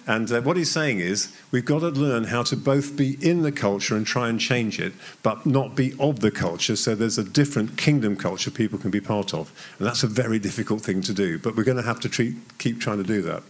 And 0.06 0.32
uh, 0.32 0.42
what 0.42 0.56
he's 0.56 0.72
saying 0.72 1.00
is 1.00 1.36
we've 1.52 1.66
got 1.66 1.80
to 1.80 1.90
learn 1.90 2.26
how 2.26 2.44
to 2.44 2.56
both 2.56 2.96
be 2.96 3.18
in 3.22 3.42
the 3.42 3.52
culture 3.52 3.96
and 3.96 4.06
try 4.06 4.30
and 4.30 4.40
change 4.40 4.80
it, 4.80 4.94
but 5.22 5.46
not 5.46 5.76
be 5.76 5.94
of 6.00 6.22
the 6.22 6.32
culture. 6.32 6.76
So 6.76 6.96
there's 6.96 7.18
a 7.18 7.24
different 7.24 7.78
kingdom 7.78 8.16
culture 8.16 8.50
people 8.50 8.80
can 8.80 8.92
be 8.92 9.02
part 9.02 9.34
of. 9.34 9.52
And 9.78 9.88
that's 9.88 10.04
a 10.04 10.08
very 10.08 10.40
difficult 10.40 10.82
thing 10.82 11.02
to 11.02 11.14
do, 11.14 11.38
but 11.38 11.56
we're 11.56 11.64
going 11.64 11.78
to 11.78 11.84
have 11.84 12.00
to 12.02 12.10
treat, 12.10 12.36
keep 12.58 12.80
trying 12.80 12.98
to 12.98 13.04
do 13.04 13.22
that. 13.24 13.44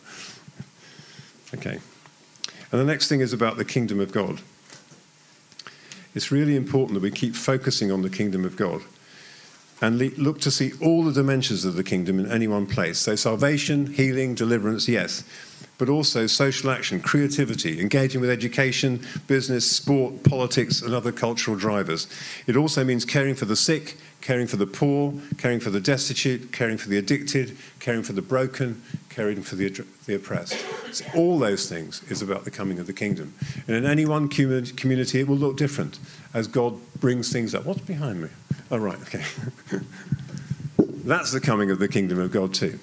Okay. 1.53 1.79
And 2.71 2.81
the 2.81 2.85
next 2.85 3.07
thing 3.07 3.21
is 3.21 3.33
about 3.33 3.57
the 3.57 3.65
kingdom 3.65 3.99
of 3.99 4.11
God. 4.11 4.41
It's 6.15 6.31
really 6.31 6.55
important 6.55 6.95
that 6.95 7.03
we 7.03 7.11
keep 7.11 7.35
focusing 7.35 7.91
on 7.91 8.01
the 8.01 8.09
kingdom 8.09 8.43
of 8.43 8.55
God 8.55 8.81
and 9.81 9.99
look 10.17 10.41
to 10.41 10.51
see 10.51 10.71
all 10.81 11.03
the 11.03 11.11
dimensions 11.11 11.63
of 11.63 11.75
the 11.75 11.83
kingdom 11.83 12.19
in 12.19 12.31
any 12.31 12.47
one 12.47 12.65
place. 12.65 12.97
So, 12.97 13.15
salvation, 13.15 13.93
healing, 13.93 14.33
deliverance, 14.33 14.87
yes, 14.87 15.23
but 15.77 15.89
also 15.89 16.27
social 16.27 16.69
action, 16.69 16.99
creativity, 16.99 17.79
engaging 17.79 18.21
with 18.21 18.29
education, 18.29 19.05
business, 19.27 19.69
sport, 19.69 20.23
politics, 20.23 20.81
and 20.81 20.93
other 20.93 21.11
cultural 21.11 21.55
drivers. 21.55 22.07
It 22.47 22.55
also 22.55 22.83
means 22.83 23.05
caring 23.05 23.35
for 23.35 23.45
the 23.45 23.55
sick, 23.55 23.97
caring 24.21 24.47
for 24.47 24.57
the 24.57 24.65
poor, 24.65 25.13
caring 25.37 25.59
for 25.59 25.69
the 25.69 25.79
destitute, 25.79 26.51
caring 26.51 26.77
for 26.77 26.89
the 26.89 26.97
addicted, 26.97 27.55
caring 27.79 28.03
for 28.03 28.13
the 28.13 28.21
broken, 28.21 28.81
caring 29.09 29.41
for 29.41 29.55
the, 29.55 29.69
the 30.05 30.15
oppressed. 30.15 30.57
So 30.91 31.05
all 31.15 31.39
those 31.39 31.69
things 31.69 32.03
is 32.09 32.21
about 32.21 32.43
the 32.43 32.51
coming 32.51 32.79
of 32.79 32.87
the 32.87 32.93
kingdom. 32.93 33.33
And 33.67 33.75
in 33.75 33.85
any 33.85 34.05
one 34.05 34.27
community, 34.27 35.19
it 35.19 35.27
will 35.27 35.37
look 35.37 35.57
different 35.57 35.99
as 36.33 36.47
God 36.47 36.75
brings 36.99 37.31
things 37.31 37.53
up. 37.53 37.65
What's 37.65 37.81
behind 37.81 38.21
me? 38.21 38.29
Oh, 38.69 38.77
right, 38.77 38.99
okay. 39.03 39.23
That's 40.77 41.31
the 41.31 41.39
coming 41.39 41.71
of 41.71 41.79
the 41.79 41.87
kingdom 41.87 42.19
of 42.19 42.31
God, 42.31 42.53
too. 42.53 42.79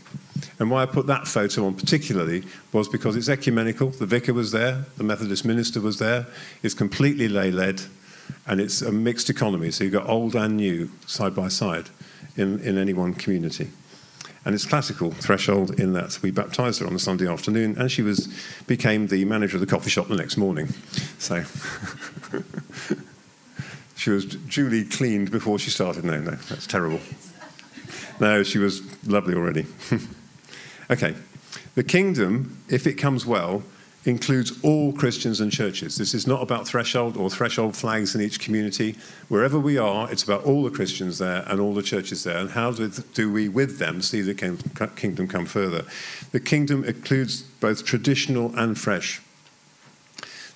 And 0.58 0.70
why 0.70 0.82
I 0.82 0.86
put 0.86 1.06
that 1.06 1.26
photo 1.26 1.66
on 1.66 1.74
particularly 1.74 2.44
was 2.72 2.88
because 2.88 3.16
it's 3.16 3.28
ecumenical. 3.28 3.90
The 3.90 4.06
vicar 4.06 4.32
was 4.32 4.52
there, 4.52 4.84
the 4.96 5.04
Methodist 5.04 5.44
minister 5.44 5.80
was 5.80 5.98
there. 5.98 6.26
It's 6.62 6.74
completely 6.74 7.28
lay 7.28 7.50
led, 7.50 7.82
and 8.46 8.60
it's 8.60 8.82
a 8.82 8.92
mixed 8.92 9.30
economy. 9.30 9.70
So 9.70 9.84
you've 9.84 9.92
got 9.92 10.08
old 10.08 10.34
and 10.34 10.56
new 10.56 10.90
side 11.06 11.34
by 11.34 11.48
side 11.48 11.88
in, 12.36 12.60
in 12.60 12.78
any 12.78 12.92
one 12.92 13.14
community. 13.14 13.70
And 14.44 14.54
it's 14.54 14.66
classical 14.66 15.10
threshold 15.10 15.78
in 15.80 15.94
that 15.94 16.20
we 16.22 16.30
baptized 16.30 16.80
her 16.80 16.86
on 16.86 16.92
the 16.92 16.98
Sunday 16.98 17.26
afternoon, 17.26 17.76
and 17.78 17.90
she 17.90 18.02
was 18.02 18.28
became 18.66 19.06
the 19.06 19.24
manager 19.24 19.56
of 19.56 19.60
the 19.60 19.66
coffee 19.66 19.90
shop 19.90 20.08
the 20.08 20.16
next 20.16 20.36
morning. 20.36 20.68
So 21.18 21.44
she 23.96 24.10
was 24.10 24.26
duly 24.26 24.84
cleaned 24.84 25.30
before 25.30 25.58
she 25.58 25.70
started. 25.70 26.04
No, 26.04 26.20
no, 26.20 26.32
that's 26.32 26.66
terrible. 26.66 27.00
No, 28.20 28.42
she 28.42 28.58
was 28.58 28.82
lovely 29.06 29.34
already. 29.34 29.66
okay, 30.90 31.14
the 31.74 31.84
kingdom, 31.84 32.58
if 32.68 32.86
it 32.86 32.94
comes 32.94 33.26
well, 33.26 33.62
includes 34.04 34.52
all 34.62 34.92
Christians 34.92 35.40
and 35.40 35.50
churches. 35.50 35.96
This 35.96 36.14
is 36.14 36.26
not 36.26 36.42
about 36.42 36.66
threshold 36.68 37.16
or 37.16 37.30
threshold 37.30 37.74
flags 37.74 38.14
in 38.14 38.20
each 38.20 38.38
community. 38.38 38.96
Wherever 39.28 39.58
we 39.58 39.78
are, 39.78 40.10
it's 40.10 40.22
about 40.22 40.44
all 40.44 40.62
the 40.62 40.70
Christians 40.70 41.18
there 41.18 41.42
and 41.46 41.58
all 41.60 41.74
the 41.74 41.82
churches 41.82 42.24
there, 42.24 42.36
and 42.36 42.50
how 42.50 42.70
do, 42.72 43.32
we, 43.32 43.48
with 43.48 43.78
them, 43.78 44.02
see 44.02 44.20
the 44.20 44.34
kingdom 44.34 45.28
come 45.28 45.46
further. 45.46 45.84
The 46.32 46.40
kingdom 46.40 46.84
includes 46.84 47.42
both 47.42 47.84
traditional 47.84 48.54
and 48.56 48.78
fresh. 48.78 49.22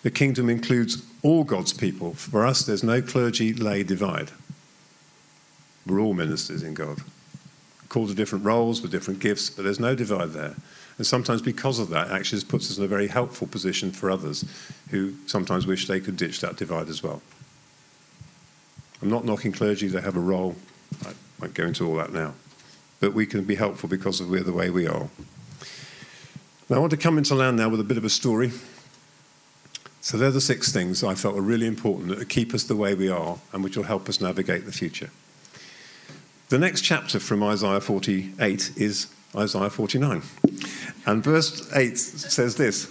The 0.02 0.10
kingdom 0.10 0.48
includes 0.48 1.02
all 1.22 1.42
God's 1.42 1.72
people. 1.72 2.14
For 2.14 2.46
us, 2.46 2.64
there's 2.64 2.84
no 2.84 3.02
clergy 3.02 3.52
lay 3.52 3.82
divide. 3.82 4.30
We're 5.86 6.00
all 6.00 6.14
ministers 6.14 6.62
in 6.62 6.74
God 6.74 6.98
called 7.88 8.08
to 8.08 8.14
different 8.14 8.44
roles 8.44 8.82
with 8.82 8.90
different 8.90 9.20
gifts, 9.20 9.50
but 9.50 9.64
there's 9.64 9.80
no 9.80 9.94
divide 9.94 10.30
there. 10.30 10.54
And 10.98 11.06
sometimes, 11.06 11.40
because 11.40 11.78
of 11.78 11.90
that, 11.90 12.10
actually 12.10 12.42
puts 12.42 12.70
us 12.70 12.78
in 12.78 12.84
a 12.84 12.88
very 12.88 13.06
helpful 13.06 13.46
position 13.46 13.92
for 13.92 14.10
others 14.10 14.44
who 14.90 15.14
sometimes 15.26 15.66
wish 15.66 15.86
they 15.86 16.00
could 16.00 16.16
ditch 16.16 16.40
that 16.40 16.56
divide 16.56 16.88
as 16.88 17.02
well. 17.02 17.22
I'm 19.00 19.08
not 19.08 19.24
knocking 19.24 19.52
clergy, 19.52 19.86
they 19.86 20.00
have 20.00 20.16
a 20.16 20.20
role. 20.20 20.56
I 21.06 21.12
won't 21.40 21.54
go 21.54 21.64
into 21.64 21.86
all 21.86 21.94
that 21.96 22.12
now. 22.12 22.34
But 22.98 23.14
we 23.14 23.26
can 23.26 23.44
be 23.44 23.54
helpful 23.54 23.88
because 23.88 24.20
of 24.20 24.28
the 24.28 24.52
way 24.52 24.70
we 24.70 24.88
are. 24.88 25.08
Now, 26.68 26.76
I 26.76 26.78
want 26.80 26.90
to 26.90 26.96
come 26.96 27.16
into 27.16 27.36
land 27.36 27.56
now 27.56 27.68
with 27.68 27.80
a 27.80 27.84
bit 27.84 27.96
of 27.96 28.04
a 28.04 28.10
story. 28.10 28.50
So, 30.00 30.16
they're 30.16 30.32
the 30.32 30.40
six 30.40 30.72
things 30.72 31.04
I 31.04 31.14
felt 31.14 31.36
were 31.36 31.42
really 31.42 31.66
important 31.66 32.08
that 32.08 32.28
keep 32.28 32.52
us 32.52 32.64
the 32.64 32.76
way 32.76 32.94
we 32.94 33.08
are 33.08 33.38
and 33.52 33.62
which 33.62 33.76
will 33.76 33.84
help 33.84 34.08
us 34.08 34.20
navigate 34.20 34.66
the 34.66 34.72
future. 34.72 35.10
The 36.48 36.58
next 36.58 36.80
chapter 36.80 37.20
from 37.20 37.42
Isaiah 37.42 37.78
48 37.78 38.72
is 38.78 39.08
Isaiah 39.36 39.68
49. 39.68 40.22
And 41.04 41.22
verse 41.22 41.70
8 41.76 41.98
says 41.98 42.56
this 42.56 42.90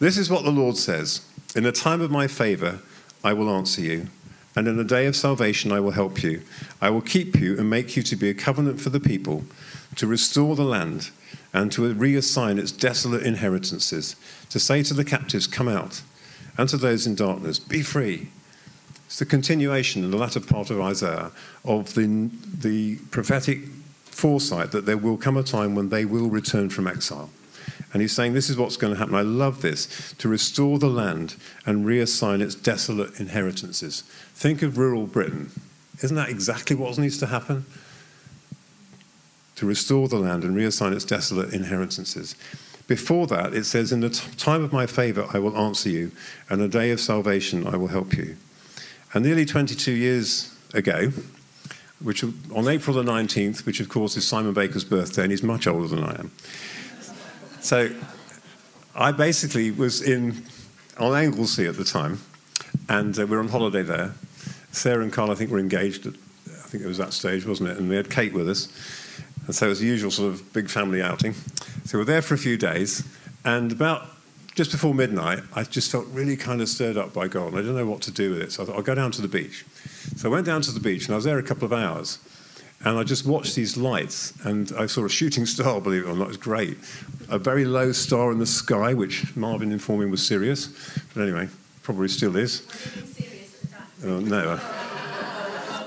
This 0.00 0.18
is 0.18 0.28
what 0.28 0.42
the 0.42 0.50
Lord 0.50 0.76
says 0.76 1.20
In 1.54 1.62
the 1.62 1.70
time 1.70 2.00
of 2.00 2.10
my 2.10 2.26
favor, 2.26 2.80
I 3.22 3.32
will 3.32 3.48
answer 3.48 3.80
you, 3.80 4.08
and 4.56 4.66
in 4.66 4.76
the 4.76 4.82
day 4.82 5.06
of 5.06 5.14
salvation, 5.14 5.70
I 5.70 5.78
will 5.78 5.92
help 5.92 6.20
you. 6.24 6.42
I 6.80 6.90
will 6.90 7.00
keep 7.00 7.36
you 7.36 7.56
and 7.56 7.70
make 7.70 7.96
you 7.96 8.02
to 8.02 8.16
be 8.16 8.28
a 8.28 8.34
covenant 8.34 8.80
for 8.80 8.90
the 8.90 8.98
people, 8.98 9.44
to 9.94 10.08
restore 10.08 10.56
the 10.56 10.64
land, 10.64 11.10
and 11.52 11.70
to 11.70 11.94
reassign 11.94 12.58
its 12.58 12.72
desolate 12.72 13.22
inheritances, 13.22 14.16
to 14.50 14.58
say 14.58 14.82
to 14.82 14.94
the 14.94 15.04
captives, 15.04 15.46
Come 15.46 15.68
out, 15.68 16.02
and 16.56 16.68
to 16.70 16.76
those 16.76 17.06
in 17.06 17.14
darkness, 17.14 17.60
Be 17.60 17.82
free. 17.82 18.30
It's 19.08 19.18
the 19.18 19.24
continuation 19.24 20.04
in 20.04 20.10
the 20.10 20.18
latter 20.18 20.38
part 20.38 20.68
of 20.68 20.82
Isaiah 20.82 21.30
of 21.64 21.94
the, 21.94 22.28
the 22.60 22.96
prophetic 23.10 23.60
foresight 24.04 24.70
that 24.72 24.84
there 24.84 24.98
will 24.98 25.16
come 25.16 25.38
a 25.38 25.42
time 25.42 25.74
when 25.74 25.88
they 25.88 26.04
will 26.04 26.28
return 26.28 26.68
from 26.68 26.86
exile. 26.86 27.30
And 27.94 28.02
he's 28.02 28.12
saying 28.12 28.34
this 28.34 28.50
is 28.50 28.58
what's 28.58 28.76
going 28.76 28.92
to 28.92 28.98
happen. 28.98 29.14
I 29.14 29.22
love 29.22 29.62
this 29.62 30.12
to 30.18 30.28
restore 30.28 30.78
the 30.78 30.90
land 30.90 31.36
and 31.64 31.86
reassign 31.86 32.42
its 32.42 32.54
desolate 32.54 33.18
inheritances. 33.18 34.02
Think 34.34 34.60
of 34.60 34.76
rural 34.76 35.06
Britain. 35.06 35.52
Isn't 36.02 36.16
that 36.16 36.28
exactly 36.28 36.76
what 36.76 36.98
needs 36.98 37.16
to 37.16 37.28
happen? 37.28 37.64
To 39.56 39.64
restore 39.64 40.08
the 40.08 40.18
land 40.18 40.44
and 40.44 40.54
reassign 40.54 40.94
its 40.94 41.06
desolate 41.06 41.54
inheritances. 41.54 42.36
Before 42.86 43.26
that, 43.28 43.54
it 43.54 43.64
says, 43.64 43.90
In 43.90 44.00
the 44.00 44.10
t- 44.10 44.30
time 44.36 44.62
of 44.62 44.70
my 44.70 44.84
favor, 44.84 45.26
I 45.32 45.38
will 45.38 45.56
answer 45.56 45.88
you, 45.88 46.12
and 46.50 46.60
the 46.60 46.68
day 46.68 46.90
of 46.90 47.00
salvation, 47.00 47.66
I 47.66 47.76
will 47.76 47.88
help 47.88 48.14
you. 48.14 48.36
And 49.14 49.24
nearly 49.24 49.46
22 49.46 49.92
years 49.92 50.54
ago, 50.74 51.10
which 52.00 52.22
on 52.22 52.68
April 52.68 52.94
the 52.94 53.02
19th, 53.02 53.64
which 53.64 53.80
of 53.80 53.88
course 53.88 54.16
is 54.16 54.26
Simon 54.26 54.52
Baker's 54.52 54.84
birthday, 54.84 55.22
and 55.22 55.30
he's 55.30 55.42
much 55.42 55.66
older 55.66 55.88
than 55.88 56.04
I 56.04 56.14
am. 56.18 56.30
So 57.60 57.90
I 58.94 59.12
basically 59.12 59.70
was 59.70 60.02
in 60.02 60.44
on 60.98 61.14
Anglesey 61.14 61.66
at 61.66 61.76
the 61.76 61.84
time, 61.84 62.20
and 62.88 63.18
uh, 63.18 63.26
we 63.26 63.36
were 63.36 63.42
on 63.42 63.48
holiday 63.48 63.82
there. 63.82 64.14
Sarah 64.72 65.02
and 65.02 65.12
Carl, 65.12 65.30
I 65.30 65.34
think, 65.34 65.50
were 65.50 65.58
engaged. 65.58 66.06
At, 66.06 66.14
I 66.46 66.68
think 66.68 66.84
it 66.84 66.86
was 66.86 66.98
that 66.98 67.12
stage, 67.12 67.46
wasn't 67.46 67.70
it? 67.70 67.78
And 67.78 67.88
we 67.88 67.96
had 67.96 68.10
Kate 68.10 68.32
with 68.32 68.48
us, 68.48 68.68
and 69.46 69.54
so 69.54 69.66
it 69.66 69.68
was 69.70 69.80
the 69.80 69.86
usual 69.86 70.10
sort 70.10 70.32
of 70.32 70.52
big 70.52 70.68
family 70.68 71.00
outing. 71.00 71.32
So 71.84 71.96
we 71.96 72.02
we're 72.02 72.04
there 72.04 72.22
for 72.22 72.34
a 72.34 72.38
few 72.38 72.56
days, 72.56 73.04
and 73.44 73.72
about 73.72 74.17
just 74.58 74.72
before 74.72 74.92
midnight, 74.92 75.38
I 75.54 75.62
just 75.62 75.88
felt 75.88 76.04
really 76.08 76.36
kind 76.36 76.60
of 76.60 76.68
stirred 76.68 76.96
up 76.96 77.14
by 77.14 77.28
God. 77.28 77.52
and 77.52 77.58
I 77.58 77.60
didn't 77.60 77.76
know 77.76 77.86
what 77.86 78.02
to 78.02 78.10
do 78.10 78.30
with 78.30 78.42
it. 78.42 78.50
So 78.50 78.64
I 78.64 78.66
thought, 78.66 78.74
I'll 78.74 78.82
go 78.82 78.96
down 78.96 79.12
to 79.12 79.22
the 79.22 79.28
beach. 79.28 79.64
So 80.16 80.28
I 80.28 80.32
went 80.32 80.46
down 80.46 80.62
to 80.62 80.72
the 80.72 80.80
beach 80.80 81.04
and 81.04 81.12
I 81.12 81.14
was 81.14 81.24
there 81.24 81.38
a 81.38 81.44
couple 81.44 81.64
of 81.64 81.72
hours. 81.72 82.18
And 82.84 82.98
I 82.98 83.04
just 83.04 83.24
watched 83.24 83.54
these 83.54 83.76
lights, 83.76 84.32
and 84.44 84.72
I 84.76 84.86
saw 84.86 85.04
a 85.04 85.08
shooting 85.08 85.46
star, 85.54 85.80
believe 85.80 86.06
it 86.06 86.08
or 86.08 86.16
not. 86.16 86.24
It 86.24 86.28
was 86.28 86.36
great. 86.38 86.76
A 87.28 87.38
very 87.38 87.64
low 87.64 87.92
star 87.92 88.32
in 88.32 88.38
the 88.38 88.46
sky, 88.46 88.94
which 88.94 89.36
Marvin 89.36 89.70
informed 89.70 90.02
me 90.04 90.10
was 90.10 90.26
Sirius. 90.26 90.66
But 91.14 91.22
anyway, 91.22 91.48
probably 91.84 92.08
still 92.08 92.34
is. 92.34 92.66
Oh, 94.04 94.18
never. 94.18 94.60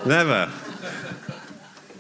never. 0.06 0.50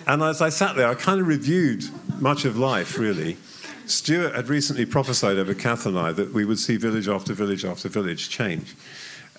And 0.07 0.23
as 0.23 0.41
I 0.41 0.47
sat 0.47 0.77
there, 0.77 0.87
I 0.87 0.95
kind 0.95 1.19
of 1.19 1.27
reviewed 1.27 1.83
much 2.21 2.45
of 2.45 2.57
life, 2.57 2.97
really. 2.97 3.35
Stuart 3.85 4.35
had 4.35 4.49
recently 4.49 4.85
prophesied 4.85 5.37
over 5.37 5.53
Kath 5.53 5.85
and 5.85 5.97
I 5.97 6.11
that 6.13 6.33
we 6.33 6.45
would 6.45 6.59
see 6.59 6.77
village 6.77 7.07
after 7.07 7.33
village 7.33 7.65
after 7.65 7.89
village 7.89 8.29
change. 8.29 8.75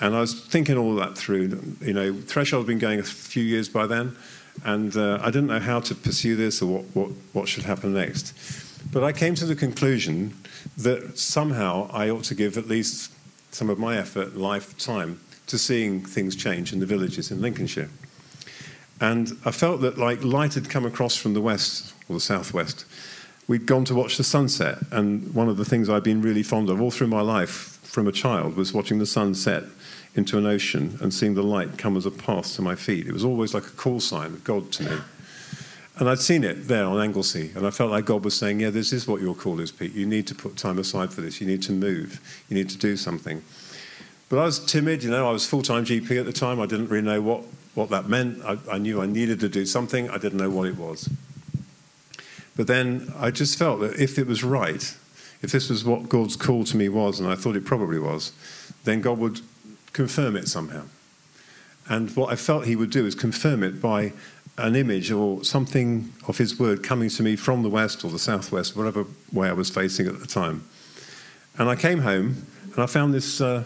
And 0.01 0.17
I 0.17 0.21
was 0.21 0.35
thinking 0.35 0.77
all 0.77 0.95
that 0.97 1.17
through. 1.17 1.77
You 1.81 1.93
know, 1.93 2.13
Threshold 2.13 2.65
had 2.65 2.67
been 2.67 2.79
going 2.79 2.99
a 2.99 3.05
few 3.05 3.43
years 3.43 3.69
by 3.69 3.87
then, 3.87 4.17
and 4.65 4.97
uh, 4.97 5.19
I 5.23 5.27
didn't 5.27 5.47
know 5.47 5.61
how 5.61 5.81
to 5.81 5.95
pursue 5.95 6.37
this 6.37 6.61
or 6.61 6.67
what, 6.67 6.85
what, 6.95 7.11
what 7.33 7.49
should 7.49 7.65
happen 7.65 7.95
next. 7.95 8.35
But 8.91 9.05
I 9.05 9.13
came 9.13 9.35
to 9.37 9.47
the 9.47 9.55
conclusion 9.55 10.35
that 10.77 11.19
somehow 11.19 11.89
I 11.93 12.11
ought 12.11 12.25
to 12.25 12.35
give 12.35 12.59
at 12.59 12.67
least 12.67 13.13
some 13.53 13.71
of 13.71 13.79
my 13.79 13.97
effort, 13.97 14.37
lifetime, 14.37 15.21
to 15.47 15.59
seeing 15.59 16.05
things 16.05 16.35
change 16.35 16.73
in 16.73 16.81
the 16.81 16.87
villages 16.87 17.31
in 17.31 17.41
Lincolnshire. 17.41 17.91
And 19.01 19.37
I 19.45 19.51
felt 19.51 19.81
that 19.83 19.99
like 19.99 20.25
light 20.25 20.55
had 20.55 20.71
come 20.71 20.87
across 20.87 21.17
from 21.17 21.35
the 21.35 21.41
west 21.41 21.93
or 22.09 22.15
the 22.15 22.21
southwest 22.21 22.87
we'd 23.49 23.67
gone 23.67 23.85
to 23.87 23.95
watch 23.95 24.17
the 24.17 24.25
sunset. 24.25 24.79
And 24.91 25.35
one 25.35 25.49
of 25.49 25.57
the 25.57 25.65
things 25.65 25.89
I've 25.89 26.05
been 26.05 26.23
really 26.23 26.43
fond 26.43 26.71
of 26.71 26.81
all 26.81 26.91
through 26.91 27.09
my 27.09 27.21
life, 27.21 27.79
from 27.83 28.07
a 28.07 28.13
child 28.13 28.57
was 28.57 28.73
watching 28.73 28.99
the 28.99 29.07
sunset 29.07 29.65
into 30.15 30.39
an 30.39 30.47
ocean 30.47 30.99
and 31.01 31.13
seeing 31.13 31.35
the 31.35 31.43
light 31.43 31.79
come 31.79 31.97
as 31.97 32.07
a 32.07 32.11
path 32.11 32.55
to 32.55 32.63
my 32.63 32.75
feet. 32.75 33.07
It 33.07 33.13
was 33.13 33.25
always 33.25 33.55
like 33.55 33.67
a 33.67 33.71
call 33.71 34.01
sign 34.01 34.27
of 34.27 34.45
God 34.45 34.73
to 34.73 34.83
me. 34.85 34.99
And 35.99 36.09
I'd 36.09 36.21
seen 36.21 36.43
it 36.43 36.69
there 36.69 36.87
on 36.87 37.01
Anglesey, 37.01 37.51
and 37.55 37.67
I 37.67 37.71
felt 37.71 37.91
like 37.91 38.07
God 38.07 38.25
was 38.25 38.35
saying, 38.35 38.61
Yeah, 38.61 38.71
this 38.71 38.93
is 38.95 39.07
what 39.07 39.21
your 39.21 39.35
call 39.35 39.61
is, 39.61 39.71
Pete. 39.71 39.93
You 39.93 40.07
need 40.07 40.27
to 40.29 40.35
put 40.35 40.57
time 40.57 40.79
aside 40.79 41.13
for 41.13 41.21
this. 41.21 41.41
You 41.41 41.47
need 41.47 41.63
to 41.65 41.73
move. 41.73 42.19
You 42.49 42.57
need 42.57 42.71
to 42.71 42.79
do 42.79 42.97
something. 42.97 43.43
But 44.31 44.39
I 44.39 44.45
was 44.45 44.59
timid, 44.65 45.03
you 45.03 45.11
know, 45.11 45.29
I 45.29 45.33
was 45.33 45.47
full 45.47 45.61
time 45.61 45.85
GP 45.85 46.19
at 46.19 46.25
the 46.25 46.33
time. 46.33 46.61
I 46.61 46.67
didn't 46.67 46.89
really 46.89 47.05
know 47.05 47.21
what, 47.21 47.43
what 47.75 47.91
that 47.91 48.09
meant. 48.09 48.43
I, 48.43 48.57
I 48.71 48.79
knew 48.79 49.03
I 49.03 49.07
needed 49.07 49.41
to 49.41 49.49
do 49.51 49.67
something, 49.67 50.09
I 50.09 50.17
didn't 50.17 50.39
know 50.39 50.49
what 50.49 50.67
it 50.67 50.79
was. 50.79 51.11
But 52.57 52.67
then 52.67 53.13
I 53.17 53.31
just 53.31 53.59
felt 53.59 53.81
that 53.81 53.99
if 53.99 54.19
it 54.19 54.27
was 54.27 54.45
right, 54.45 54.97
if 55.43 55.53
this 55.53 55.69
was 55.69 55.85
what 55.85 56.09
God's 56.09 56.37
call 56.37 56.65
to 56.65 56.77
me 56.77 56.89
was, 56.89 57.19
and 57.19 57.29
I 57.29 57.35
thought 57.35 57.57
it 57.57 57.65
probably 57.65 57.99
was, 57.99 58.33
then 58.85 59.01
God 59.01 59.19
would 59.19 59.41
confirm 59.93 60.37
it 60.37 60.49
somehow. 60.49 60.85
And 61.89 62.15
what 62.17 62.33
I 62.33 62.37
felt 62.37 62.67
He 62.67 62.77
would 62.77 62.91
do 62.91 63.07
is 63.07 63.15
confirm 63.15 63.63
it 63.63 63.81
by 63.81 64.13
an 64.59 64.77
image 64.77 65.11
or 65.11 65.43
something 65.45 66.13
of 66.29 66.39
His 66.39 66.59
word 66.59 66.83
coming 66.83 67.09
to 67.11 67.23
me 67.23 67.37
from 67.37 67.63
the 67.63 67.71
west 67.71 68.05
or 68.05 68.11
the 68.11 68.19
southwest, 68.19 68.77
whatever 68.77 69.07
way 69.33 69.49
I 69.49 69.53
was 69.53 69.71
facing 69.71 70.07
at 70.07 70.21
the 70.21 70.27
time. 70.27 70.65
And 71.59 71.69
I 71.69 71.77
came 71.77 72.01
home 72.01 72.47
and 72.73 72.79
I 72.79 72.87
found 72.87 73.13
this 73.13 73.41
uh, 73.41 73.65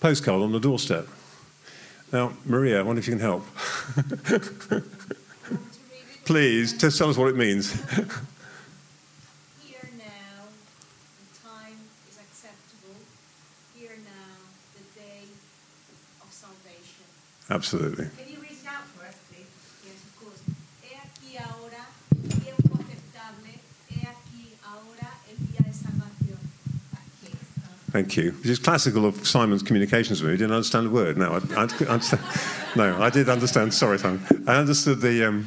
postcard 0.00 0.42
on 0.42 0.52
the 0.52 0.60
doorstep. 0.60 1.06
Now, 2.12 2.32
Maria, 2.44 2.80
I 2.80 2.82
wonder 2.82 3.00
if 3.00 3.08
you 3.08 3.14
can 3.14 3.20
help. 3.20 3.46
Please, 6.24 6.72
just 6.72 6.96
tell 6.96 7.10
us 7.10 7.18
what 7.18 7.28
it 7.28 7.36
means. 7.36 7.70
Here 9.60 9.76
now, 9.98 10.48
the 11.20 11.28
time 11.36 11.76
is 12.08 12.16
acceptable. 12.16 12.96
Here 13.76 13.98
now, 14.02 14.40
the 14.72 14.84
day 14.98 15.28
of 16.22 16.32
salvation. 16.32 17.04
Absolutely. 17.50 18.08
Can 18.16 18.32
you 18.32 18.40
read 18.40 18.52
it 18.52 18.66
out 18.66 18.88
for 18.96 19.04
us, 19.04 19.16
please? 19.28 19.44
Yes, 19.84 20.00
of 20.00 20.16
course. 20.18 20.40
He 20.80 20.96
aquí 20.96 21.36
ahora 21.36 21.84
el 22.16 22.30
tiempo 22.40 22.72
aceptable. 22.80 23.60
He 23.90 24.00
aquí 24.00 24.56
ahora 24.64 25.12
el 25.28 25.36
día 25.44 25.60
de 25.60 25.74
salvación. 25.74 26.40
Thank 27.92 28.16
you. 28.16 28.32
Which 28.32 28.48
is 28.48 28.58
classical 28.58 29.04
of 29.04 29.26
Simon's 29.26 29.62
communications 29.62 30.22
with 30.22 30.30
me. 30.30 30.36
He 30.36 30.38
didn't 30.38 30.54
understand 30.54 30.86
a 30.86 30.90
word. 30.90 31.18
No, 31.18 31.32
I, 31.32 31.40
I, 31.54 31.64
understand. 31.64 32.22
no, 32.76 33.02
I 33.02 33.10
did 33.10 33.28
understand. 33.28 33.74
Sorry, 33.74 33.98
Simon. 33.98 34.22
I 34.48 34.56
understood 34.56 35.02
the, 35.02 35.28
um, 35.28 35.46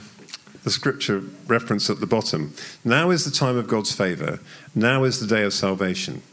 the 0.68 0.72
scripture 0.72 1.24
reference 1.48 1.90
at 1.90 2.02
the 2.02 2.06
bottom. 2.06 2.54
Now 2.84 3.10
is 3.10 3.24
the 3.24 3.32
time 3.32 3.56
of 3.56 3.70
God's 3.70 3.94
favour. 3.94 4.42
Now 4.76 5.06
is 5.06 5.22
the 5.22 5.26
day 5.26 5.44
of 5.44 5.54
salvation. 5.54 6.24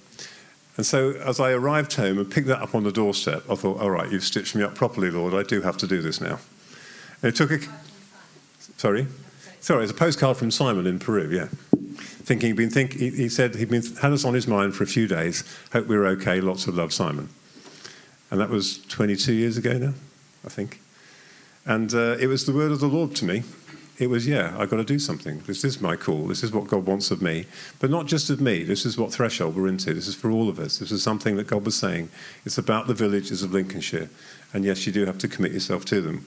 And 0.77 0.85
so, 0.85 1.13
as 1.13 1.39
I 1.39 1.53
arrived 1.53 1.93
home 1.95 2.19
and 2.19 2.29
picked 2.29 2.49
that 2.49 2.61
up 2.61 2.75
on 2.75 2.83
the 2.83 2.91
doorstep, 2.91 3.45
I 3.49 3.55
thought, 3.55 3.79
all 3.79 3.91
right, 3.91 4.11
you've 4.11 4.25
stitched 4.25 4.57
me 4.57 4.65
up 4.65 4.75
properly, 4.75 5.09
Lord. 5.13 5.35
I 5.35 5.45
do 5.45 5.63
have 5.63 5.77
to 5.77 5.87
do 5.87 6.03
this 6.03 6.21
now. 6.21 6.41
And 7.23 7.33
it 7.33 7.37
took 7.37 7.53
a. 7.53 7.61
Sorry? 8.77 9.07
Sorry, 9.61 9.85
it's 9.85 9.93
a 9.93 9.95
postcard 9.95 10.37
from 10.37 10.51
Simon 10.51 10.89
in 10.89 10.99
Peru, 10.99 11.31
yeah. 11.31 11.47
Thinking 11.97 12.49
he'd 12.49 12.57
been 12.57 12.71
think, 12.71 12.95
he, 12.95 13.29
said 13.29 13.55
he'd 13.55 13.71
been 13.71 13.85
had 14.03 14.13
us 14.13 14.25
on 14.25 14.35
his 14.35 14.49
mind 14.49 14.75
for 14.75 14.83
a 14.83 14.89
few 14.89 15.07
days. 15.07 15.45
Hope 15.73 15.87
we 15.87 15.97
were 15.97 16.09
okay. 16.09 16.41
Lots 16.41 16.67
of 16.67 16.75
love, 16.75 16.93
Simon. 16.93 17.29
And 18.33 18.41
that 18.41 18.51
was 18.51 18.85
22 18.87 19.33
years 19.33 19.57
ago 19.57 19.79
now, 19.79 19.95
I 20.45 20.49
think. 20.49 20.81
And 21.65 21.95
uh, 21.95 22.17
it 22.19 22.27
was 22.27 22.47
the 22.47 22.53
word 22.53 22.73
of 22.73 22.81
the 22.81 22.89
Lord 22.89 23.15
to 23.15 23.25
me 23.25 23.45
it 23.99 24.09
was, 24.09 24.27
yeah, 24.27 24.57
I've 24.59 24.71
got 24.71 24.79
to 24.79 24.85
do 24.85 24.99
something. 24.99 25.39
This 25.47 25.63
is 25.63 25.81
my 25.81 25.95
call. 25.95 26.27
This 26.27 26.43
is 26.43 26.51
what 26.51 26.67
God 26.67 26.85
wants 26.85 27.13
of 27.13 27.23
me. 27.23 27.47
But 27.79 27.91
not 27.91 28.07
just 28.07 28.29
of 28.29 28.41
me. 28.41 28.65
This 28.65 28.85
is 28.85 28.99
what 28.99 29.13
threshold 29.13 29.55
we're 29.55 29.69
into. 29.69 29.95
This 29.95 30.09
is 30.09 30.17
for 30.17 30.31
all 30.31 30.49
of 30.49 30.59
us. 30.59 30.79
This 30.79 30.91
is 30.91 31.03
something 31.03 31.37
that 31.37 31.47
God 31.47 31.65
was 31.65 31.77
saying. 31.77 32.09
It's 32.45 32.59
about 32.59 32.89
the 32.89 32.95
villages 32.95 33.45
of 33.45 33.53
Lincolnshire. 33.53 34.11
And 34.53 34.65
yes, 34.65 34.85
you 34.87 34.93
do 34.93 35.07
have 35.07 35.19
to 35.19 35.29
commit 35.29 35.53
yourself 35.53 35.85
to 35.87 36.01
them. 36.01 36.27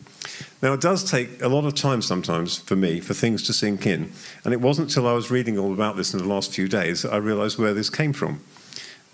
Now, 0.62 0.74
it 0.74 0.82
does 0.82 1.10
take 1.10 1.42
a 1.42 1.50
lot 1.50 1.66
of 1.66 1.76
time 1.76 2.02
sometimes 2.02 2.58
for 2.58 2.76
me 2.78 3.02
for 3.02 3.14
things 3.14 3.44
to 3.44 3.54
sink 3.54 3.86
in. 3.86 4.14
And 4.46 4.54
it 4.54 4.62
wasn't 4.62 4.90
until 4.90 5.08
I 5.08 5.14
was 5.14 5.30
reading 5.30 5.58
all 5.58 5.74
about 5.74 5.98
this 5.98 6.14
in 6.14 6.20
the 6.20 6.28
last 6.28 6.54
few 6.54 6.70
days 6.70 7.02
that 7.02 7.14
I 7.14 7.18
realized 7.18 7.58
where 7.58 7.74
this 7.74 7.90
came 7.90 8.14
from. 8.14 8.42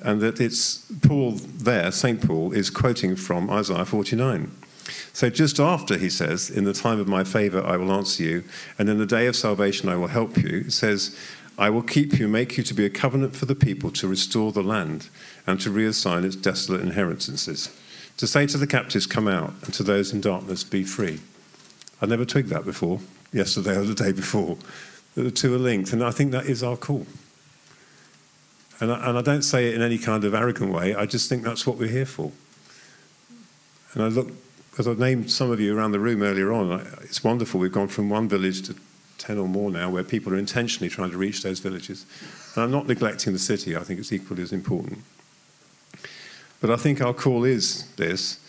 And 0.03 0.21
that 0.21 0.39
it's 0.39 0.85
Paul 1.07 1.31
there, 1.31 1.91
St. 1.91 2.21
Paul, 2.21 2.51
is 2.51 2.69
quoting 2.69 3.15
from 3.15 3.49
Isaiah 3.49 3.85
49. 3.85 4.51
So, 5.13 5.29
just 5.29 5.59
after 5.59 5.97
he 5.97 6.09
says, 6.09 6.49
In 6.49 6.63
the 6.63 6.73
time 6.73 6.99
of 6.99 7.07
my 7.07 7.23
favor 7.23 7.63
I 7.63 7.77
will 7.77 7.91
answer 7.91 8.23
you, 8.23 8.43
and 8.79 8.89
in 8.89 8.97
the 8.97 9.05
day 9.05 9.27
of 9.27 9.35
salvation 9.35 9.87
I 9.87 9.95
will 9.95 10.07
help 10.07 10.37
you, 10.37 10.63
it 10.65 10.73
says, 10.73 11.15
I 11.55 11.69
will 11.69 11.83
keep 11.83 12.17
you, 12.17 12.27
make 12.27 12.57
you 12.57 12.63
to 12.63 12.73
be 12.73 12.85
a 12.85 12.89
covenant 12.89 13.35
for 13.35 13.45
the 13.45 13.55
people, 13.55 13.91
to 13.91 14.07
restore 14.07 14.51
the 14.51 14.63
land, 14.63 15.09
and 15.45 15.61
to 15.61 15.69
reassign 15.69 16.23
its 16.23 16.35
desolate 16.35 16.81
inheritances. 16.81 17.69
To 18.17 18.25
say 18.25 18.47
to 18.47 18.57
the 18.57 18.65
captives, 18.65 19.05
Come 19.05 19.27
out, 19.27 19.53
and 19.63 19.73
to 19.75 19.83
those 19.83 20.11
in 20.11 20.19
darkness, 20.19 20.63
Be 20.63 20.83
free. 20.83 21.19
I 22.01 22.07
never 22.07 22.25
twigged 22.25 22.49
that 22.49 22.65
before, 22.65 22.99
yesterday 23.31 23.77
or 23.77 23.83
the 23.83 23.93
day 23.93 24.11
before. 24.11 24.57
That 25.13 25.23
the 25.23 25.31
two 25.31 25.53
are 25.53 25.59
linked, 25.59 25.93
and 25.93 26.03
I 26.03 26.09
think 26.09 26.31
that 26.31 26.47
is 26.47 26.63
our 26.63 26.75
call. 26.75 27.05
And 28.79 28.91
I, 28.91 29.09
and 29.09 29.17
I 29.19 29.21
don't 29.21 29.43
say 29.43 29.69
it 29.69 29.75
in 29.75 29.83
any 29.83 29.99
kind 29.99 30.23
of 30.23 30.33
arrogant 30.33 30.71
way, 30.71 30.95
I 30.95 31.05
just 31.05 31.29
think 31.29 31.43
that's 31.43 31.67
what 31.67 31.77
we're 31.77 31.87
here 31.87 32.07
for. 32.07 32.31
And 33.93 34.01
I 34.01 34.07
look 34.07 34.31
because 34.73 34.87
I've 34.87 34.97
named 34.97 35.29
some 35.29 35.51
of 35.51 35.59
you 35.59 35.77
around 35.77 35.91
the 35.91 35.99
room 35.99 36.23
earlier 36.23 36.51
on, 36.51 36.71
it's 37.03 37.23
wonderful. 37.23 37.59
We've 37.59 37.71
gone 37.71 37.89
from 37.89 38.09
one 38.09 38.27
village 38.27 38.63
to 38.63 38.75
10 39.19 39.37
or 39.37 39.47
more 39.47 39.69
now 39.69 39.91
where 39.91 40.03
people 40.03 40.33
are 40.33 40.37
intentionally 40.37 40.89
trying 40.89 41.11
to 41.11 41.17
reach 41.17 41.43
those 41.43 41.59
villages. 41.59 42.07
And 42.55 42.63
I'm 42.63 42.71
not 42.71 42.87
neglecting 42.87 43.33
the 43.33 43.39
city, 43.39 43.75
I 43.77 43.81
think 43.81 43.99
it's 43.99 44.11
equally 44.11 44.41
as 44.41 44.51
important. 44.51 45.03
But 46.59 46.71
I 46.71 46.77
think 46.77 47.01
our 47.01 47.13
call 47.13 47.43
is 47.43 47.85
this. 47.97 48.39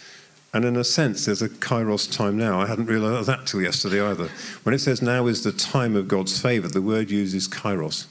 And 0.55 0.65
in 0.65 0.77
a 0.77 0.85
sense, 0.85 1.27
there's 1.27 1.43
a 1.43 1.49
kairos 1.51 2.11
time 2.11 2.39
now. 2.39 2.59
I 2.59 2.69
hadn't 2.69 2.87
realized 2.87 3.29
that 3.29 3.47
till 3.47 3.61
yesterday 3.61 4.01
either. 4.01 4.29
When 4.63 4.75
it 4.75 4.79
says 4.79 5.03
now 5.03 5.27
is 5.27 5.45
the 5.45 5.53
time 5.53 5.95
of 5.95 6.09
God's 6.09 6.41
favor, 6.41 6.69
the 6.69 6.81
word 6.81 7.11
used 7.11 7.35
is 7.35 7.49
kairos, 7.49 8.07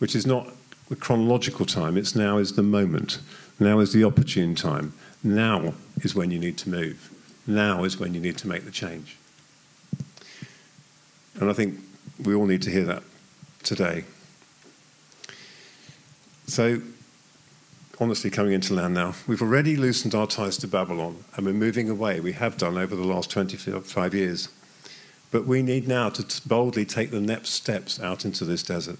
which 0.00 0.14
is 0.14 0.26
not 0.26 0.48
the 0.90 0.96
chronological 0.96 1.64
time, 1.64 1.96
it's 1.96 2.14
now 2.14 2.36
is 2.36 2.56
the 2.56 2.62
moment. 2.62 3.20
Now 3.58 3.78
is 3.78 3.94
the 3.94 4.04
opportune 4.04 4.54
time. 4.54 4.92
Now 5.24 5.72
is 6.02 6.14
when 6.14 6.30
you 6.30 6.38
need 6.38 6.58
to 6.58 6.68
move. 6.68 7.08
Now 7.46 7.84
is 7.84 7.98
when 7.98 8.14
you 8.14 8.20
need 8.20 8.38
to 8.38 8.48
make 8.48 8.64
the 8.64 8.70
change. 8.70 9.16
And 11.40 11.50
I 11.50 11.52
think 11.52 11.78
we 12.22 12.34
all 12.34 12.46
need 12.46 12.62
to 12.62 12.70
hear 12.70 12.84
that 12.84 13.02
today. 13.62 14.04
So, 16.46 16.82
honestly, 17.98 18.30
coming 18.30 18.52
into 18.52 18.74
land 18.74 18.94
now, 18.94 19.14
we've 19.26 19.42
already 19.42 19.76
loosened 19.76 20.14
our 20.14 20.26
ties 20.26 20.56
to 20.58 20.68
Babylon 20.68 21.24
and 21.36 21.46
we're 21.46 21.52
moving 21.52 21.88
away. 21.88 22.20
We 22.20 22.32
have 22.32 22.58
done 22.58 22.76
over 22.76 22.94
the 22.94 23.04
last 23.04 23.30
25 23.30 24.14
years. 24.14 24.48
But 25.30 25.46
we 25.46 25.62
need 25.62 25.88
now 25.88 26.10
to 26.10 26.48
boldly 26.48 26.84
take 26.84 27.10
the 27.10 27.20
next 27.20 27.50
steps 27.50 27.98
out 27.98 28.24
into 28.24 28.44
this 28.44 28.62
desert 28.62 28.98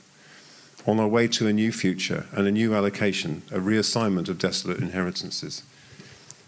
on 0.87 0.99
our 0.99 1.07
way 1.07 1.29
to 1.29 1.47
a 1.47 1.53
new 1.53 1.71
future 1.71 2.27
and 2.33 2.47
a 2.47 2.51
new 2.51 2.75
allocation, 2.75 3.43
a 3.51 3.59
reassignment 3.59 4.29
of 4.29 4.39
desolate 4.39 4.79
inheritances. 4.79 5.63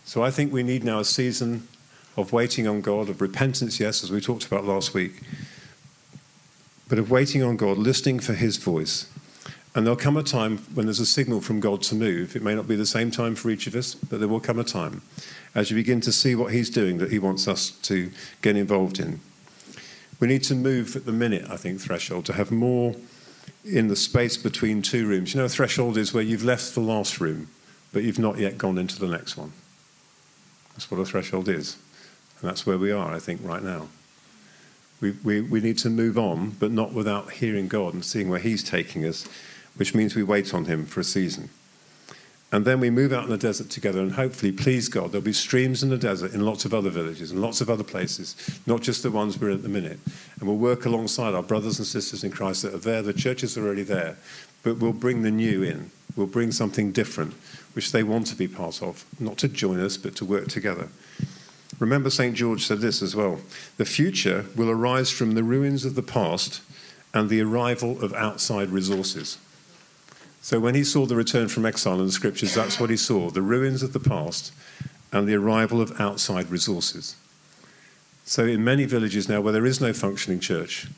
So 0.04 0.22
I 0.22 0.30
think 0.30 0.52
we 0.52 0.62
need 0.62 0.84
now 0.84 1.00
a 1.00 1.04
season 1.04 1.68
of 2.16 2.32
waiting 2.32 2.66
on 2.66 2.80
God, 2.80 3.08
of 3.08 3.20
repentance, 3.20 3.80
yes, 3.80 4.04
as 4.04 4.10
we 4.10 4.20
talked 4.20 4.46
about 4.46 4.64
last 4.64 4.94
week, 4.94 5.22
but 6.88 6.98
of 6.98 7.10
waiting 7.10 7.42
on 7.42 7.56
God, 7.56 7.78
listening 7.78 8.20
for 8.20 8.34
His 8.34 8.56
voice. 8.56 9.10
And 9.74 9.84
there'll 9.84 9.96
come 9.96 10.16
a 10.16 10.22
time 10.22 10.58
when 10.74 10.86
there's 10.86 11.00
a 11.00 11.06
signal 11.06 11.40
from 11.40 11.58
God 11.58 11.82
to 11.82 11.96
move. 11.96 12.36
It 12.36 12.42
may 12.42 12.54
not 12.54 12.68
be 12.68 12.76
the 12.76 12.86
same 12.86 13.10
time 13.10 13.34
for 13.34 13.50
each 13.50 13.66
of 13.66 13.74
us, 13.74 13.94
but 13.94 14.20
there 14.20 14.28
will 14.28 14.38
come 14.38 14.60
a 14.60 14.64
time 14.64 15.02
as 15.54 15.70
you 15.70 15.76
begin 15.76 16.00
to 16.02 16.12
see 16.12 16.36
what 16.36 16.52
He's 16.52 16.70
doing 16.70 16.98
that 16.98 17.10
He 17.10 17.18
wants 17.18 17.48
us 17.48 17.70
to 17.70 18.10
get 18.42 18.56
involved 18.56 19.00
in. 19.00 19.20
We 20.20 20.28
need 20.28 20.44
to 20.44 20.54
move 20.54 20.94
at 20.94 21.06
the 21.06 21.12
minute, 21.12 21.50
I 21.50 21.56
think, 21.56 21.80
threshold, 21.80 22.24
to 22.26 22.34
have 22.34 22.52
more 22.52 22.94
in 23.64 23.88
the 23.88 23.96
space 23.96 24.36
between 24.36 24.82
two 24.82 25.06
rooms. 25.06 25.34
You 25.34 25.40
know, 25.40 25.46
a 25.46 25.48
threshold 25.48 25.98
is 25.98 26.14
where 26.14 26.22
you've 26.22 26.44
left 26.44 26.74
the 26.74 26.80
last 26.80 27.20
room, 27.20 27.48
but 27.92 28.04
you've 28.04 28.18
not 28.18 28.38
yet 28.38 28.56
gone 28.58 28.78
into 28.78 28.98
the 28.98 29.08
next 29.08 29.36
one. 29.36 29.52
That's 30.72 30.90
what 30.90 31.00
a 31.00 31.04
threshold 31.04 31.48
is. 31.48 31.76
And 32.40 32.48
that's 32.48 32.66
where 32.66 32.78
we 32.78 32.92
are, 32.92 33.12
I 33.12 33.18
think, 33.18 33.40
right 33.44 33.62
now. 33.62 33.88
We, 35.00 35.12
we, 35.22 35.40
we 35.40 35.60
need 35.60 35.78
to 35.78 35.90
move 35.90 36.18
on, 36.18 36.50
but 36.50 36.70
not 36.70 36.92
without 36.92 37.32
hearing 37.32 37.68
God 37.68 37.94
and 37.94 38.04
seeing 38.04 38.28
where 38.28 38.38
He's 38.38 38.62
taking 38.62 39.04
us, 39.04 39.26
which 39.76 39.94
means 39.94 40.14
we 40.14 40.22
wait 40.22 40.54
on 40.54 40.64
Him 40.64 40.86
for 40.86 41.00
a 41.00 41.04
season. 41.04 41.50
And 42.54 42.64
then 42.64 42.78
we 42.78 42.88
move 42.88 43.12
out 43.12 43.24
in 43.24 43.30
the 43.30 43.36
desert 43.36 43.68
together 43.68 44.00
and 44.00 44.12
hopefully, 44.12 44.52
please 44.52 44.88
God, 44.88 45.10
there'll 45.10 45.24
be 45.24 45.32
streams 45.32 45.82
in 45.82 45.90
the 45.90 45.98
desert 45.98 46.34
in 46.34 46.46
lots 46.46 46.64
of 46.64 46.72
other 46.72 46.88
villages 46.88 47.32
and 47.32 47.42
lots 47.42 47.60
of 47.60 47.68
other 47.68 47.82
places, 47.82 48.36
not 48.64 48.80
just 48.80 49.02
the 49.02 49.10
ones 49.10 49.40
we're 49.40 49.50
at 49.50 49.64
the 49.64 49.68
minute. 49.68 49.98
And 50.38 50.48
we'll 50.48 50.56
work 50.56 50.86
alongside 50.86 51.34
our 51.34 51.42
brothers 51.42 51.78
and 51.78 51.86
sisters 51.86 52.22
in 52.22 52.30
Christ 52.30 52.62
that 52.62 52.72
are 52.72 52.78
there. 52.78 53.02
The 53.02 53.12
churches 53.12 53.58
are 53.58 53.66
already 53.66 53.82
there, 53.82 54.18
but 54.62 54.76
we'll 54.76 54.92
bring 54.92 55.22
the 55.22 55.32
new 55.32 55.64
in. 55.64 55.90
We'll 56.14 56.28
bring 56.28 56.52
something 56.52 56.92
different, 56.92 57.34
which 57.72 57.90
they 57.90 58.04
want 58.04 58.28
to 58.28 58.36
be 58.36 58.46
part 58.46 58.84
of, 58.84 59.04
not 59.18 59.36
to 59.38 59.48
join 59.48 59.80
us, 59.80 59.96
but 59.96 60.14
to 60.16 60.24
work 60.24 60.46
together. 60.46 60.90
Remember, 61.78 62.10
St. 62.10 62.34
George 62.34 62.64
said 62.64 62.80
this 62.80 63.02
as 63.02 63.16
well 63.16 63.40
the 63.76 63.84
future 63.84 64.46
will 64.56 64.70
arise 64.70 65.10
from 65.10 65.32
the 65.32 65.42
ruins 65.42 65.84
of 65.84 65.94
the 65.94 66.02
past 66.02 66.60
and 67.12 67.28
the 67.28 67.40
arrival 67.40 68.02
of 68.02 68.12
outside 68.14 68.70
resources. 68.70 69.38
So 70.42 70.60
when 70.60 70.74
he 70.74 70.84
saw 70.84 71.06
the 71.06 71.16
return 71.16 71.48
from 71.48 71.64
exile 71.64 72.00
in 72.00 72.06
the 72.06 72.12
scriptures, 72.12 72.54
that's 72.54 72.78
what 72.78 72.90
he 72.90 72.96
saw 72.96 73.30
the 73.30 73.40
ruins 73.40 73.82
of 73.82 73.92
the 73.92 74.00
past 74.00 74.52
and 75.10 75.26
the 75.26 75.34
arrival 75.34 75.80
of 75.80 75.98
outside 76.00 76.50
resources. 76.50 77.16
So 78.24 78.44
in 78.44 78.64
many 78.64 78.84
villages 78.84 79.28
now 79.28 79.40
where 79.40 79.52
there 79.52 79.66
is 79.66 79.80
no 79.80 79.92
functioning 79.92 80.40
church, 80.40 80.88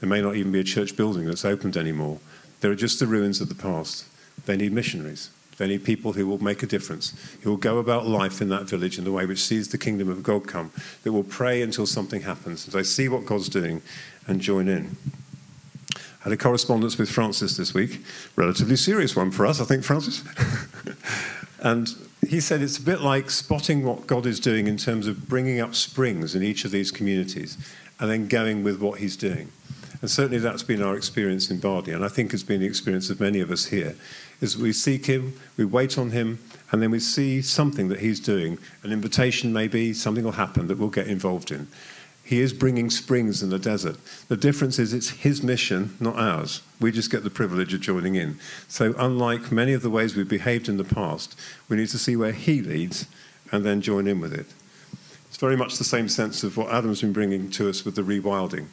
there 0.00 0.08
may 0.08 0.20
not 0.20 0.36
even 0.36 0.52
be 0.52 0.60
a 0.60 0.64
church 0.64 0.96
building 0.96 1.24
that's 1.24 1.44
opened 1.44 1.76
anymore, 1.76 2.18
there 2.60 2.70
are 2.70 2.76
just 2.76 3.00
the 3.00 3.06
ruins 3.06 3.40
of 3.40 3.48
the 3.48 3.54
past. 3.54 4.04
They 4.46 4.56
need 4.56 4.72
missionaries. 4.72 5.30
Need 5.66 5.84
people 5.84 6.12
who 6.12 6.26
will 6.26 6.42
make 6.42 6.62
a 6.62 6.66
difference, 6.66 7.14
who 7.42 7.50
will 7.50 7.56
go 7.56 7.78
about 7.78 8.06
life 8.06 8.40
in 8.40 8.48
that 8.50 8.64
village 8.64 8.98
in 8.98 9.04
the 9.04 9.12
way 9.12 9.26
which 9.26 9.42
sees 9.42 9.68
the 9.68 9.78
kingdom 9.78 10.08
of 10.08 10.22
God 10.22 10.46
come, 10.46 10.72
that 11.02 11.12
will 11.12 11.24
pray 11.24 11.62
until 11.62 11.86
something 11.86 12.22
happens, 12.22 12.64
and 12.64 12.72
they 12.72 12.82
see 12.82 13.08
what 13.08 13.26
God's 13.26 13.48
doing 13.48 13.82
and 14.26 14.40
join 14.40 14.68
in 14.68 14.96
I 16.22 16.26
had 16.26 16.32
a 16.34 16.36
correspondence 16.36 16.98
with 16.98 17.10
Francis 17.10 17.56
this 17.56 17.74
week, 17.74 18.00
relatively 18.36 18.76
serious 18.76 19.16
one 19.16 19.32
for 19.32 19.44
us, 19.44 19.60
I 19.60 19.64
think, 19.64 19.82
Francis. 19.82 20.22
and 21.60 21.92
he 22.28 22.38
said 22.38 22.62
it's 22.62 22.78
a 22.78 22.82
bit 22.82 23.00
like 23.00 23.28
spotting 23.28 23.84
what 23.84 24.06
God 24.06 24.24
is 24.24 24.38
doing 24.38 24.68
in 24.68 24.76
terms 24.76 25.08
of 25.08 25.28
bringing 25.28 25.58
up 25.58 25.74
springs 25.74 26.36
in 26.36 26.44
each 26.44 26.64
of 26.64 26.70
these 26.70 26.92
communities 26.92 27.58
and 27.98 28.08
then 28.08 28.28
going 28.28 28.62
with 28.62 28.80
what 28.80 29.00
he's 29.00 29.16
doing. 29.16 29.50
And 30.02 30.10
certainly 30.10 30.38
that's 30.38 30.64
been 30.64 30.82
our 30.82 30.96
experience 30.96 31.48
in 31.48 31.60
Bardney, 31.60 31.92
and 31.94 32.04
I 32.04 32.08
think 32.08 32.34
it's 32.34 32.42
been 32.42 32.60
the 32.60 32.66
experience 32.66 33.08
of 33.08 33.20
many 33.20 33.40
of 33.40 33.52
us 33.52 33.66
here, 33.66 33.94
is 34.40 34.58
we 34.58 34.72
seek 34.72 35.06
him, 35.06 35.40
we 35.56 35.64
wait 35.64 35.96
on 35.96 36.10
him, 36.10 36.40
and 36.72 36.82
then 36.82 36.90
we 36.90 36.98
see 36.98 37.40
something 37.40 37.88
that 37.88 38.00
he's 38.00 38.18
doing. 38.18 38.58
An 38.82 38.92
invitation 38.92 39.52
maybe, 39.52 39.94
something 39.94 40.24
will 40.24 40.32
happen 40.32 40.66
that 40.66 40.76
we'll 40.76 40.88
get 40.88 41.06
involved 41.06 41.52
in. 41.52 41.68
He 42.24 42.40
is 42.40 42.52
bringing 42.52 42.90
springs 42.90 43.44
in 43.44 43.50
the 43.50 43.60
desert. 43.60 43.96
The 44.26 44.36
difference 44.36 44.80
is 44.80 44.92
it's 44.92 45.10
his 45.10 45.40
mission, 45.42 45.96
not 46.00 46.16
ours. 46.16 46.62
We 46.80 46.90
just 46.90 47.10
get 47.10 47.22
the 47.22 47.30
privilege 47.30 47.72
of 47.72 47.80
joining 47.80 48.16
in. 48.16 48.38
So, 48.66 48.94
unlike 48.98 49.52
many 49.52 49.72
of 49.72 49.82
the 49.82 49.90
ways 49.90 50.16
we've 50.16 50.28
behaved 50.28 50.68
in 50.68 50.78
the 50.78 50.84
past, 50.84 51.38
we 51.68 51.76
need 51.76 51.88
to 51.90 51.98
see 51.98 52.16
where 52.16 52.32
he 52.32 52.60
leads 52.60 53.06
and 53.52 53.64
then 53.64 53.80
join 53.80 54.08
in 54.08 54.18
with 54.18 54.32
it. 54.32 54.46
It's 55.28 55.36
very 55.36 55.56
much 55.56 55.78
the 55.78 55.84
same 55.84 56.08
sense 56.08 56.42
of 56.42 56.56
what 56.56 56.72
Adam's 56.72 57.02
been 57.02 57.12
bringing 57.12 57.50
to 57.50 57.68
us 57.68 57.84
with 57.84 57.94
the 57.94 58.02
rewilding. 58.02 58.66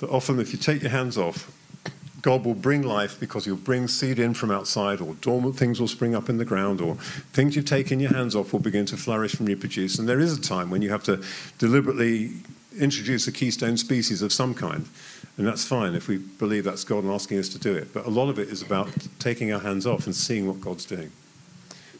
That 0.00 0.10
often, 0.10 0.40
if 0.40 0.52
you 0.52 0.58
take 0.58 0.82
your 0.82 0.90
hands 0.90 1.16
off, 1.16 1.50
God 2.22 2.44
will 2.44 2.54
bring 2.54 2.82
life 2.82 3.18
because 3.18 3.46
He'll 3.46 3.56
bring 3.56 3.88
seed 3.88 4.18
in 4.18 4.34
from 4.34 4.50
outside, 4.50 5.00
or 5.00 5.14
dormant 5.14 5.56
things 5.56 5.80
will 5.80 5.88
spring 5.88 6.14
up 6.14 6.28
in 6.28 6.38
the 6.38 6.44
ground, 6.44 6.80
or 6.80 6.96
things 7.32 7.56
you've 7.56 7.64
taken 7.64 8.00
your 8.00 8.12
hands 8.12 8.34
off 8.34 8.52
will 8.52 8.60
begin 8.60 8.84
to 8.86 8.96
flourish 8.96 9.38
and 9.38 9.48
reproduce. 9.48 9.98
And 9.98 10.08
there 10.08 10.20
is 10.20 10.36
a 10.36 10.40
time 10.40 10.70
when 10.70 10.82
you 10.82 10.90
have 10.90 11.02
to 11.04 11.22
deliberately 11.58 12.32
introduce 12.78 13.26
a 13.26 13.32
keystone 13.32 13.76
species 13.76 14.22
of 14.22 14.32
some 14.32 14.54
kind. 14.54 14.86
And 15.36 15.46
that's 15.46 15.64
fine 15.64 15.94
if 15.94 16.08
we 16.08 16.18
believe 16.18 16.64
that's 16.64 16.84
God 16.84 17.04
and 17.04 17.12
asking 17.12 17.38
us 17.38 17.48
to 17.50 17.58
do 17.58 17.74
it. 17.74 17.94
But 17.94 18.06
a 18.06 18.10
lot 18.10 18.28
of 18.28 18.38
it 18.38 18.48
is 18.48 18.62
about 18.62 18.90
taking 19.18 19.52
our 19.52 19.60
hands 19.60 19.86
off 19.86 20.06
and 20.06 20.14
seeing 20.14 20.46
what 20.46 20.60
God's 20.60 20.84
doing. 20.84 21.10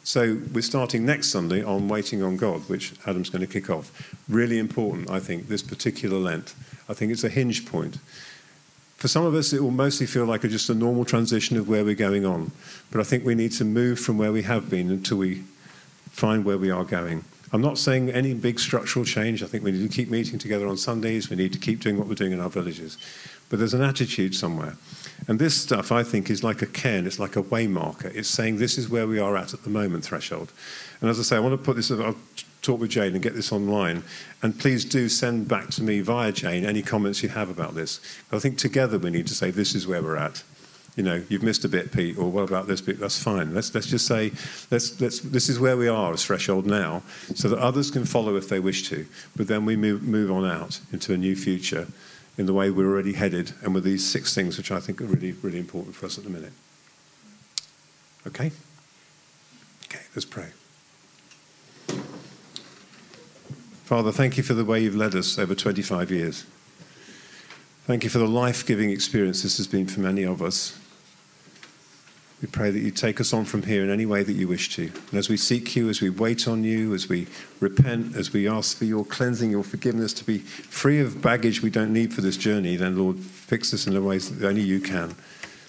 So 0.03 0.39
we're 0.53 0.61
starting 0.61 1.05
next 1.05 1.29
Sunday 1.29 1.63
on 1.63 1.87
Waiting 1.87 2.23
on 2.23 2.37
God, 2.37 2.61
which 2.69 2.93
Adam's 3.05 3.29
going 3.29 3.45
to 3.45 3.51
kick 3.51 3.69
off. 3.69 3.91
Really 4.27 4.57
important, 4.57 5.09
I 5.09 5.19
think, 5.19 5.47
this 5.47 5.61
particular 5.61 6.17
Lent. 6.17 6.53
I 6.91 6.93
think 6.93 7.11
it's 7.11 7.23
a 7.23 7.29
hinge 7.29 7.65
point. 7.65 7.97
For 8.97 9.07
some 9.07 9.25
of 9.25 9.33
us, 9.33 9.51
it 9.53 9.63
will 9.63 9.71
mostly 9.71 10.05
feel 10.05 10.25
like 10.25 10.43
a, 10.43 10.47
just 10.47 10.69
a 10.69 10.75
normal 10.75 11.05
transition 11.05 11.57
of 11.57 11.67
where 11.67 11.83
we're 11.83 11.95
going 11.95 12.25
on. 12.25 12.51
But 12.91 12.99
I 12.99 13.03
think 13.03 13.25
we 13.25 13.33
need 13.33 13.53
to 13.53 13.65
move 13.65 13.99
from 13.99 14.17
where 14.17 14.31
we 14.31 14.43
have 14.43 14.69
been 14.69 14.91
until 14.91 15.17
we 15.17 15.43
find 16.11 16.45
where 16.45 16.57
we 16.57 16.69
are 16.69 16.83
going. 16.83 17.23
I'm 17.53 17.61
not 17.61 17.77
saying 17.77 18.11
any 18.11 18.33
big 18.33 18.59
structural 18.59 19.03
change. 19.03 19.41
I 19.41 19.47
think 19.47 19.63
we 19.63 19.71
need 19.71 19.89
to 19.89 19.95
keep 19.95 20.09
meeting 20.09 20.37
together 20.37 20.67
on 20.67 20.77
Sundays. 20.77 21.29
We 21.29 21.35
need 21.35 21.53
to 21.53 21.59
keep 21.59 21.79
doing 21.79 21.97
what 21.97 22.07
we're 22.07 22.15
doing 22.15 22.31
in 22.31 22.39
our 22.39 22.49
villages. 22.49 22.97
But 23.49 23.59
there's 23.59 23.73
an 23.73 23.81
attitude 23.81 24.35
somewhere. 24.35 24.75
And 25.27 25.39
this 25.39 25.59
stuff, 25.59 25.91
I 25.91 26.03
think, 26.03 26.29
is 26.29 26.43
like 26.43 26.61
a 26.61 26.65
cairn. 26.67 27.07
It's 27.07 27.19
like 27.19 27.35
a 27.35 27.43
waymarker. 27.43 28.13
It's 28.15 28.29
saying 28.29 28.57
this 28.57 28.77
is 28.77 28.89
where 28.89 29.07
we 29.07 29.19
are 29.19 29.35
at 29.35 29.53
at 29.53 29.63
the 29.63 29.69
moment 29.69 30.03
threshold. 30.03 30.51
And 30.99 31.09
as 31.09 31.19
I 31.19 31.23
say, 31.23 31.35
I 31.37 31.39
want 31.39 31.53
to 31.53 31.65
put 31.65 31.75
this, 31.75 31.91
I'll 31.91 32.15
talk 32.61 32.79
with 32.79 32.91
Jane 32.91 33.13
and 33.13 33.21
get 33.21 33.33
this 33.33 33.51
online. 33.51 34.03
And 34.41 34.57
please 34.57 34.85
do 34.85 35.09
send 35.09 35.47
back 35.47 35.69
to 35.71 35.83
me 35.83 36.01
via 36.01 36.31
Jane 36.31 36.65
any 36.65 36.81
comments 36.81 37.23
you 37.23 37.29
have 37.29 37.49
about 37.49 37.75
this. 37.75 37.99
I 38.31 38.39
think 38.39 38.57
together 38.57 38.97
we 38.97 39.09
need 39.09 39.27
to 39.27 39.35
say 39.35 39.51
this 39.51 39.75
is 39.75 39.87
where 39.87 40.01
we're 40.01 40.17
at 40.17 40.43
you 40.95 41.03
know, 41.03 41.23
you've 41.29 41.43
missed 41.43 41.63
a 41.63 41.69
bit, 41.69 41.91
Pete, 41.91 42.17
or 42.17 42.29
what 42.29 42.43
about 42.43 42.67
this 42.67 42.81
bit? 42.81 42.99
That's 42.99 43.21
fine. 43.21 43.53
Let's, 43.53 43.73
let's 43.73 43.87
just 43.87 44.05
say, 44.05 44.31
let's, 44.69 44.99
let's, 44.99 45.19
this 45.21 45.47
is 45.47 45.59
where 45.59 45.77
we 45.77 45.87
are 45.87 46.13
as 46.13 46.25
Threshold 46.25 46.65
now, 46.65 47.03
so 47.33 47.47
that 47.47 47.59
others 47.59 47.89
can 47.89 48.03
follow 48.05 48.35
if 48.35 48.49
they 48.49 48.59
wish 48.59 48.89
to. 48.89 49.05
But 49.35 49.47
then 49.47 49.65
we 49.65 49.77
move, 49.77 50.03
move 50.03 50.29
on 50.29 50.45
out 50.45 50.81
into 50.91 51.13
a 51.13 51.17
new 51.17 51.35
future 51.35 51.87
in 52.37 52.45
the 52.45 52.53
way 52.53 52.71
we're 52.71 52.89
already 52.89 53.13
headed, 53.13 53.53
and 53.61 53.73
with 53.73 53.83
these 53.83 54.05
six 54.05 54.33
things, 54.33 54.57
which 54.57 54.71
I 54.71 54.79
think 54.79 55.01
are 55.01 55.05
really, 55.05 55.31
really 55.31 55.59
important 55.59 55.95
for 55.95 56.05
us 56.05 56.17
at 56.17 56.23
the 56.23 56.29
minute. 56.29 56.53
Okay? 58.27 58.51
Okay, 59.85 60.03
let's 60.13 60.25
pray. 60.25 60.51
Father, 63.91 64.13
thank 64.13 64.37
you 64.37 64.43
for 64.43 64.53
the 64.53 64.63
way 64.63 64.79
you've 64.81 64.95
led 64.95 65.15
us 65.15 65.37
over 65.37 65.53
25 65.53 66.11
years. 66.11 66.45
Thank 67.87 68.05
you 68.05 68.09
for 68.09 68.19
the 68.19 68.25
life 68.25 68.65
giving 68.65 68.89
experience 68.89 69.43
this 69.43 69.57
has 69.57 69.67
been 69.67 69.85
for 69.85 69.99
many 69.99 70.23
of 70.23 70.41
us. 70.41 70.79
We 72.41 72.47
pray 72.47 72.71
that 72.71 72.79
you 72.79 72.91
take 72.91 73.19
us 73.19 73.33
on 73.33 73.43
from 73.43 73.63
here 73.63 73.83
in 73.83 73.89
any 73.89 74.05
way 74.05 74.23
that 74.23 74.31
you 74.31 74.47
wish 74.47 74.73
to. 74.75 74.83
And 74.83 75.15
as 75.15 75.27
we 75.27 75.35
seek 75.35 75.75
you, 75.75 75.89
as 75.89 75.99
we 75.99 76.09
wait 76.09 76.47
on 76.47 76.63
you, 76.63 76.93
as 76.93 77.09
we 77.09 77.27
repent, 77.59 78.15
as 78.15 78.31
we 78.31 78.47
ask 78.47 78.77
for 78.77 78.85
your 78.85 79.03
cleansing, 79.03 79.51
your 79.51 79.61
forgiveness, 79.61 80.13
to 80.13 80.23
be 80.23 80.37
free 80.37 81.01
of 81.01 81.21
baggage 81.21 81.61
we 81.61 81.69
don't 81.69 81.91
need 81.91 82.13
for 82.13 82.21
this 82.21 82.37
journey, 82.37 82.77
then, 82.77 82.97
Lord, 82.97 83.17
fix 83.17 83.73
us 83.73 83.87
in 83.87 83.93
the 83.93 84.01
ways 84.01 84.33
that 84.33 84.47
only 84.47 84.61
you 84.61 84.79
can, 84.79 85.15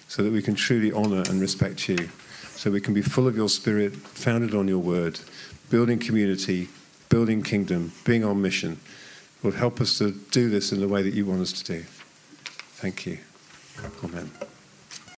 so 0.07 0.23
that 0.23 0.31
we 0.31 0.41
can 0.41 0.55
truly 0.55 0.93
honour 0.93 1.23
and 1.27 1.41
respect 1.41 1.89
you, 1.89 2.09
so 2.55 2.71
we 2.71 2.79
can 2.79 2.93
be 2.93 3.01
full 3.01 3.27
of 3.27 3.35
your 3.35 3.49
spirit, 3.49 3.93
founded 3.97 4.55
on 4.55 4.69
your 4.69 4.79
word, 4.79 5.19
building 5.69 5.99
community, 5.99 6.69
building 7.13 7.43
kingdom, 7.43 7.91
being 8.05 8.23
on 8.23 8.41
mission. 8.41 8.79
Lord, 9.43 9.53
help 9.53 9.79
us 9.79 9.99
to 9.99 10.13
do 10.31 10.49
this 10.49 10.71
in 10.71 10.79
the 10.79 10.87
way 10.87 11.03
that 11.03 11.13
you 11.13 11.27
want 11.27 11.41
us 11.41 11.53
to 11.61 11.63
do. 11.63 11.83
Thank 12.81 13.05
you. 13.05 13.19
Amen. 14.03 14.31